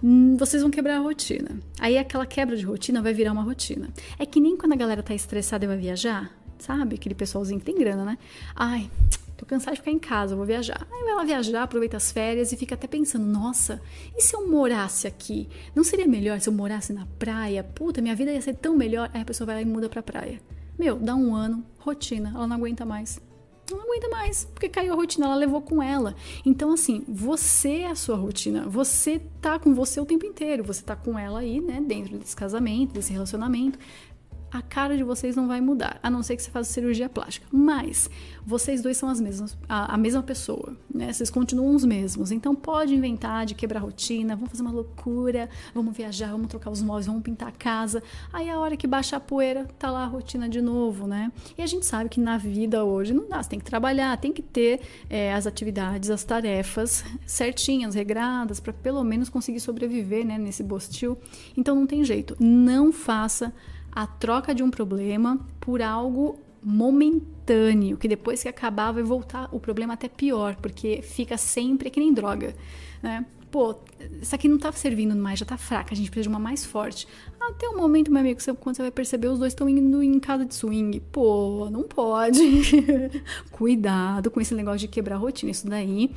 hum, 0.00 0.36
vocês 0.36 0.62
vão 0.62 0.70
quebrar 0.70 0.98
a 0.98 1.00
rotina. 1.00 1.58
Aí 1.80 1.98
aquela 1.98 2.24
quebra 2.24 2.56
de 2.56 2.64
rotina 2.64 3.02
vai 3.02 3.12
virar 3.12 3.32
uma 3.32 3.42
rotina. 3.42 3.90
É 4.16 4.24
que 4.24 4.38
nem 4.38 4.56
quando 4.56 4.74
a 4.74 4.76
galera 4.76 5.02
tá 5.02 5.12
estressada 5.12 5.64
e 5.64 5.68
vai 5.68 5.76
viajar, 5.76 6.30
sabe? 6.60 6.94
Aquele 6.94 7.14
pessoalzinho 7.14 7.58
que 7.58 7.66
tem 7.66 7.78
grana, 7.78 8.04
né? 8.04 8.18
Ai, 8.54 8.90
Tô 9.40 9.46
cansada 9.46 9.72
de 9.72 9.80
ficar 9.80 9.90
em 9.90 9.98
casa, 9.98 10.36
vou 10.36 10.44
viajar. 10.44 10.86
Aí 10.92 11.02
vai 11.02 11.14
lá 11.14 11.24
viajar, 11.24 11.62
aproveita 11.62 11.96
as 11.96 12.12
férias 12.12 12.52
e 12.52 12.58
fica 12.58 12.74
até 12.74 12.86
pensando: 12.86 13.24
nossa, 13.24 13.80
e 14.14 14.20
se 14.20 14.36
eu 14.36 14.46
morasse 14.46 15.06
aqui? 15.06 15.48
Não 15.74 15.82
seria 15.82 16.06
melhor 16.06 16.38
se 16.40 16.50
eu 16.50 16.52
morasse 16.52 16.92
na 16.92 17.06
praia? 17.18 17.64
Puta, 17.64 18.02
minha 18.02 18.14
vida 18.14 18.30
ia 18.30 18.42
ser 18.42 18.52
tão 18.52 18.76
melhor. 18.76 19.10
Aí 19.14 19.22
a 19.22 19.24
pessoa 19.24 19.46
vai 19.46 19.54
lá 19.54 19.62
e 19.62 19.64
muda 19.64 19.88
pra 19.88 20.02
praia. 20.02 20.38
Meu, 20.78 20.96
dá 20.96 21.14
um 21.14 21.34
ano, 21.34 21.64
rotina, 21.78 22.32
ela 22.34 22.46
não 22.46 22.56
aguenta 22.56 22.84
mais. 22.84 23.18
Não 23.70 23.80
aguenta 23.80 24.10
mais, 24.10 24.44
porque 24.44 24.68
caiu 24.68 24.92
a 24.92 24.96
rotina, 24.96 25.24
ela 25.24 25.36
levou 25.36 25.62
com 25.62 25.82
ela. 25.82 26.14
Então, 26.44 26.72
assim, 26.72 27.02
você 27.08 27.78
é 27.78 27.90
a 27.90 27.94
sua 27.94 28.16
rotina. 28.16 28.68
Você 28.68 29.22
tá 29.40 29.58
com 29.58 29.72
você 29.72 30.00
o 30.00 30.04
tempo 30.04 30.26
inteiro. 30.26 30.64
Você 30.64 30.82
tá 30.82 30.96
com 30.96 31.18
ela 31.18 31.40
aí, 31.40 31.60
né, 31.60 31.80
dentro 31.80 32.18
desse 32.18 32.36
casamento, 32.36 32.92
desse 32.92 33.12
relacionamento 33.12 33.78
a 34.52 34.60
cara 34.60 34.96
de 34.96 35.04
vocês 35.04 35.36
não 35.36 35.46
vai 35.46 35.60
mudar, 35.60 35.98
a 36.02 36.10
não 36.10 36.22
ser 36.22 36.36
que 36.36 36.42
você 36.42 36.50
faça 36.50 36.72
cirurgia 36.72 37.08
plástica. 37.08 37.46
Mas 37.52 38.10
vocês 38.44 38.82
dois 38.82 38.96
são 38.96 39.08
as 39.08 39.20
mesmas, 39.20 39.56
a, 39.68 39.94
a, 39.94 39.96
mesma 39.96 40.22
pessoa, 40.22 40.76
né? 40.92 41.12
Vocês 41.12 41.30
continuam 41.30 41.74
os 41.74 41.84
mesmos. 41.84 42.32
Então 42.32 42.54
pode 42.54 42.94
inventar 42.94 43.46
de 43.46 43.54
quebrar 43.54 43.80
rotina, 43.80 44.34
vamos 44.34 44.50
fazer 44.50 44.62
uma 44.62 44.72
loucura, 44.72 45.48
vamos 45.74 45.96
viajar, 45.96 46.32
vamos 46.32 46.48
trocar 46.48 46.70
os 46.70 46.82
móveis, 46.82 47.06
vamos 47.06 47.22
pintar 47.22 47.48
a 47.48 47.52
casa. 47.52 48.02
Aí 48.32 48.50
a 48.50 48.58
hora 48.58 48.76
que 48.76 48.86
baixa 48.86 49.16
a 49.16 49.20
poeira, 49.20 49.68
tá 49.78 49.90
lá 49.90 50.02
a 50.02 50.06
rotina 50.06 50.48
de 50.48 50.60
novo, 50.60 51.06
né? 51.06 51.30
E 51.56 51.62
a 51.62 51.66
gente 51.66 51.86
sabe 51.86 52.08
que 52.08 52.20
na 52.20 52.36
vida 52.36 52.84
hoje 52.84 53.14
não 53.14 53.28
dá, 53.28 53.42
você 53.42 53.50
tem 53.50 53.58
que 53.58 53.64
trabalhar, 53.64 54.16
tem 54.16 54.32
que 54.32 54.42
ter 54.42 54.80
é, 55.08 55.32
as 55.32 55.46
atividades, 55.46 56.10
as 56.10 56.24
tarefas 56.24 57.04
certinhas, 57.24 57.94
regradas, 57.94 58.58
para 58.58 58.72
pelo 58.72 59.04
menos 59.04 59.28
conseguir 59.28 59.60
sobreviver, 59.60 60.26
né? 60.26 60.38
Nesse 60.38 60.62
bostil. 60.62 61.16
Então 61.56 61.76
não 61.76 61.86
tem 61.86 62.02
jeito. 62.02 62.36
Não 62.40 62.90
faça 62.90 63.52
a 63.92 64.06
troca 64.06 64.54
de 64.54 64.62
um 64.62 64.70
problema 64.70 65.38
por 65.60 65.82
algo 65.82 66.38
momentâneo, 66.62 67.96
que 67.96 68.06
depois 68.06 68.42
que 68.42 68.48
acabar 68.48 68.92
vai 68.92 69.02
voltar 69.02 69.48
o 69.52 69.58
problema 69.58 69.94
até 69.94 70.08
pior, 70.08 70.56
porque 70.56 71.00
fica 71.02 71.36
sempre 71.36 71.90
que 71.90 72.00
nem 72.00 72.12
droga, 72.12 72.54
né? 73.02 73.24
Pô, 73.50 73.74
isso 74.22 74.32
aqui 74.32 74.46
não 74.46 74.58
tá 74.58 74.70
servindo 74.70 75.16
mais, 75.16 75.40
já 75.40 75.44
tá 75.44 75.56
fraca, 75.56 75.92
a 75.92 75.96
gente 75.96 76.08
precisa 76.08 76.22
de 76.22 76.28
uma 76.28 76.38
mais 76.38 76.64
forte. 76.64 77.08
Até 77.40 77.68
o 77.68 77.76
momento, 77.76 78.12
meu 78.12 78.20
amigo, 78.20 78.38
quando 78.60 78.76
você 78.76 78.82
vai 78.82 78.92
perceber, 78.92 79.26
os 79.26 79.40
dois 79.40 79.52
estão 79.52 79.68
indo 79.68 80.00
em 80.00 80.20
casa 80.20 80.44
de 80.44 80.54
swing. 80.54 81.00
Pô, 81.10 81.68
não 81.68 81.82
pode. 81.82 82.38
Cuidado 83.50 84.30
com 84.30 84.40
esse 84.40 84.54
negócio 84.54 84.80
de 84.80 84.88
quebrar 84.88 85.16
a 85.16 85.18
rotina. 85.18 85.50
Isso 85.50 85.66
daí 85.66 86.12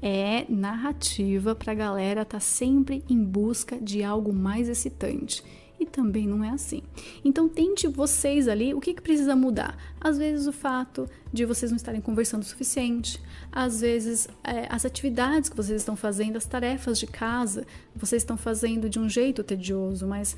é 0.00 0.46
narrativa 0.48 1.54
pra 1.54 1.74
galera 1.74 2.24
tá 2.24 2.40
sempre 2.40 3.04
em 3.06 3.22
busca 3.22 3.78
de 3.78 4.02
algo 4.02 4.32
mais 4.32 4.66
excitante 4.66 5.44
e 5.78 5.86
também 5.86 6.26
não 6.26 6.42
é 6.42 6.50
assim. 6.50 6.82
Então 7.24 7.48
tente 7.48 7.86
vocês 7.86 8.48
ali 8.48 8.74
o 8.74 8.80
que, 8.80 8.94
que 8.94 9.02
precisa 9.02 9.36
mudar. 9.36 9.76
Às 10.00 10.18
vezes 10.18 10.46
o 10.46 10.52
fato 10.52 11.08
de 11.32 11.44
vocês 11.44 11.70
não 11.70 11.76
estarem 11.76 12.00
conversando 12.00 12.42
o 12.42 12.46
suficiente, 12.46 13.20
às 13.52 13.80
vezes 13.80 14.28
é, 14.42 14.66
as 14.68 14.84
atividades 14.84 15.48
que 15.48 15.56
vocês 15.56 15.80
estão 15.80 15.96
fazendo, 15.96 16.36
as 16.36 16.46
tarefas 16.46 16.98
de 16.98 17.06
casa, 17.06 17.66
vocês 17.94 18.22
estão 18.22 18.36
fazendo 18.36 18.88
de 18.88 18.98
um 18.98 19.08
jeito 19.08 19.42
tedioso, 19.42 20.06
mas 20.06 20.36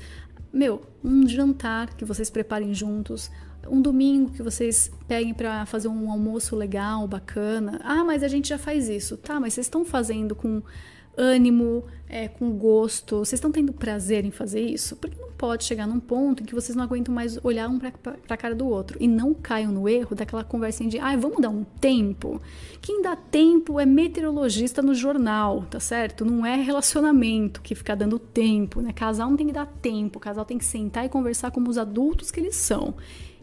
meu, 0.51 0.81
um 1.03 1.27
jantar 1.27 1.93
que 1.95 2.03
vocês 2.03 2.29
preparem 2.29 2.73
juntos, 2.73 3.31
um 3.67 3.81
domingo 3.81 4.31
que 4.31 4.41
vocês 4.41 4.91
peguem 5.07 5.33
para 5.33 5.65
fazer 5.65 5.87
um 5.87 6.11
almoço 6.11 6.55
legal, 6.55 7.07
bacana. 7.07 7.79
Ah, 7.83 8.03
mas 8.03 8.23
a 8.23 8.27
gente 8.27 8.49
já 8.49 8.57
faz 8.57 8.89
isso. 8.89 9.17
Tá, 9.17 9.39
mas 9.39 9.53
vocês 9.53 9.67
estão 9.67 9.85
fazendo 9.85 10.35
com 10.35 10.61
ânimo, 11.19 11.83
é, 12.07 12.27
com 12.27 12.49
gosto, 12.51 13.17
vocês 13.17 13.33
estão 13.33 13.51
tendo 13.51 13.73
prazer 13.73 14.23
em 14.23 14.31
fazer 14.31 14.61
isso? 14.61 14.95
Porque 14.95 15.19
não 15.19 15.29
pode 15.31 15.65
chegar 15.65 15.85
num 15.85 15.99
ponto 15.99 16.41
em 16.41 16.45
que 16.45 16.55
vocês 16.55 16.75
não 16.75 16.83
aguentam 16.83 17.13
mais 17.13 17.37
olhar 17.43 17.69
um 17.69 17.77
para 17.77 18.15
a 18.29 18.37
cara 18.37 18.55
do 18.55 18.67
outro 18.67 18.97
e 18.99 19.07
não 19.07 19.33
caiam 19.33 19.71
no 19.71 19.87
erro 19.87 20.15
daquela 20.15 20.43
conversinha 20.43 20.89
de, 20.89 20.97
ai, 20.97 21.15
ah, 21.15 21.17
vamos 21.17 21.41
dar 21.41 21.49
um 21.49 21.63
tempo. 21.63 22.41
Quem 22.81 23.01
dá 23.01 23.15
tempo 23.15 23.79
é 23.79 23.85
meteorologista 23.85 24.81
no 24.81 24.95
jornal, 24.95 25.65
tá 25.69 25.79
certo? 25.79 26.23
Não 26.23 26.45
é 26.45 26.55
relacionamento 26.55 27.61
que 27.61 27.75
fica 27.75 27.95
dando 27.95 28.17
tempo, 28.17 28.81
né? 28.81 28.93
Casal 28.93 29.29
não 29.29 29.37
tem 29.37 29.47
que 29.47 29.53
dar 29.53 29.67
tempo, 29.67 30.19
casal 30.19 30.45
tem 30.45 30.57
que 30.57 30.65
sentar 30.65 31.05
e 31.05 31.09
conversar 31.09 31.51
como 31.51 31.69
os 31.69 31.77
adultos 31.77 32.31
que 32.31 32.39
eles 32.39 32.55
são 32.55 32.95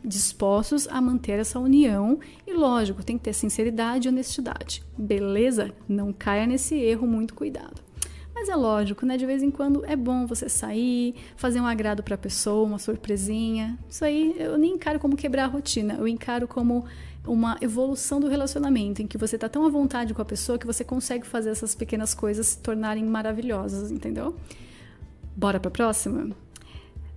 dispostos 0.07 0.87
a 0.88 1.01
manter 1.01 1.40
essa 1.40 1.59
união 1.59 2.21
e, 2.47 2.53
lógico, 2.53 3.03
tem 3.03 3.19
que 3.19 3.25
ter 3.25 3.33
sinceridade 3.33 4.07
e 4.07 4.11
honestidade. 4.11 4.85
Beleza? 4.97 5.73
Não 5.88 6.12
caia 6.12 6.47
nesse 6.47 6.77
erro, 6.77 7.07
muito 7.07 7.35
cuidado. 7.35 7.85
Mas 8.33 8.49
é 8.49 8.55
lógico, 8.55 9.05
né? 9.05 9.16
De 9.16 9.27
vez 9.27 9.42
em 9.42 9.51
quando 9.51 9.85
é 9.85 9.97
bom 9.97 10.27
você 10.27 10.49
sair, 10.49 11.14
fazer 11.37 11.61
um 11.61 11.66
agrado 11.66 12.03
para 12.03 12.14
a 12.14 12.19
pessoa, 12.19 12.66
uma 12.66 12.79
surpresinha. 12.79 13.79
Isso 13.88 14.05
aí 14.05 14.37
eu 14.38 14.57
nem 14.57 14.75
encaro 14.75 15.01
como 15.01 15.16
quebrar 15.16 15.45
a 15.45 15.49
rotina, 15.49 15.95
eu 15.95 16.07
encaro 16.07 16.47
como 16.47 16.85
uma 17.27 17.57
evolução 17.61 18.21
do 18.21 18.29
relacionamento, 18.29 19.03
em 19.03 19.07
que 19.07 19.19
você 19.19 19.37
tá 19.37 19.49
tão 19.49 19.64
à 19.64 19.69
vontade 19.69 20.14
com 20.14 20.23
a 20.23 20.25
pessoa 20.25 20.59
que 20.59 20.66
você 20.66 20.85
consegue 20.85 21.27
fazer 21.27 21.51
essas 21.51 21.75
pequenas 21.75 22.14
coisas 22.14 22.47
se 22.47 22.59
tornarem 22.59 23.05
maravilhosas, 23.05 23.90
entendeu? 23.90 24.37
Bora 25.35 25.59
para 25.59 25.69
a 25.69 25.73
próxima? 25.73 26.31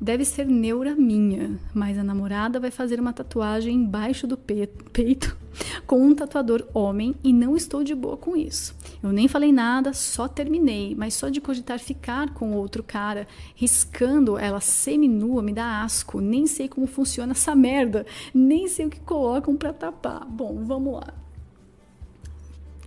Deve 0.01 0.23
ser 0.23 0.45
neura 0.45 0.95
minha, 0.95 1.59
mas 1.73 1.97
a 1.97 2.03
namorada 2.03 2.57
vai 2.57 2.71
fazer 2.71 3.01
uma 3.01 3.12
tatuagem 3.12 3.75
embaixo 3.75 4.25
do 4.25 4.38
peito 4.38 5.38
com 5.85 6.01
um 6.01 6.15
tatuador 6.15 6.65
homem 6.73 7.15
e 7.21 7.33
não 7.33 7.53
estou 7.53 7.83
de 7.83 7.93
boa 7.93 8.15
com 8.15 8.33
isso. 8.33 8.73
Eu 9.03 9.12
nem 9.12 9.27
falei 9.27 9.51
nada, 9.51 9.91
só 9.91 10.25
terminei, 10.25 10.95
mas 10.95 11.15
só 11.15 11.27
de 11.27 11.41
cogitar 11.41 11.79
ficar 11.79 12.33
com 12.33 12.53
outro 12.53 12.81
cara, 12.81 13.27
riscando 13.53 14.38
ela 14.38 14.62
semi-nua, 14.62 15.41
me 15.41 15.51
dá 15.51 15.83
asco. 15.83 16.21
Nem 16.21 16.47
sei 16.47 16.69
como 16.69 16.88
funciona 16.88 17.33
essa 17.33 17.53
merda, 17.53 18.05
nem 18.33 18.69
sei 18.69 18.85
o 18.85 18.89
que 18.89 19.01
colocam 19.01 19.57
para 19.57 19.73
tapar. 19.73 20.25
Bom, 20.25 20.63
vamos 20.63 20.93
lá. 20.93 21.13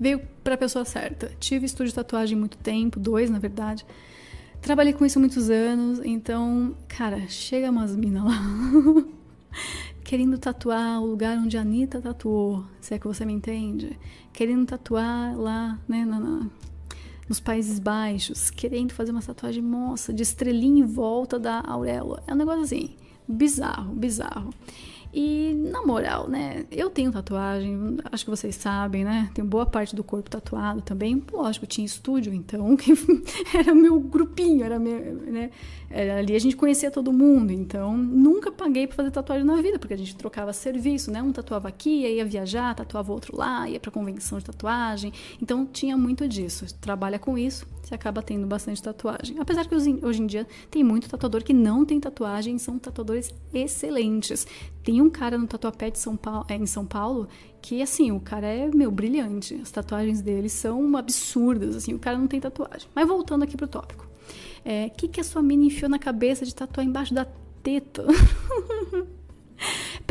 Veio 0.00 0.22
para 0.42 0.54
a 0.54 0.58
pessoa 0.58 0.86
certa. 0.86 1.30
Tive 1.38 1.66
estúdio 1.66 1.90
de 1.90 1.94
tatuagem 1.94 2.38
muito 2.38 2.56
tempo, 2.56 2.98
dois 2.98 3.28
na 3.28 3.38
verdade. 3.38 3.84
Trabalhei 4.62 4.92
com 4.92 5.04
isso 5.04 5.18
muitos 5.18 5.50
anos, 5.50 6.00
então, 6.04 6.76
cara, 6.86 7.28
chega 7.28 7.68
umas 7.68 7.96
minas 7.96 8.22
lá 8.22 8.38
querendo 10.04 10.38
tatuar 10.38 11.02
o 11.02 11.06
lugar 11.06 11.36
onde 11.36 11.58
a 11.58 11.62
Anitta 11.62 12.00
tatuou, 12.00 12.64
se 12.80 12.94
é 12.94 12.98
que 12.98 13.08
você 13.08 13.24
me 13.24 13.32
entende. 13.32 13.98
Querendo 14.32 14.64
tatuar 14.64 15.36
lá, 15.36 15.80
né, 15.88 16.04
na, 16.04 16.20
na, 16.20 16.46
nos 17.28 17.40
Países 17.40 17.80
Baixos, 17.80 18.50
querendo 18.50 18.92
fazer 18.92 19.10
uma 19.10 19.20
tatuagem, 19.20 19.62
moça, 19.62 20.12
de 20.12 20.22
estrelinha 20.22 20.84
em 20.84 20.86
volta 20.86 21.40
da 21.40 21.60
auréola. 21.66 22.22
É 22.28 22.32
um 22.32 22.36
negócio 22.36 22.62
assim, 22.62 22.94
bizarro, 23.26 23.92
bizarro. 23.96 24.50
E 25.12 25.52
na 25.70 25.82
moral, 25.82 26.26
né? 26.26 26.64
Eu 26.70 26.88
tenho 26.88 27.12
tatuagem, 27.12 27.98
acho 28.10 28.24
que 28.24 28.30
vocês 28.30 28.54
sabem, 28.56 29.04
né? 29.04 29.30
Tenho 29.34 29.46
boa 29.46 29.66
parte 29.66 29.94
do 29.94 30.02
corpo 30.02 30.30
tatuado 30.30 30.80
também. 30.80 31.22
Lógico, 31.30 31.66
tinha 31.66 31.84
estúdio, 31.84 32.32
então 32.32 32.76
era 33.54 33.74
meu 33.74 34.00
grupinho, 34.00 34.64
era 34.64 34.78
meu, 34.78 34.98
né? 35.14 35.50
Era 35.90 36.18
ali 36.18 36.34
a 36.34 36.38
gente 36.38 36.56
conhecia 36.56 36.90
todo 36.90 37.12
mundo, 37.12 37.52
então 37.52 37.94
nunca 37.94 38.50
paguei 38.50 38.86
para 38.86 38.96
fazer 38.96 39.10
tatuagem 39.10 39.44
na 39.44 39.60
vida, 39.60 39.78
porque 39.78 39.92
a 39.92 39.98
gente 39.98 40.16
trocava 40.16 40.50
serviço, 40.54 41.10
né? 41.10 41.22
Um 41.22 41.30
tatuava 41.30 41.68
aqui, 41.68 42.06
ia 42.06 42.24
viajar, 42.24 42.74
tatuava 42.74 43.12
outro 43.12 43.36
lá, 43.36 43.68
ia 43.68 43.78
para 43.78 43.90
convenção 43.90 44.38
de 44.38 44.46
tatuagem. 44.46 45.12
Então 45.40 45.66
tinha 45.66 45.94
muito 45.94 46.26
disso. 46.26 46.64
Trabalha 46.80 47.18
com 47.18 47.36
isso, 47.36 47.66
você 47.82 47.94
acaba 47.94 48.22
tendo 48.22 48.46
bastante 48.46 48.82
tatuagem. 48.82 49.36
Apesar 49.38 49.66
que 49.66 49.74
hoje 49.74 50.22
em 50.22 50.26
dia 50.26 50.46
tem 50.70 50.82
muito 50.82 51.08
tatuador 51.10 51.44
que 51.44 51.52
não 51.52 51.84
tem 51.84 52.00
tatuagem, 52.00 52.56
são 52.56 52.78
tatuadores 52.78 53.30
excelentes. 53.52 54.46
Tem 54.82 55.00
um 55.00 55.08
cara 55.08 55.38
no 55.38 55.46
Tatuapé 55.46 55.90
de 55.90 55.98
São 55.98 56.16
Paulo, 56.16 56.44
é, 56.48 56.56
em 56.56 56.66
São 56.66 56.84
Paulo 56.84 57.28
que, 57.60 57.80
assim, 57.80 58.10
o 58.10 58.18
cara 58.18 58.46
é, 58.46 58.68
meu, 58.68 58.90
brilhante. 58.90 59.54
As 59.62 59.70
tatuagens 59.70 60.20
dele 60.20 60.48
são 60.48 60.96
absurdas, 60.96 61.76
assim, 61.76 61.94
o 61.94 61.98
cara 61.98 62.18
não 62.18 62.26
tem 62.26 62.40
tatuagem. 62.40 62.88
Mas 62.94 63.06
voltando 63.06 63.44
aqui 63.44 63.56
pro 63.56 63.68
tópico. 63.68 64.06
É, 64.64 64.88
que 64.88 65.08
que 65.08 65.20
a 65.20 65.24
sua 65.24 65.42
mina 65.42 65.64
enfiou 65.64 65.88
na 65.88 65.98
cabeça 65.98 66.44
de 66.44 66.54
tatuar 66.54 66.86
embaixo 66.86 67.14
da 67.14 67.26
teta? 67.62 68.04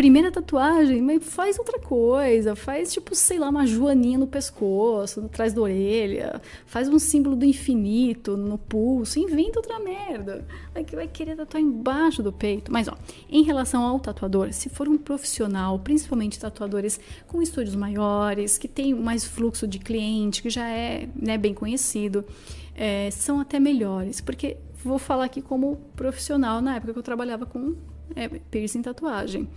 Primeira 0.01 0.31
tatuagem, 0.31 0.99
mas 0.99 1.23
faz 1.23 1.59
outra 1.59 1.77
coisa. 1.77 2.55
Faz, 2.55 2.91
tipo, 2.91 3.13
sei 3.13 3.37
lá, 3.37 3.47
uma 3.49 3.67
joaninha 3.67 4.17
no 4.17 4.25
pescoço, 4.25 5.25
atrás 5.25 5.53
da 5.53 5.61
orelha. 5.61 6.41
Faz 6.65 6.89
um 6.89 6.97
símbolo 6.97 7.35
do 7.35 7.45
infinito 7.45 8.35
no 8.35 8.57
pulso. 8.57 9.19
Inventa 9.19 9.59
outra 9.59 9.77
merda. 9.77 10.43
Vai, 10.73 10.83
vai 10.85 11.07
querer 11.07 11.35
tatuar 11.35 11.61
embaixo 11.61 12.23
do 12.23 12.33
peito. 12.33 12.71
Mas, 12.71 12.87
ó, 12.87 12.97
em 13.29 13.43
relação 13.43 13.83
ao 13.83 13.99
tatuador, 13.99 14.51
se 14.53 14.69
for 14.69 14.89
um 14.89 14.97
profissional, 14.97 15.77
principalmente 15.77 16.39
tatuadores 16.39 16.99
com 17.27 17.39
estúdios 17.39 17.75
maiores, 17.75 18.57
que 18.57 18.67
tem 18.67 18.95
mais 18.95 19.23
fluxo 19.23 19.67
de 19.67 19.77
cliente, 19.77 20.41
que 20.41 20.49
já 20.49 20.67
é 20.67 21.09
né, 21.15 21.37
bem 21.37 21.53
conhecido, 21.53 22.25
é, 22.73 23.11
são 23.11 23.39
até 23.39 23.59
melhores. 23.59 24.19
Porque 24.19 24.57
vou 24.83 24.97
falar 24.97 25.25
aqui 25.25 25.43
como 25.43 25.75
profissional 25.95 26.59
na 26.59 26.77
época 26.77 26.91
que 26.91 26.97
eu 26.97 27.03
trabalhava 27.03 27.45
com 27.45 27.75
é, 28.15 28.27
piercing 28.27 28.81
tatuagem. 28.81 29.47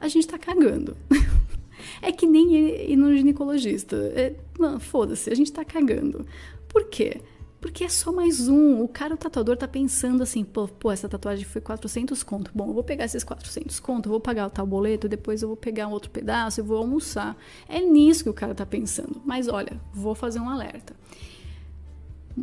A 0.00 0.08
gente 0.08 0.26
tá 0.26 0.38
cagando. 0.38 0.96
é 2.02 2.10
que 2.10 2.26
nem 2.26 2.54
ir 2.90 2.96
no 2.96 3.14
ginecologista. 3.14 3.96
É, 4.14 4.34
foda-se, 4.80 5.30
a 5.30 5.36
gente 5.36 5.52
tá 5.52 5.64
cagando. 5.64 6.26
Por 6.68 6.84
quê? 6.88 7.20
Porque 7.60 7.84
é 7.84 7.88
só 7.88 8.10
mais 8.10 8.48
um. 8.48 8.82
O 8.82 8.88
cara, 8.88 9.14
o 9.14 9.18
tatuador, 9.18 9.56
tá 9.56 9.68
pensando 9.68 10.22
assim: 10.22 10.42
pô, 10.42 10.66
pô, 10.66 10.90
essa 10.90 11.08
tatuagem 11.08 11.44
foi 11.44 11.60
400 11.60 12.22
conto. 12.22 12.50
Bom, 12.54 12.68
eu 12.68 12.72
vou 12.72 12.82
pegar 12.82 13.04
esses 13.04 13.22
400 13.22 13.78
conto, 13.80 14.06
eu 14.06 14.10
vou 14.10 14.20
pagar 14.20 14.46
o 14.46 14.50
tal 14.50 14.66
boleto, 14.66 15.08
depois 15.08 15.42
eu 15.42 15.48
vou 15.48 15.56
pegar 15.56 15.86
um 15.86 15.92
outro 15.92 16.10
pedaço, 16.10 16.60
eu 16.60 16.64
vou 16.64 16.78
almoçar. 16.78 17.36
É 17.68 17.80
nisso 17.80 18.24
que 18.24 18.30
o 18.30 18.34
cara 18.34 18.54
tá 18.54 18.64
pensando. 18.64 19.20
Mas 19.26 19.46
olha, 19.46 19.78
vou 19.92 20.14
fazer 20.14 20.40
um 20.40 20.48
alerta. 20.48 20.94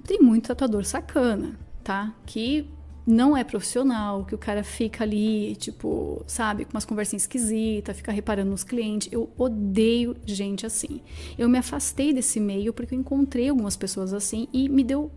Tem 0.06 0.20
muito 0.20 0.48
tatuador 0.48 0.86
sacana, 0.86 1.58
tá? 1.84 2.14
Que 2.26 2.70
não 3.08 3.38
é 3.38 3.44
profissional, 3.46 4.26
que 4.26 4.36
o 4.36 4.38
cara 4.38 4.66
fica 4.66 5.06
ali, 5.06 5.56
tipo, 5.56 6.22
sabe, 6.28 6.66
com 6.66 6.74
umas 6.74 6.84
conversinhas 6.84 7.24
esquisitas, 7.24 7.96
fica 7.96 8.12
reparando 8.12 8.52
nos 8.52 8.66
clientes. 8.66 9.08
Eu 9.10 9.32
odeio 9.38 10.14
gente 10.26 10.66
assim. 10.66 11.00
Eu 11.38 11.48
me 11.48 11.58
afastei 11.58 12.12
desse 12.12 12.38
meio 12.38 12.74
porque 12.74 12.94
eu 12.94 13.00
encontrei 13.00 13.48
algumas 13.48 13.78
pessoas 13.78 14.14
assim 14.14 14.50
e 14.52 14.68
me 14.68 14.84
deu. 14.84 15.10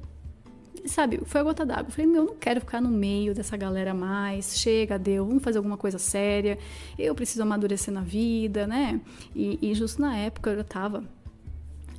Sabe, 0.86 1.20
foi 1.24 1.40
a 1.40 1.44
gota 1.44 1.66
d'água. 1.66 1.90
Falei, 1.90 2.06
meu, 2.06 2.22
eu 2.22 2.26
não 2.28 2.36
quero 2.36 2.60
ficar 2.60 2.80
no 2.80 2.88
meio 2.88 3.34
dessa 3.34 3.56
galera 3.56 3.92
mais. 3.92 4.56
Chega, 4.56 4.96
deu, 4.96 5.26
vamos 5.26 5.42
fazer 5.42 5.58
alguma 5.58 5.76
coisa 5.76 5.98
séria. 5.98 6.58
Eu 6.96 7.12
preciso 7.16 7.42
amadurecer 7.42 7.92
na 7.92 8.02
vida, 8.02 8.68
né? 8.68 9.00
E, 9.34 9.58
e 9.60 9.74
justo 9.74 10.00
na 10.00 10.16
época 10.16 10.50
eu 10.50 10.58
já 10.58 10.64
tava 10.64 11.04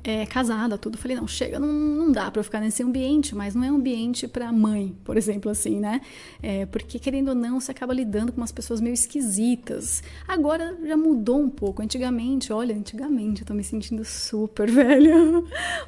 é, 0.04 0.26
casada, 0.26 0.76
tudo. 0.76 0.98
Falei, 0.98 1.16
não, 1.16 1.28
chega, 1.28 1.58
não, 1.58 1.68
não 1.68 2.12
dá 2.12 2.30
para 2.30 2.42
ficar 2.42 2.60
nesse 2.60 2.82
ambiente, 2.82 3.34
mas 3.34 3.54
não 3.54 3.64
é 3.64 3.70
um 3.70 3.76
ambiente 3.76 4.26
para 4.26 4.50
mãe, 4.52 4.96
por 5.04 5.16
exemplo, 5.16 5.50
assim, 5.50 5.78
né? 5.78 6.00
É, 6.42 6.66
porque, 6.66 6.98
querendo 6.98 7.28
ou 7.28 7.34
não, 7.34 7.60
você 7.60 7.70
acaba 7.70 7.94
lidando 7.94 8.32
com 8.32 8.40
umas 8.40 8.52
pessoas 8.52 8.80
meio 8.80 8.94
esquisitas. 8.94 10.02
Agora 10.26 10.76
já 10.84 10.96
mudou 10.96 11.40
um 11.40 11.48
pouco. 11.48 11.82
Antigamente, 11.82 12.52
olha, 12.52 12.74
antigamente 12.74 13.42
eu 13.42 13.46
tô 13.46 13.54
me 13.54 13.62
sentindo 13.62 14.04
super 14.04 14.68
velha. 14.70 15.14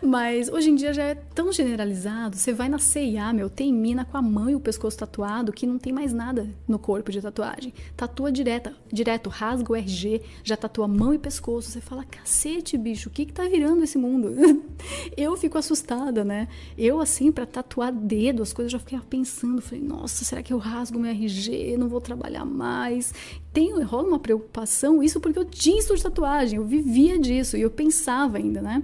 Mas 0.02 0.48
hoje 0.48 0.70
em 0.70 0.74
dia 0.74 0.92
já 0.92 1.02
é 1.02 1.14
tão 1.14 1.52
generalizado. 1.52 2.36
Você 2.36 2.52
vai 2.52 2.68
na 2.68 2.78
CIA, 2.78 3.32
meu, 3.32 3.50
tem 3.50 3.72
mina 3.72 4.04
com 4.04 4.16
a 4.16 4.22
mão 4.22 4.48
e 4.48 4.54
o 4.54 4.60
pescoço 4.60 4.98
tatuado 4.98 5.52
que 5.52 5.66
não 5.66 5.78
tem 5.78 5.92
mais 5.92 6.12
nada 6.12 6.48
no 6.68 6.78
corpo 6.78 7.10
de 7.10 7.20
tatuagem. 7.20 7.72
Tatua 7.96 8.30
direta, 8.30 8.74
direto, 8.92 9.28
rasga 9.28 9.72
o 9.72 9.76
RG, 9.76 10.22
já 10.44 10.56
tatua 10.56 10.86
mão 10.86 11.12
e 11.12 11.18
pescoço. 11.18 11.70
Você 11.70 11.80
fala, 11.80 12.04
cacete, 12.04 12.78
bicho, 12.78 13.08
o 13.08 13.12
que 13.12 13.26
que 13.26 13.32
tá 13.32 13.48
virando 13.48 13.82
esse 13.82 13.98
mundo. 14.04 14.34
eu 15.16 15.36
fico 15.36 15.56
assustada, 15.56 16.24
né? 16.24 16.48
Eu, 16.76 17.00
assim, 17.00 17.32
para 17.32 17.46
tatuar 17.46 17.92
dedo, 17.92 18.42
as 18.42 18.52
coisas 18.52 18.72
eu 18.72 18.78
já 18.78 18.84
fiquei 18.84 18.98
pensando. 19.08 19.62
Falei, 19.62 19.82
nossa, 19.82 20.24
será 20.24 20.42
que 20.42 20.52
eu 20.52 20.58
rasgo 20.58 20.98
meu 20.98 21.10
RG? 21.10 21.76
Não 21.78 21.88
vou 21.88 22.00
trabalhar 22.00 22.44
mais. 22.44 23.12
Tem, 23.52 23.82
rola 23.82 24.08
uma 24.08 24.18
preocupação, 24.18 25.02
isso 25.02 25.20
porque 25.20 25.38
eu 25.38 25.44
tinha 25.44 25.78
estudo 25.78 25.96
de 25.96 26.02
tatuagem, 26.02 26.56
eu 26.58 26.64
vivia 26.64 27.18
disso 27.18 27.56
e 27.56 27.62
eu 27.62 27.70
pensava 27.70 28.36
ainda, 28.36 28.60
né? 28.60 28.82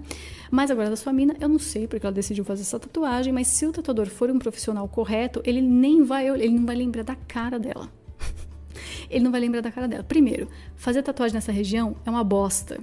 Mas 0.51 0.71
agora 0.71 0.91
da 0.91 0.97
sua 0.97 1.13
mina, 1.13 1.37
eu 1.41 1.49
não 1.49 1.59
sei 1.59 1.87
porque 1.87 2.07
ela 2.07 2.15
decidiu 2.15 2.45
fazer 2.45 2.63
essa 2.63 2.79
tatuagem, 2.79 3.33
mas 3.33 3.49
se 3.49 3.67
o 3.67 3.73
tatuador 3.73 4.07
for 4.07 4.31
um 4.31 4.39
profissional 4.39 4.89
correto, 4.89 5.41
ele 5.45 5.61
nem 5.61 6.03
vai, 6.03 6.29
ele 6.29 6.51
não 6.51 6.67
vai 6.67 6.77
lembrar 6.77 7.03
da 7.03 7.15
cara 7.15 7.59
dela. 7.59 7.89
ele 9.11 9.25
não 9.25 9.31
vai 9.31 9.41
lembrar 9.41 9.61
da 9.61 9.71
cara 9.71 9.87
dela. 9.87 10.03
Primeiro, 10.03 10.49
fazer 10.77 11.03
tatuagem 11.03 11.35
nessa 11.35 11.53
região 11.53 11.97
é 12.05 12.11
uma 12.11 12.25
bosta 12.25 12.81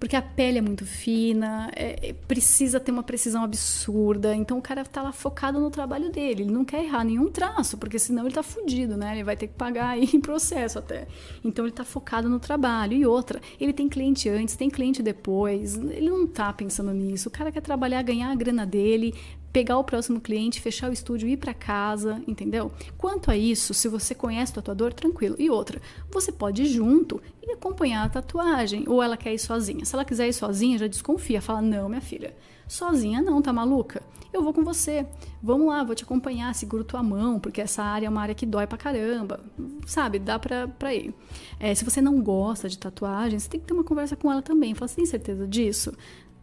porque 0.00 0.16
a 0.16 0.22
pele 0.22 0.56
é 0.56 0.62
muito 0.62 0.86
fina, 0.86 1.70
é, 1.76 2.08
é, 2.08 2.12
precisa 2.14 2.80
ter 2.80 2.90
uma 2.90 3.02
precisão 3.02 3.44
absurda. 3.44 4.34
Então 4.34 4.56
o 4.56 4.62
cara 4.62 4.82
tá 4.82 5.02
lá 5.02 5.12
focado 5.12 5.60
no 5.60 5.70
trabalho 5.70 6.10
dele. 6.10 6.44
Ele 6.44 6.50
não 6.50 6.64
quer 6.64 6.82
errar 6.82 7.04
nenhum 7.04 7.30
traço, 7.30 7.76
porque 7.76 7.98
senão 7.98 8.24
ele 8.24 8.34
tá 8.34 8.42
fudido, 8.42 8.96
né? 8.96 9.12
Ele 9.14 9.24
vai 9.24 9.36
ter 9.36 9.46
que 9.46 9.52
pagar 9.52 9.90
aí 9.90 10.08
em 10.14 10.20
processo 10.20 10.78
até. 10.78 11.06
Então 11.44 11.66
ele 11.66 11.72
tá 11.72 11.84
focado 11.84 12.30
no 12.30 12.40
trabalho. 12.40 12.94
E 12.94 13.04
outra, 13.04 13.42
ele 13.60 13.74
tem 13.74 13.90
cliente 13.90 14.26
antes, 14.26 14.56
tem 14.56 14.70
cliente 14.70 15.02
depois. 15.02 15.76
Ele 15.76 16.08
não 16.08 16.26
tá 16.26 16.50
pensando 16.50 16.94
nisso. 16.94 17.28
O 17.28 17.32
cara 17.32 17.52
quer 17.52 17.60
trabalhar, 17.60 18.00
ganhar 18.00 18.30
a 18.30 18.34
grana 18.34 18.64
dele, 18.64 19.14
pegar 19.52 19.78
o 19.78 19.84
próximo 19.84 20.20
cliente, 20.20 20.60
fechar 20.60 20.90
o 20.90 20.92
estúdio, 20.92 21.28
ir 21.28 21.36
para 21.36 21.52
casa, 21.52 22.22
entendeu? 22.26 22.70
Quanto 22.96 23.30
a 23.30 23.36
isso, 23.36 23.74
se 23.74 23.88
você 23.88 24.14
conhece 24.14 24.52
o 24.52 24.54
tatuador, 24.56 24.92
tranquilo. 24.92 25.36
E 25.38 25.50
outra, 25.50 25.80
você 26.10 26.30
pode 26.30 26.62
ir 26.62 26.66
junto 26.66 27.20
e 27.42 27.52
acompanhar 27.52 28.04
a 28.04 28.08
tatuagem, 28.08 28.84
ou 28.86 29.02
ela 29.02 29.16
quer 29.16 29.34
ir 29.34 29.38
sozinha. 29.38 29.84
Se 29.84 29.94
ela 29.94 30.04
quiser 30.04 30.28
ir 30.28 30.32
sozinha, 30.32 30.78
já 30.78 30.86
desconfia, 30.86 31.42
fala: 31.42 31.60
"Não, 31.62 31.88
minha 31.88 32.00
filha, 32.00 32.34
sozinha 32.68 33.20
não, 33.20 33.42
tá 33.42 33.52
maluca? 33.52 34.02
Eu 34.32 34.44
vou 34.44 34.52
com 34.52 34.62
você. 34.62 35.04
Vamos 35.42 35.66
lá, 35.66 35.82
vou 35.82 35.94
te 35.94 36.04
acompanhar, 36.04 36.54
seguro 36.54 36.84
tua 36.84 37.02
mão, 37.02 37.40
porque 37.40 37.60
essa 37.60 37.82
área 37.82 38.06
é 38.06 38.08
uma 38.08 38.20
área 38.22 38.34
que 38.34 38.46
dói 38.46 38.64
pra 38.66 38.78
caramba. 38.78 39.40
Sabe, 39.86 40.20
dá 40.20 40.38
pra, 40.38 40.68
pra 40.68 40.94
ir. 40.94 41.12
É, 41.58 41.74
se 41.74 41.84
você 41.84 42.00
não 42.00 42.20
gosta 42.22 42.68
de 42.68 42.78
tatuagem, 42.78 43.38
você 43.38 43.48
tem 43.48 43.58
que 43.60 43.66
ter 43.66 43.74
uma 43.74 43.82
conversa 43.82 44.14
com 44.14 44.30
ela 44.30 44.40
também. 44.40 44.72
Fala, 44.74 44.86
você 44.86 44.96
tem 44.96 45.06
certeza 45.06 45.48
disso? 45.48 45.92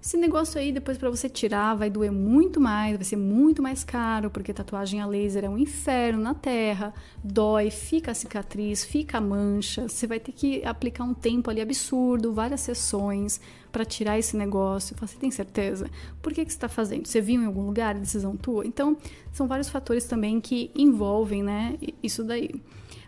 Esse 0.07 0.15
negócio 0.15 0.57
aí, 0.57 0.71
depois 0.71 0.97
para 0.97 1.09
você 1.09 1.27
tirar, 1.27 1.75
vai 1.75 1.89
doer 1.89 2.13
muito 2.13 2.61
mais, 2.61 2.95
vai 2.95 3.03
ser 3.03 3.17
muito 3.17 3.61
mais 3.61 3.83
caro, 3.83 4.31
porque 4.31 4.53
tatuagem 4.53 5.01
a 5.01 5.05
laser 5.05 5.43
é 5.43 5.49
um 5.49 5.57
inferno 5.57 6.23
na 6.23 6.33
terra, 6.33 6.93
dói, 7.21 7.69
fica 7.69 8.11
a 8.11 8.13
cicatriz, 8.13 8.85
fica 8.85 9.17
a 9.17 9.21
mancha, 9.21 9.89
você 9.89 10.07
vai 10.07 10.17
ter 10.17 10.31
que 10.31 10.63
aplicar 10.63 11.03
um 11.03 11.13
tempo 11.13 11.49
ali 11.49 11.59
absurdo, 11.59 12.31
várias 12.31 12.61
sessões 12.61 13.41
para 13.69 13.83
tirar 13.83 14.17
esse 14.17 14.37
negócio. 14.37 14.95
Você 14.97 15.17
tem 15.17 15.29
certeza? 15.29 15.89
Por 16.21 16.31
que, 16.31 16.45
que 16.45 16.51
você 16.51 16.57
está 16.57 16.69
fazendo? 16.69 17.05
Você 17.05 17.19
viu 17.19 17.41
em 17.41 17.45
algum 17.45 17.65
lugar 17.65 17.93
decisão 17.95 18.37
tua? 18.37 18.65
Então, 18.65 18.95
são 19.33 19.45
vários 19.45 19.67
fatores 19.67 20.05
também 20.05 20.39
que 20.39 20.71
envolvem, 20.73 21.43
né, 21.43 21.77
isso 22.01 22.23
daí. 22.23 22.51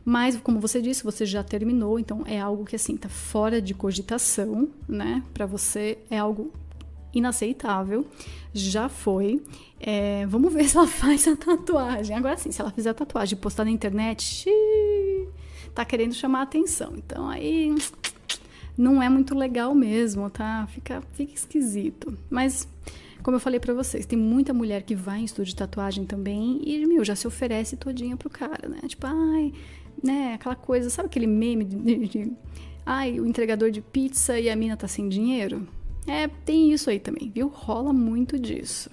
Mas, 0.04 0.36
como 0.36 0.60
você 0.60 0.82
disse, 0.82 1.02
você 1.02 1.26
já 1.26 1.46
terminou, 1.46 1.98
então 1.98 2.24
é 2.26 2.42
algo 2.42 2.66
que 2.66 2.76
assim 2.76 2.98
tá 2.98 3.08
fora 3.08 3.62
de 3.62 3.74
cogitação, 3.74 4.68
né? 4.86 5.24
Para 5.34 5.46
você 5.46 6.00
é 6.10 6.18
algo 6.18 6.52
inaceitável. 7.14 8.06
Já 8.54 8.90
foi. 8.90 9.42
É, 9.80 10.26
vamos 10.28 10.54
ver 10.54 10.66
se 10.70 10.78
ela 10.78 10.88
faz 10.88 11.28
a 11.28 11.36
tatuagem. 11.36 12.16
Agora 12.16 12.38
sim, 12.38 12.52
se 12.52 12.62
ela 12.62 12.72
fizer 12.72 12.90
a 12.90 12.94
tatuagem 12.94 13.38
e 13.38 13.42
postar 13.42 13.66
na 13.66 13.72
internet, 13.72 14.24
xiii, 14.24 15.28
tá 15.74 15.86
querendo 15.86 16.14
chamar 16.14 16.44
atenção. 16.44 16.94
Então 16.96 17.30
aí 17.30 17.76
não 18.78 19.02
é 19.02 19.10
muito 19.10 19.36
legal 19.36 19.76
mesmo, 19.76 20.30
tá? 20.30 20.68
Fica, 20.68 21.02
fica 21.14 21.34
esquisito. 21.34 22.18
Mas 22.30 22.68
como 23.22 23.36
eu 23.36 23.42
falei 23.42 23.60
para 23.60 23.74
vocês, 23.74 24.06
tem 24.06 24.18
muita 24.18 24.54
mulher 24.54 24.84
que 24.84 24.96
vai 24.96 25.20
em 25.20 25.26
estúdio 25.26 25.52
de 25.52 25.56
tatuagem 25.58 26.06
também 26.06 26.62
e, 26.64 26.86
meu, 26.86 27.04
já 27.04 27.16
se 27.16 27.28
oferece 27.28 27.76
todinha 27.76 28.16
pro 28.16 28.30
cara, 28.30 28.70
né? 28.70 28.80
Tipo, 28.88 29.08
ai, 29.08 29.54
né, 30.02 30.34
aquela 30.36 30.56
coisa, 30.56 30.90
sabe 30.90 31.08
aquele 31.08 31.28
meme 31.28 31.66
de, 31.66 31.76
de, 31.76 32.08
de 32.08 32.32
ai, 32.86 33.20
o 33.20 33.26
entregador 33.26 33.70
de 33.72 33.82
pizza 33.82 34.40
e 34.40 34.50
a 34.50 34.56
mina 34.56 34.78
tá 34.78 34.88
sem 34.88 35.10
dinheiro? 35.10 35.68
É, 36.10 36.28
tem 36.28 36.74
isso 36.74 36.90
aí 36.90 37.00
também, 37.00 37.30
viu? 37.30 37.48
Rola 37.48 37.94
muito 37.94 38.40
disso. 38.40 38.90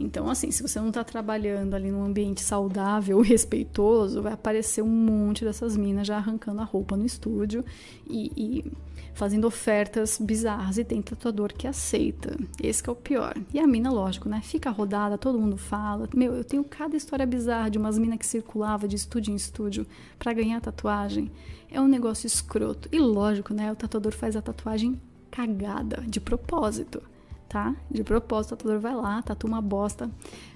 Então, 0.00 0.28
assim, 0.28 0.50
se 0.50 0.62
você 0.62 0.80
não 0.80 0.88
está 0.88 1.04
trabalhando 1.04 1.74
ali 1.74 1.90
num 1.90 2.02
ambiente 2.02 2.40
saudável, 2.40 3.20
respeitoso, 3.22 4.22
vai 4.22 4.32
aparecer 4.32 4.82
um 4.82 4.88
monte 4.88 5.44
dessas 5.44 5.76
minas 5.76 6.06
já 6.06 6.16
arrancando 6.16 6.62
a 6.62 6.64
roupa 6.64 6.96
no 6.96 7.04
estúdio 7.04 7.62
e, 8.08 8.32
e 8.34 8.72
fazendo 9.12 9.46
ofertas 9.46 10.18
bizarras. 10.18 10.78
E 10.78 10.84
tem 10.84 11.02
tatuador 11.02 11.52
que 11.52 11.68
aceita. 11.68 12.34
Esse 12.60 12.88
é 12.88 12.90
o 12.90 12.96
pior. 12.96 13.34
E 13.52 13.60
a 13.60 13.66
mina, 13.66 13.92
lógico, 13.92 14.28
né? 14.28 14.40
Fica 14.42 14.70
rodada, 14.70 15.18
todo 15.18 15.38
mundo 15.38 15.58
fala. 15.58 16.08
Meu, 16.14 16.34
eu 16.34 16.44
tenho 16.44 16.64
cada 16.64 16.96
história 16.96 17.26
bizarra 17.26 17.70
de 17.70 17.76
umas 17.76 17.98
minas 17.98 18.18
que 18.18 18.26
circulava 18.26 18.88
de 18.88 18.96
estúdio 18.96 19.32
em 19.32 19.36
estúdio 19.36 19.86
para 20.18 20.32
ganhar 20.32 20.62
tatuagem. 20.62 21.30
É 21.70 21.78
um 21.78 21.86
negócio 21.86 22.26
escroto. 22.26 22.88
E 22.90 22.98
lógico, 22.98 23.52
né? 23.52 23.70
O 23.70 23.76
tatuador 23.76 24.12
faz 24.12 24.34
a 24.34 24.42
tatuagem 24.42 24.98
cagada, 25.34 26.00
de 26.06 26.20
propósito, 26.20 27.02
tá? 27.48 27.74
De 27.90 28.04
propósito, 28.04 28.52
o 28.52 28.56
tatuador 28.56 28.80
vai 28.80 28.94
lá, 28.94 29.20
tatua 29.20 29.50
uma 29.50 29.60
bosta 29.60 30.08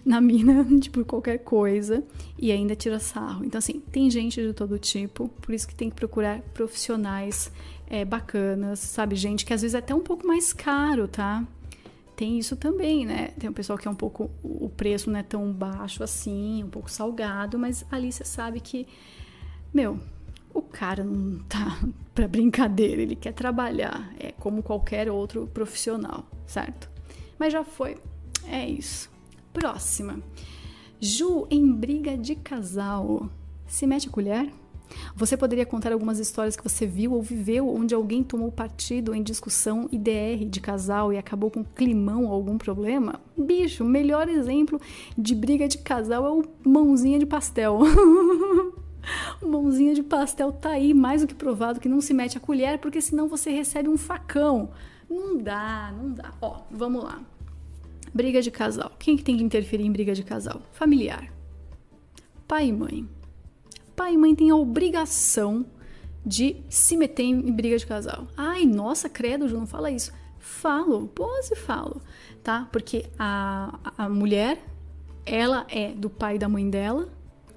na 0.05 0.21
mina, 0.23 0.65
tipo, 0.79 1.05
qualquer 1.05 1.39
coisa, 1.39 2.05
e 2.39 2.53
ainda 2.53 2.77
tira 2.77 3.01
sarro. 3.01 3.45
Então, 3.45 3.59
assim, 3.59 3.81
tem 3.81 4.09
gente 4.09 4.41
de 4.41 4.53
todo 4.53 4.79
tipo, 4.79 5.29
por 5.43 5.53
isso 5.53 5.67
que 5.67 5.75
tem 5.75 5.91
que 5.91 5.97
procurar 5.97 6.41
profissionais 6.55 7.51
é, 7.89 8.05
bacanas, 8.05 8.79
sabe? 8.79 9.17
Gente 9.17 9.45
que 9.45 9.53
às 9.53 9.63
vezes 9.63 9.75
é 9.75 9.79
até 9.79 9.93
um 9.93 10.01
pouco 10.01 10.25
mais 10.25 10.53
caro, 10.53 11.09
tá? 11.09 11.45
tem 12.15 12.37
isso 12.37 12.57
também, 12.57 13.07
né? 13.07 13.29
Tem 13.39 13.49
um 13.49 13.53
pessoal 13.53 13.79
que 13.79 13.87
é 13.87 13.91
um 13.91 13.95
pouco. 13.95 14.29
O 14.43 14.69
preço 14.69 15.09
não 15.09 15.21
é 15.21 15.23
tão 15.23 15.53
baixo 15.53 16.03
assim, 16.03 16.65
um 16.65 16.69
pouco 16.69 16.91
salgado, 16.91 17.57
mas 17.57 17.87
ali 17.93 18.11
você 18.11 18.25
sabe 18.25 18.59
que, 18.59 18.89
meu, 19.73 20.01
o 20.59 20.63
cara 20.63 21.05
não 21.05 21.39
tá 21.45 21.79
para 22.15 22.29
brincadeira, 22.29 23.01
ele 23.01 23.17
quer 23.17 23.33
trabalhar, 23.33 24.13
é 24.19 24.33
como 24.33 24.63
qualquer 24.63 25.11
outro 25.11 25.47
profissional, 25.47 26.27
certo? 26.47 26.91
Mas 27.39 27.53
já 27.53 27.65
foi, 27.65 27.97
é 28.47 28.69
isso. 28.69 29.11
Próxima. 29.53 30.19
Ju 31.01 31.47
em 31.51 31.73
briga 31.73 32.17
de 32.17 32.35
casal. 32.35 33.31
Se 33.67 33.87
mete 33.87 34.09
a 34.09 34.11
colher? 34.11 34.53
Você 35.15 35.37
poderia 35.37 35.67
contar 35.67 35.93
algumas 35.93 36.19
histórias 36.19 36.57
que 36.57 36.63
você 36.63 36.87
viu 36.87 37.13
ou 37.13 37.23
viveu 37.23 37.69
onde 37.69 37.95
alguém 37.95 38.23
tomou 38.23 38.51
partido 38.51 39.15
em 39.15 39.23
discussão 39.23 39.89
IDR 39.93 40.45
de 40.49 40.61
casal 40.61 41.13
e 41.13 41.19
acabou 41.19 41.51
com 41.51 41.63
climão 41.63 42.25
ou 42.25 42.33
algum 42.33 42.57
problema? 42.57 43.21
Bicho, 43.37 43.85
o 43.85 43.89
melhor 43.89 44.29
exemplo 44.29 44.81
de 45.17 45.35
briga 45.35 45.69
de 45.69 45.79
casal 45.79 46.25
é 46.27 46.31
o 46.31 46.45
mãozinha 46.65 47.19
de 47.19 47.27
pastel. 47.27 47.81
mãozinha 49.43 49.95
de 49.95 50.03
pastel 50.03 50.53
tá 50.53 50.71
aí, 50.71 50.93
mais 50.93 51.23
do 51.23 51.29
que 51.29 51.35
provado 51.35 51.81
que 51.81 51.89
não 51.89 52.01
se 52.01 52.13
mete 52.13 52.37
a 52.37 52.41
colher, 52.41 52.79
porque 52.79 53.01
senão 53.01 53.29
você 53.29 53.51
recebe 53.51 53.89
um 53.89 53.97
facão. 53.97 54.71
Não 55.09 55.37
dá, 55.37 55.93
não 55.97 56.11
dá. 56.11 56.33
Ó, 56.41 56.63
vamos 56.71 57.05
lá. 57.05 57.21
Briga 58.13 58.43
de 58.43 58.51
casal. 58.51 58.93
Quem 58.99 59.17
que 59.17 59.25
tem 59.25 59.37
que 59.37 59.43
interferir 59.43 59.85
em 59.85 59.93
briga 59.93 60.15
de 60.15 60.23
casal? 60.23 60.63
Familiar. 60.73 61.33
Pai 62.47 62.69
e 62.69 62.73
mãe 62.73 63.09
pai 63.99 64.15
e 64.15 64.17
mãe 64.17 64.33
têm 64.33 64.49
a 64.51 64.55
obrigação 64.55 65.67
de 66.25 66.63
se 66.69 66.97
meter 66.97 67.25
em 67.25 67.51
briga 67.51 67.77
de 67.77 67.85
casal. 67.85 68.29
Ai, 68.37 68.65
nossa, 68.65 69.09
credo, 69.09 69.49
Ju, 69.49 69.59
não 69.59 69.67
fala 69.67 69.91
isso. 69.91 70.13
Falo, 70.39 71.09
pose 71.09 71.57
falo, 71.57 72.01
tá? 72.45 72.69
Porque 72.71 73.07
a, 73.19 73.93
a 73.99 74.09
mulher, 74.09 74.63
ela 75.27 75.67
é 75.69 75.89
do 75.89 76.09
pai 76.09 76.37
e 76.37 76.39
da 76.39 76.49
mãe 76.49 76.71
dela 76.71 77.09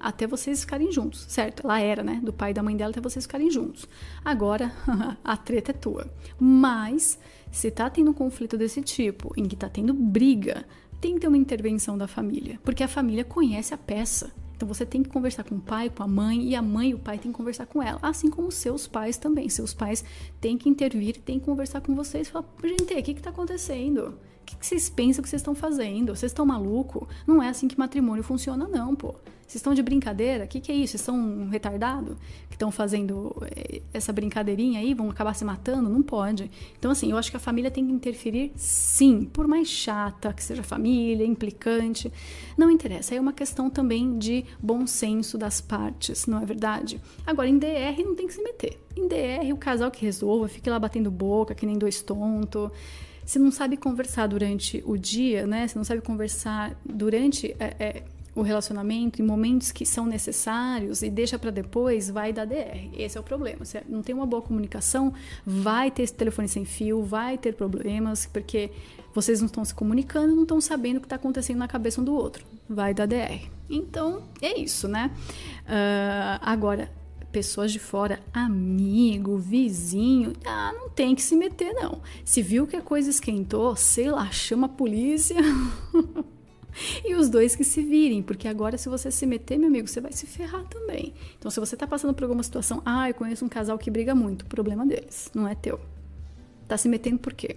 até 0.02 0.26
vocês 0.26 0.60
ficarem 0.60 0.90
juntos, 0.90 1.24
certo? 1.28 1.64
Ela 1.64 1.80
era, 1.80 2.02
né? 2.02 2.20
Do 2.22 2.32
pai 2.32 2.50
e 2.50 2.54
da 2.54 2.62
mãe 2.62 2.76
dela 2.76 2.90
até 2.90 3.00
vocês 3.00 3.24
ficarem 3.24 3.50
juntos. 3.50 3.88
Agora, 4.24 4.72
a 5.22 5.36
treta 5.36 5.70
é 5.70 5.74
tua. 5.74 6.12
Mas, 6.38 7.18
se 7.50 7.70
tá 7.70 7.88
tendo 7.88 8.10
um 8.10 8.14
conflito 8.14 8.58
desse 8.58 8.82
tipo, 8.82 9.32
em 9.36 9.46
que 9.46 9.56
tá 9.56 9.68
tendo 9.68 9.94
briga, 9.94 10.66
tem 11.00 11.14
que 11.14 11.20
ter 11.20 11.28
uma 11.28 11.36
intervenção 11.36 11.96
da 11.96 12.06
família. 12.06 12.58
Porque 12.62 12.82
a 12.82 12.88
família 12.88 13.24
conhece 13.24 13.72
a 13.72 13.78
peça. 13.78 14.32
Então 14.62 14.72
você 14.72 14.86
tem 14.86 15.02
que 15.02 15.10
conversar 15.10 15.42
com 15.42 15.56
o 15.56 15.60
pai, 15.60 15.90
com 15.90 16.04
a 16.04 16.06
mãe, 16.06 16.48
e 16.48 16.54
a 16.54 16.62
mãe 16.62 16.90
e 16.90 16.94
o 16.94 16.98
pai 16.98 17.18
têm 17.18 17.32
que 17.32 17.36
conversar 17.36 17.66
com 17.66 17.82
ela. 17.82 17.98
Assim 18.00 18.30
como 18.30 18.52
seus 18.52 18.86
pais 18.86 19.16
também. 19.16 19.48
Seus 19.48 19.74
pais 19.74 20.04
têm 20.40 20.56
que 20.56 20.68
intervir, 20.68 21.16
têm 21.20 21.40
que 21.40 21.44
conversar 21.44 21.80
com 21.80 21.96
vocês 21.96 22.28
e 22.28 22.30
falar: 22.30 22.46
gente, 22.62 22.94
o 22.94 23.02
que 23.02 23.10
está 23.10 23.30
acontecendo? 23.30 24.14
O 24.42 24.44
que, 24.44 24.56
que 24.56 24.64
vocês 24.64 24.88
pensam 24.88 25.22
que 25.22 25.28
vocês 25.28 25.40
estão 25.40 25.54
fazendo? 25.54 26.14
Vocês 26.14 26.30
estão 26.30 26.46
maluco? 26.46 27.08
Não 27.26 27.42
é 27.42 27.48
assim 27.48 27.66
que 27.66 27.76
matrimônio 27.76 28.22
funciona, 28.22 28.68
não, 28.68 28.94
pô. 28.94 29.16
Vocês 29.52 29.60
estão 29.60 29.74
de 29.74 29.82
brincadeira? 29.82 30.44
O 30.44 30.48
que, 30.48 30.60
que 30.60 30.72
é 30.72 30.74
isso? 30.74 30.92
Vocês 30.92 31.02
são 31.02 31.14
um 31.14 31.50
retardado 31.50 32.16
que 32.48 32.54
estão 32.54 32.70
fazendo 32.70 33.36
eh, 33.54 33.82
essa 33.92 34.10
brincadeirinha 34.10 34.80
aí? 34.80 34.94
Vão 34.94 35.10
acabar 35.10 35.34
se 35.34 35.44
matando? 35.44 35.90
Não 35.90 36.02
pode. 36.02 36.50
Então, 36.78 36.90
assim, 36.90 37.10
eu 37.10 37.18
acho 37.18 37.30
que 37.30 37.36
a 37.36 37.40
família 37.40 37.70
tem 37.70 37.86
que 37.86 37.92
interferir 37.92 38.50
sim, 38.56 39.28
por 39.30 39.46
mais 39.46 39.68
chata 39.68 40.32
que 40.32 40.42
seja 40.42 40.62
a 40.62 40.64
família, 40.64 41.26
implicante. 41.26 42.10
Não 42.56 42.70
interessa. 42.70 43.12
Aí 43.12 43.18
é 43.18 43.20
uma 43.20 43.34
questão 43.34 43.68
também 43.68 44.16
de 44.18 44.46
bom 44.58 44.86
senso 44.86 45.36
das 45.36 45.60
partes, 45.60 46.24
não 46.24 46.40
é 46.40 46.46
verdade? 46.46 46.98
Agora, 47.26 47.46
em 47.46 47.58
DR 47.58 48.02
não 48.02 48.14
tem 48.14 48.26
que 48.26 48.32
se 48.32 48.42
meter. 48.42 48.80
Em 48.96 49.06
DR, 49.06 49.52
o 49.52 49.58
casal 49.58 49.90
que 49.90 50.02
resolva, 50.02 50.48
fique 50.48 50.70
lá 50.70 50.78
batendo 50.78 51.10
boca, 51.10 51.54
que 51.54 51.66
nem 51.66 51.76
dois 51.76 52.00
tontos 52.00 52.70
se 53.24 53.38
não 53.38 53.52
sabe 53.52 53.76
conversar 53.76 54.26
durante 54.26 54.82
o 54.84 54.96
dia, 54.96 55.46
né? 55.46 55.68
Se 55.68 55.76
não 55.76 55.84
sabe 55.84 56.00
conversar 56.00 56.74
durante 56.84 57.54
é, 57.58 57.76
é, 57.78 58.02
o 58.34 58.42
relacionamento 58.42 59.20
em 59.20 59.24
momentos 59.24 59.70
que 59.70 59.84
são 59.84 60.06
necessários 60.06 61.02
e 61.02 61.10
deixa 61.10 61.38
para 61.38 61.50
depois, 61.50 62.08
vai 62.08 62.32
dar 62.32 62.46
DR. 62.46 62.88
Esse 62.94 63.18
é 63.18 63.20
o 63.20 63.24
problema. 63.24 63.64
Se 63.64 63.82
não 63.88 64.02
tem 64.02 64.14
uma 64.14 64.26
boa 64.26 64.40
comunicação, 64.40 65.12
vai 65.44 65.90
ter 65.90 66.02
esse 66.02 66.14
telefone 66.14 66.48
sem 66.48 66.64
fio, 66.64 67.02
vai 67.02 67.36
ter 67.36 67.54
problemas, 67.54 68.26
porque 68.26 68.70
vocês 69.14 69.40
não 69.40 69.46
estão 69.46 69.64
se 69.64 69.74
comunicando, 69.74 70.34
não 70.34 70.42
estão 70.42 70.60
sabendo 70.60 70.96
o 70.96 71.00
que 71.00 71.06
está 71.06 71.16
acontecendo 71.16 71.58
na 71.58 71.68
cabeça 71.68 72.00
um 72.00 72.04
do 72.04 72.14
outro. 72.14 72.44
Vai 72.68 72.94
dar 72.94 73.06
DR. 73.06 73.50
Então, 73.68 74.22
é 74.40 74.58
isso, 74.58 74.88
né? 74.88 75.10
Uh, 75.64 76.40
agora, 76.40 76.90
pessoas 77.30 77.70
de 77.70 77.78
fora, 77.78 78.20
amigo, 78.32 79.36
vizinho, 79.38 80.32
ah, 80.44 80.72
não 80.74 80.90
tem 80.90 81.14
que 81.14 81.22
se 81.22 81.36
meter, 81.36 81.72
não. 81.74 82.00
Se 82.24 82.42
viu 82.42 82.66
que 82.66 82.76
a 82.76 82.82
coisa 82.82 83.10
esquentou, 83.10 83.76
sei 83.76 84.10
lá, 84.10 84.30
chama 84.30 84.66
a 84.66 84.70
polícia. 84.70 85.36
e 87.04 87.14
os 87.14 87.28
dois 87.28 87.54
que 87.54 87.64
se 87.64 87.82
virem, 87.82 88.22
porque 88.22 88.48
agora 88.48 88.78
se 88.78 88.88
você 88.88 89.10
se 89.10 89.26
meter, 89.26 89.58
meu 89.58 89.68
amigo, 89.68 89.88
você 89.88 90.00
vai 90.00 90.12
se 90.12 90.26
ferrar 90.26 90.64
também. 90.68 91.12
Então, 91.38 91.50
se 91.50 91.60
você 91.60 91.76
tá 91.76 91.86
passando 91.86 92.14
por 92.14 92.24
alguma 92.24 92.42
situação, 92.42 92.82
ah, 92.84 93.08
eu 93.08 93.14
conheço 93.14 93.44
um 93.44 93.48
casal 93.48 93.78
que 93.78 93.90
briga 93.90 94.14
muito, 94.14 94.46
problema 94.46 94.86
deles, 94.86 95.30
não 95.34 95.46
é 95.46 95.54
teu. 95.54 95.80
Tá 96.66 96.76
se 96.76 96.88
metendo 96.88 97.18
por 97.18 97.32
quê? 97.32 97.56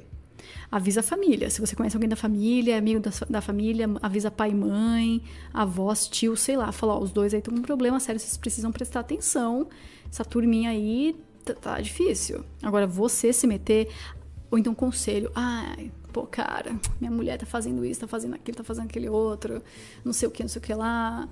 Avisa 0.72 1.00
a 1.00 1.04
família. 1.04 1.50
Se 1.50 1.62
você 1.62 1.76
conhece 1.76 1.96
alguém 1.96 2.10
da 2.10 2.16
família, 2.16 2.78
amigo 2.78 3.00
da, 3.00 3.12
da 3.30 3.42
família, 3.42 3.90
avisa 4.02 4.30
pai 4.30 4.52
e 4.52 4.56
mãe, 4.56 5.24
avós, 5.54 6.08
tio, 6.08 6.36
sei 6.36 6.58
lá. 6.58 6.72
Fala, 6.72 6.96
ó, 6.96 7.00
os 7.00 7.12
dois 7.12 7.34
aí 7.34 7.40
estão 7.40 7.54
com 7.54 7.60
um 7.60 7.64
problema 7.64 8.00
sério, 8.00 8.20
vocês 8.20 8.38
precisam 8.38 8.72
prestar 8.72 9.00
atenção. 9.00 9.68
Essa 10.12 10.26
turminha 10.26 10.70
aí 10.70 11.16
tá, 11.44 11.54
tá 11.54 11.82
difícil. 11.82 12.44
Agora, 12.62 12.86
você 12.86 13.32
se 13.32 13.48
meter, 13.48 13.90
ou 14.52 14.58
então 14.58 14.76
conselho, 14.76 15.32
ai, 15.34 15.92
pô, 16.16 16.26
cara, 16.26 16.80
minha 16.98 17.12
mulher 17.12 17.38
tá 17.38 17.46
fazendo 17.46 17.84
isso, 17.84 18.00
tá 18.00 18.08
fazendo 18.08 18.36
aquilo, 18.36 18.56
tá 18.56 18.64
fazendo 18.64 18.86
aquele 18.86 19.10
outro, 19.10 19.62
não 20.02 20.14
sei 20.14 20.30
o 20.30 20.32
que, 20.32 20.42
não 20.42 20.48
sei 20.48 20.62
o 20.62 20.64
que 20.64 20.74
lá. 20.74 21.28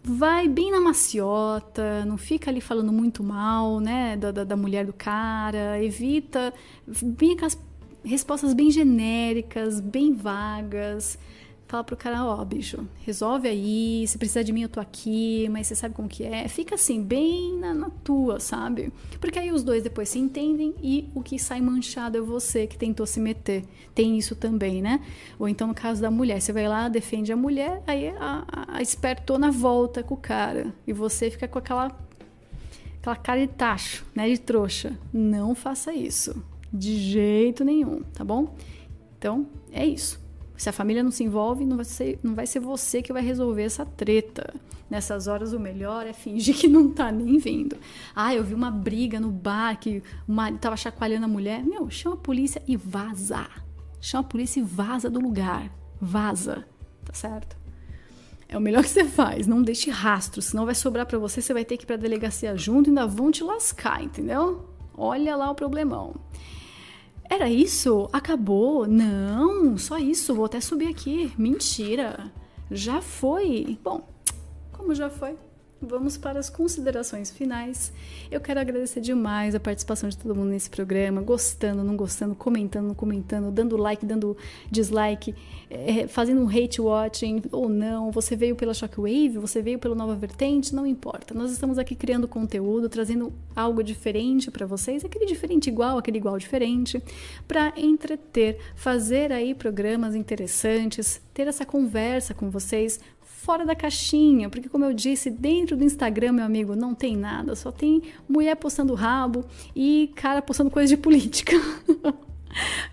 Vai 0.00 0.46
bem 0.46 0.70
na 0.70 0.80
maciota, 0.80 2.04
não 2.04 2.16
fica 2.16 2.48
ali 2.48 2.60
falando 2.60 2.92
muito 2.92 3.24
mal, 3.24 3.80
né, 3.80 4.16
da, 4.16 4.30
da, 4.30 4.44
da 4.44 4.56
mulher 4.56 4.86
do 4.86 4.92
cara, 4.92 5.82
evita, 5.82 6.54
bem 7.02 7.32
aquelas 7.32 7.58
respostas 8.04 8.54
bem 8.54 8.70
genéricas, 8.70 9.80
bem 9.80 10.14
vagas 10.14 11.18
fala 11.66 11.82
pro 11.82 11.96
cara, 11.96 12.24
ó, 12.24 12.40
oh, 12.40 12.44
bicho, 12.44 12.86
resolve 13.04 13.48
aí, 13.48 14.06
se 14.06 14.16
precisar 14.18 14.42
de 14.42 14.52
mim 14.52 14.62
eu 14.62 14.68
tô 14.68 14.78
aqui, 14.78 15.48
mas 15.50 15.66
você 15.66 15.74
sabe 15.74 15.94
como 15.94 16.08
que 16.08 16.24
é. 16.24 16.46
Fica 16.48 16.76
assim, 16.76 17.02
bem 17.02 17.58
na, 17.58 17.74
na, 17.74 17.90
tua, 17.90 18.38
sabe? 18.38 18.92
Porque 19.20 19.38
aí 19.38 19.50
os 19.50 19.64
dois 19.64 19.82
depois 19.82 20.08
se 20.08 20.18
entendem 20.18 20.74
e 20.80 21.08
o 21.14 21.22
que 21.22 21.38
sai 21.38 21.60
manchado 21.60 22.18
é 22.18 22.20
você 22.20 22.66
que 22.66 22.78
tentou 22.78 23.06
se 23.06 23.18
meter. 23.18 23.64
Tem 23.94 24.16
isso 24.16 24.36
também, 24.36 24.80
né? 24.80 25.00
Ou 25.38 25.48
então 25.48 25.66
no 25.66 25.74
caso 25.74 26.00
da 26.00 26.10
mulher, 26.10 26.40
você 26.40 26.52
vai 26.52 26.68
lá, 26.68 26.88
defende 26.88 27.32
a 27.32 27.36
mulher, 27.36 27.82
aí 27.86 28.08
a, 28.10 28.44
a, 28.46 28.76
a 28.78 28.82
espertona 28.82 29.50
volta 29.50 30.02
com 30.02 30.14
o 30.14 30.18
cara 30.18 30.72
e 30.86 30.92
você 30.92 31.30
fica 31.30 31.48
com 31.48 31.58
aquela 31.58 31.96
aquela 32.98 33.16
cara 33.16 33.40
de 33.40 33.46
tacho, 33.48 34.04
né, 34.14 34.28
de 34.28 34.38
trouxa. 34.38 34.98
Não 35.12 35.54
faça 35.54 35.92
isso. 35.92 36.42
De 36.72 36.96
jeito 36.96 37.64
nenhum, 37.64 38.02
tá 38.02 38.24
bom? 38.24 38.54
Então, 39.16 39.46
é 39.72 39.86
isso. 39.86 40.25
Se 40.56 40.68
a 40.68 40.72
família 40.72 41.02
não 41.02 41.10
se 41.10 41.22
envolve, 41.22 41.66
não 41.66 41.76
vai 41.76 41.84
ser, 41.84 42.18
não 42.22 42.34
vai 42.34 42.46
ser 42.46 42.60
você 42.60 43.02
que 43.02 43.12
vai 43.12 43.22
resolver 43.22 43.62
essa 43.62 43.84
treta. 43.84 44.54
Nessas 44.88 45.26
horas, 45.26 45.52
o 45.52 45.58
melhor 45.58 46.06
é 46.06 46.12
fingir 46.12 46.56
que 46.56 46.68
não 46.68 46.90
tá 46.90 47.10
nem 47.10 47.38
vindo. 47.38 47.76
Ah, 48.14 48.34
eu 48.34 48.44
vi 48.44 48.54
uma 48.54 48.70
briga 48.70 49.18
no 49.18 49.30
bar 49.30 49.78
que 49.78 50.02
o 50.26 50.32
marido 50.32 50.60
tava 50.60 50.76
chacoalhando 50.76 51.24
a 51.24 51.28
mulher. 51.28 51.62
Meu, 51.64 51.90
chama 51.90 52.14
a 52.14 52.18
polícia 52.18 52.62
e 52.66 52.76
vaza. 52.76 53.46
Chama 54.00 54.24
a 54.24 54.28
polícia 54.28 54.60
e 54.60 54.62
vaza 54.62 55.10
do 55.10 55.20
lugar. 55.20 55.70
Vaza. 56.00 56.64
Tá 57.04 57.12
certo? 57.12 57.56
É 58.48 58.56
o 58.56 58.60
melhor 58.60 58.82
que 58.82 58.90
você 58.90 59.04
faz. 59.04 59.46
Não 59.46 59.60
deixe 59.60 59.90
rastro, 59.90 60.40
senão 60.40 60.64
vai 60.64 60.74
sobrar 60.74 61.04
para 61.04 61.18
você. 61.18 61.42
Você 61.42 61.52
vai 61.52 61.64
ter 61.64 61.76
que 61.76 61.84
ir 61.84 61.86
pra 61.86 61.96
delegacia 61.96 62.56
junto 62.56 62.88
e 62.88 62.90
ainda 62.90 63.06
vão 63.06 63.30
te 63.30 63.42
lascar, 63.42 64.02
entendeu? 64.02 64.70
Olha 64.96 65.36
lá 65.36 65.50
o 65.50 65.54
problemão. 65.54 66.14
Era 67.28 67.50
isso? 67.50 68.08
Acabou? 68.12 68.86
Não, 68.86 69.76
só 69.76 69.98
isso. 69.98 70.34
Vou 70.34 70.44
até 70.44 70.60
subir 70.60 70.88
aqui. 70.88 71.32
Mentira. 71.36 72.32
Já 72.70 73.00
foi. 73.00 73.78
Bom, 73.82 74.06
como 74.72 74.94
já 74.94 75.10
foi, 75.10 75.36
Vamos 75.80 76.16
para 76.16 76.38
as 76.40 76.48
considerações 76.48 77.30
finais. 77.30 77.92
Eu 78.30 78.40
quero 78.40 78.58
agradecer 78.58 78.98
demais 78.98 79.54
a 79.54 79.60
participação 79.60 80.08
de 80.08 80.16
todo 80.16 80.34
mundo 80.34 80.48
nesse 80.48 80.70
programa, 80.70 81.20
gostando, 81.20 81.84
não 81.84 81.94
gostando, 81.94 82.34
comentando, 82.34 82.86
não 82.86 82.94
comentando, 82.94 83.52
dando 83.52 83.76
like, 83.76 84.06
dando 84.06 84.34
dislike, 84.70 85.34
é, 85.68 86.06
fazendo 86.06 86.40
um 86.40 86.48
hate 86.48 86.80
watching 86.80 87.42
ou 87.52 87.68
não. 87.68 88.10
Você 88.10 88.34
veio 88.34 88.56
pela 88.56 88.72
Shockwave, 88.72 89.36
você 89.36 89.60
veio 89.60 89.78
pela 89.78 89.94
Nova 89.94 90.14
Vertente, 90.14 90.74
não 90.74 90.86
importa. 90.86 91.34
Nós 91.34 91.52
estamos 91.52 91.78
aqui 91.78 91.94
criando 91.94 92.26
conteúdo, 92.26 92.88
trazendo 92.88 93.30
algo 93.54 93.82
diferente 93.82 94.50
para 94.50 94.64
vocês, 94.64 95.04
aquele 95.04 95.26
diferente 95.26 95.68
igual, 95.68 95.98
aquele 95.98 96.16
igual 96.16 96.38
diferente, 96.38 97.02
para 97.46 97.74
entreter, 97.76 98.58
fazer 98.74 99.30
aí 99.30 99.54
programas 99.54 100.14
interessantes, 100.14 101.20
ter 101.34 101.48
essa 101.48 101.66
conversa 101.66 102.32
com 102.32 102.48
vocês, 102.48 102.98
fora 103.46 103.64
da 103.64 103.76
caixinha, 103.76 104.50
porque 104.50 104.68
como 104.68 104.84
eu 104.84 104.92
disse, 104.92 105.30
dentro 105.30 105.76
do 105.76 105.84
Instagram, 105.84 106.32
meu 106.32 106.44
amigo, 106.44 106.74
não 106.74 106.96
tem 106.96 107.16
nada, 107.16 107.54
só 107.54 107.70
tem 107.70 108.02
mulher 108.28 108.56
postando 108.56 108.92
rabo 108.92 109.44
e 109.74 110.10
cara 110.16 110.42
postando 110.42 110.68
coisa 110.68 110.88
de 110.88 110.96
política. 110.96 111.52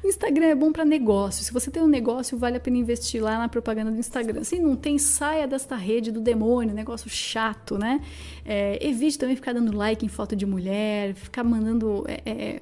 Instagram 0.06 0.45
é 0.45 0.56
bom 0.56 0.72
para 0.72 0.86
negócio. 0.86 1.43
Se 1.43 1.51
você 1.51 1.72
tem 1.72 1.82
um 1.82 1.88
negócio, 1.88 2.38
vale 2.38 2.58
a 2.58 2.60
pena 2.60 2.78
investir 2.78 3.24
lá 3.24 3.39
na 3.39 3.49
propaganda 3.49 3.89
do 3.89 3.97
Instagram. 3.97 4.43
Se 4.43 4.60
não 4.60 4.76
tem, 4.76 4.99
saia 4.99 5.47
desta 5.47 5.76
rede 5.76 6.12
do 6.12 6.22
demônio, 6.22 6.72
negócio 6.72 7.10
chato, 7.10 7.80
né? 7.80 7.99
É, 8.45 8.78
evite 8.86 9.18
também 9.18 9.36
ficar 9.36 9.54
dando 9.54 9.76
like 9.76 10.06
em 10.06 10.10
foto 10.10 10.36
de 10.36 10.45
mulher, 10.45 11.16
ficar 11.16 11.43
mandando. 11.43 12.06
É, 12.08 12.22
é, 12.26 12.60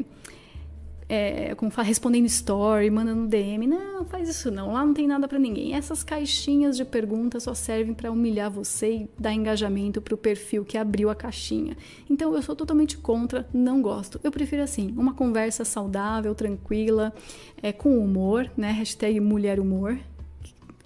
é, 1.14 1.56
como 1.56 1.70
fala, 1.70 1.90
respondendo 1.90 2.26
story, 2.28 2.90
mandando 2.90 3.28
DM. 3.28 3.68
Não, 3.68 4.06
faz 4.06 4.30
isso 4.30 4.50
não. 4.50 4.72
Lá 4.72 4.86
não 4.86 4.94
tem 4.94 5.06
nada 5.06 5.28
para 5.28 5.38
ninguém. 5.38 5.76
Essas 5.76 6.06
caixinhas 6.06 6.78
de 6.78 6.86
perguntas 6.86 7.44
só 7.44 7.54
servem 7.54 7.94
para 7.94 8.10
humilhar 8.10 8.50
você 8.50 8.94
e 8.94 9.10
dar 9.20 9.34
engajamento 9.34 10.02
pro 10.02 10.16
perfil 10.16 10.64
que 10.64 10.78
abriu 10.78 11.10
a 11.10 11.16
caixinha. 11.16 11.76
Então 12.10 12.34
eu 12.34 12.42
sou 12.42 12.56
totalmente 12.56 12.98
contra, 12.98 13.46
não 13.54 13.82
gosto. 13.82 14.22
Eu 14.24 14.32
prefiro 14.32 14.64
assim, 14.64 14.94
uma 14.96 15.14
conversa 15.14 15.66
saudável, 15.66 16.34
tranquila, 16.34 17.14
é, 17.62 17.74
com 17.74 17.98
humor, 17.98 18.50
né? 18.56 18.72
Hashtag 18.72 19.20
mulher 19.20 19.60
humor. 19.60 20.00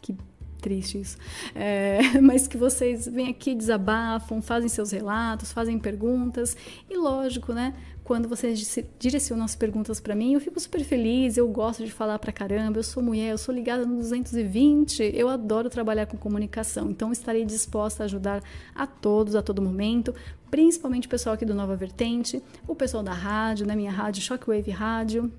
Que, 0.01 0.17
triste 0.59 0.99
isso. 0.99 1.19
É, 1.53 1.99
mas 2.19 2.47
que 2.47 2.57
vocês 2.57 3.07
vêm 3.07 3.29
aqui, 3.29 3.53
desabafam, 3.53 4.41
fazem 4.41 4.69
seus 4.69 4.89
relatos, 4.89 5.51
fazem 5.51 5.77
perguntas. 5.77 6.57
E 6.89 6.97
lógico, 6.97 7.53
né? 7.53 7.75
Quando 8.05 8.29
vocês 8.29 8.77
direcionam 8.99 9.43
as 9.43 9.55
perguntas 9.55 9.99
para 9.99 10.13
mim, 10.13 10.35
eu 10.35 10.39
fico 10.39 10.59
super 10.59 10.83
feliz, 10.83 11.37
eu 11.37 11.47
gosto 11.47 11.83
de 11.83 11.91
falar 11.91 12.19
pra 12.19 12.31
caramba, 12.31 12.77
eu 12.77 12.83
sou 12.83 13.01
mulher, 13.01 13.31
eu 13.31 13.37
sou 13.37 13.53
ligada 13.53 13.83
no 13.83 13.95
220, 13.95 15.11
eu 15.15 15.27
adoro 15.27 15.71
trabalhar 15.71 16.05
com 16.05 16.15
comunicação, 16.15 16.91
então 16.91 17.11
estarei 17.11 17.43
disposta 17.43 18.03
a 18.03 18.05
ajudar 18.05 18.43
a 18.75 18.85
todos 18.85 19.33
a 19.33 19.41
todo 19.41 19.59
momento, 19.59 20.13
principalmente 20.51 21.07
o 21.07 21.09
pessoal 21.09 21.33
aqui 21.33 21.45
do 21.45 21.55
Nova 21.55 21.75
Vertente, 21.75 22.43
o 22.67 22.75
pessoal 22.75 23.01
da 23.01 23.11
rádio, 23.11 23.65
né, 23.65 23.75
minha 23.75 23.91
rádio 23.91 24.21
Shockwave 24.21 24.69
Rádio, 24.69 25.31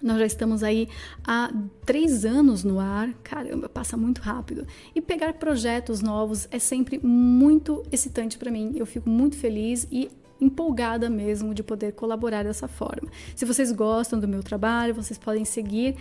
nós 0.00 0.18
já 0.18 0.26
estamos 0.26 0.62
aí 0.62 0.88
há 1.26 1.52
três 1.84 2.24
anos 2.24 2.62
no 2.62 2.78
ar, 2.78 3.12
caramba, 3.24 3.68
passa 3.68 3.96
muito 3.96 4.20
rápido. 4.20 4.66
E 4.94 5.00
pegar 5.00 5.32
projetos 5.32 6.02
novos 6.02 6.46
é 6.52 6.58
sempre 6.58 7.00
muito 7.02 7.82
excitante 7.90 8.36
para 8.36 8.50
mim. 8.50 8.74
Eu 8.76 8.84
fico 8.84 9.08
muito 9.08 9.36
feliz 9.36 9.88
e 9.90 10.10
empolgada 10.40 11.08
mesmo 11.08 11.54
de 11.54 11.62
poder 11.62 11.92
colaborar 11.92 12.44
dessa 12.44 12.68
forma. 12.68 13.08
Se 13.34 13.44
vocês 13.44 13.72
gostam 13.72 14.18
do 14.18 14.28
meu 14.28 14.42
trabalho, 14.42 14.94
vocês 14.94 15.18
podem 15.18 15.44
seguir 15.44 15.96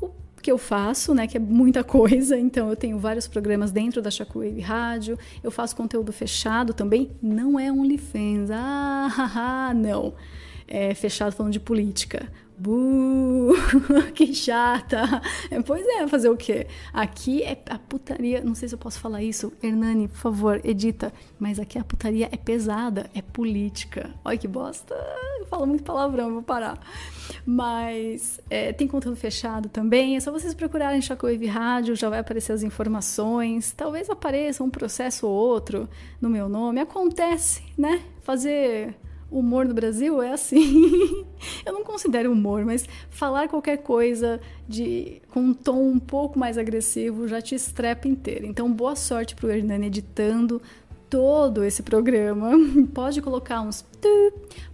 o 0.00 0.10
que 0.40 0.50
eu 0.50 0.58
faço, 0.58 1.14
né, 1.14 1.26
que 1.26 1.36
é 1.36 1.40
muita 1.40 1.82
coisa. 1.84 2.38
Então 2.38 2.68
eu 2.68 2.76
tenho 2.76 2.98
vários 2.98 3.26
programas 3.26 3.70
dentro 3.70 4.00
da 4.02 4.10
Shockwave 4.10 4.60
Rádio, 4.60 5.18
eu 5.42 5.50
faço 5.50 5.76
conteúdo 5.76 6.12
fechado 6.12 6.74
também, 6.74 7.10
não 7.22 7.58
é 7.58 7.70
OnlyFans. 7.70 8.50
Ah, 8.50 9.72
não. 9.76 10.14
É 10.68 10.94
fechado 10.94 11.32
falando 11.32 11.52
de 11.52 11.60
política. 11.60 12.30
Que 14.14 14.34
chata. 14.34 15.22
Pois 15.66 15.84
é, 15.86 16.06
fazer 16.06 16.28
o 16.28 16.36
quê? 16.36 16.66
Aqui 16.92 17.42
é 17.42 17.58
a 17.68 17.78
putaria. 17.78 18.42
Não 18.42 18.54
sei 18.54 18.68
se 18.68 18.74
eu 18.74 18.78
posso 18.78 19.00
falar 19.00 19.22
isso. 19.22 19.52
Hernani, 19.62 20.08
por 20.08 20.18
favor, 20.18 20.60
edita. 20.64 21.12
Mas 21.38 21.58
aqui 21.58 21.78
a 21.78 21.84
putaria 21.84 22.28
é 22.30 22.36
pesada, 22.36 23.10
é 23.14 23.22
política. 23.22 24.10
Olha 24.24 24.38
que 24.38 24.48
bosta. 24.48 24.94
Eu 25.40 25.46
falo 25.46 25.66
muito 25.66 25.82
palavrão, 25.82 26.32
vou 26.32 26.42
parar. 26.42 26.78
Mas 27.44 28.40
é, 28.48 28.72
tem 28.72 28.86
conteúdo 28.86 29.16
fechado 29.16 29.68
também. 29.68 30.16
É 30.16 30.20
só 30.20 30.30
vocês 30.30 30.54
procurarem 30.54 31.00
Shockwave 31.00 31.46
Rádio, 31.46 31.96
já 31.96 32.08
vai 32.08 32.20
aparecer 32.20 32.52
as 32.52 32.62
informações. 32.62 33.72
Talvez 33.72 34.08
apareça 34.08 34.62
um 34.62 34.70
processo 34.70 35.26
ou 35.26 35.32
outro 35.32 35.88
no 36.20 36.30
meu 36.30 36.48
nome. 36.48 36.80
Acontece, 36.80 37.62
né? 37.76 38.02
Fazer 38.22 38.94
humor 39.32 39.64
no 39.64 39.74
Brasil 39.74 40.22
é 40.22 40.32
assim. 40.32 41.24
eu 41.64 41.72
não 41.72 41.82
considero 41.82 42.30
humor, 42.30 42.64
mas 42.64 42.86
falar 43.10 43.48
qualquer 43.48 43.78
coisa 43.78 44.40
de 44.68 45.20
com 45.30 45.40
um 45.40 45.54
tom 45.54 45.88
um 45.88 45.98
pouco 45.98 46.38
mais 46.38 46.58
agressivo 46.58 47.26
já 47.26 47.40
te 47.40 47.54
estrepa 47.54 48.06
inteiro. 48.06 48.46
Então, 48.46 48.72
boa 48.72 48.94
sorte 48.94 49.34
pro 49.34 49.50
Hernani 49.50 49.86
editando 49.86 50.60
todo 51.12 51.62
esse 51.62 51.82
programa. 51.82 52.52
Pode 52.94 53.20
colocar 53.20 53.60
uns. 53.60 53.84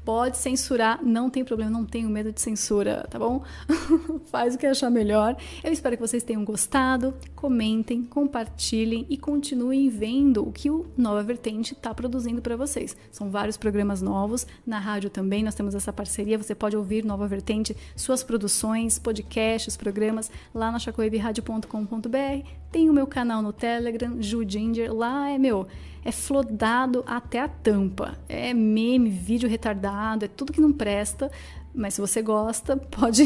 Pode 0.05 0.39
censurar, 0.39 1.05
não 1.05 1.29
tem 1.29 1.45
problema, 1.45 1.71
não 1.71 1.85
tenho 1.85 2.09
medo 2.09 2.33
de 2.33 2.41
censura, 2.41 3.07
tá 3.11 3.19
bom? 3.19 3.43
Faz 4.31 4.55
o 4.55 4.59
que 4.59 4.65
achar 4.65 4.89
melhor. 4.89 5.37
Eu 5.63 5.71
espero 5.71 5.97
que 5.97 6.01
vocês 6.01 6.23
tenham 6.23 6.45
gostado. 6.45 7.13
Comentem, 7.35 8.05
compartilhem 8.05 9.05
e 9.11 9.19
continuem 9.19 9.91
vendo 9.91 10.49
o 10.49 10.53
que 10.53 10.71
o 10.71 10.87
Nova 10.97 11.23
Vertente 11.23 11.75
está 11.75 11.93
produzindo 11.93 12.41
para 12.41 12.57
vocês. 12.57 12.97
São 13.11 13.31
vários 13.31 13.59
programas 13.59 14.01
novos. 14.01 14.47
Na 14.65 14.79
rádio 14.79 15.11
também 15.11 15.43
nós 15.43 15.55
temos 15.55 15.75
essa 15.75 15.93
parceria. 15.93 16.39
Você 16.39 16.55
pode 16.55 16.77
ouvir 16.77 17.05
Nova 17.05 17.27
Vertente, 17.27 17.77
suas 17.95 18.23
produções, 18.23 18.99
podcasts, 18.99 19.77
programas 19.77 20.31
lá 20.55 20.71
na 20.71 20.79
chacoweberadio.com.br. 20.79 22.49
Tem 22.71 22.89
o 22.89 22.95
meu 22.95 23.07
canal 23.07 23.43
no 23.43 23.53
Telegram, 23.53 24.23
Ju 24.23 24.49
Ginger. 24.49 24.95
Lá 24.95 25.29
é 25.29 25.37
meu 25.37 25.67
é 26.09 26.13
flodado 26.13 27.05
até 27.07 27.39
a 27.39 27.47
tampa. 27.49 28.19
É 28.29 28.55
meme, 28.55 29.11
vídeo 29.11 29.47
retardado, 29.47 30.25
é 30.25 30.29
tudo 30.29 30.55
que 30.55 30.61
não 30.61 30.73
presta. 30.73 31.31
Mas 31.75 31.95
se 31.95 32.01
você 32.01 32.23
gosta, 32.23 32.79
pode, 32.91 33.25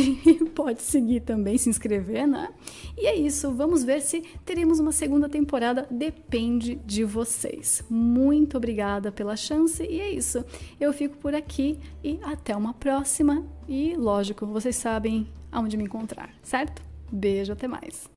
pode 0.52 0.82
seguir 0.82 1.20
também, 1.20 1.56
se 1.56 1.70
inscrever, 1.70 2.26
né? 2.26 2.48
E 2.98 3.06
é 3.06 3.14
isso. 3.14 3.52
Vamos 3.52 3.84
ver 3.84 4.02
se 4.02 4.22
teremos 4.44 4.80
uma 4.80 4.90
segunda 4.90 5.28
temporada. 5.28 5.86
Depende 5.90 6.74
de 6.84 7.04
vocês. 7.04 7.84
Muito 7.88 8.56
obrigada 8.56 9.12
pela 9.12 9.36
chance. 9.36 9.80
E 9.84 10.00
é 10.00 10.10
isso. 10.10 10.44
Eu 10.80 10.92
fico 10.92 11.16
por 11.18 11.36
aqui 11.36 11.78
e 12.02 12.18
até 12.20 12.56
uma 12.56 12.74
próxima. 12.74 13.46
E 13.68 13.94
lógico, 13.94 14.44
vocês 14.44 14.74
sabem 14.74 15.28
aonde 15.52 15.76
me 15.76 15.84
encontrar, 15.84 16.30
certo? 16.42 16.82
Beijo, 17.12 17.52
até 17.52 17.68
mais. 17.68 18.11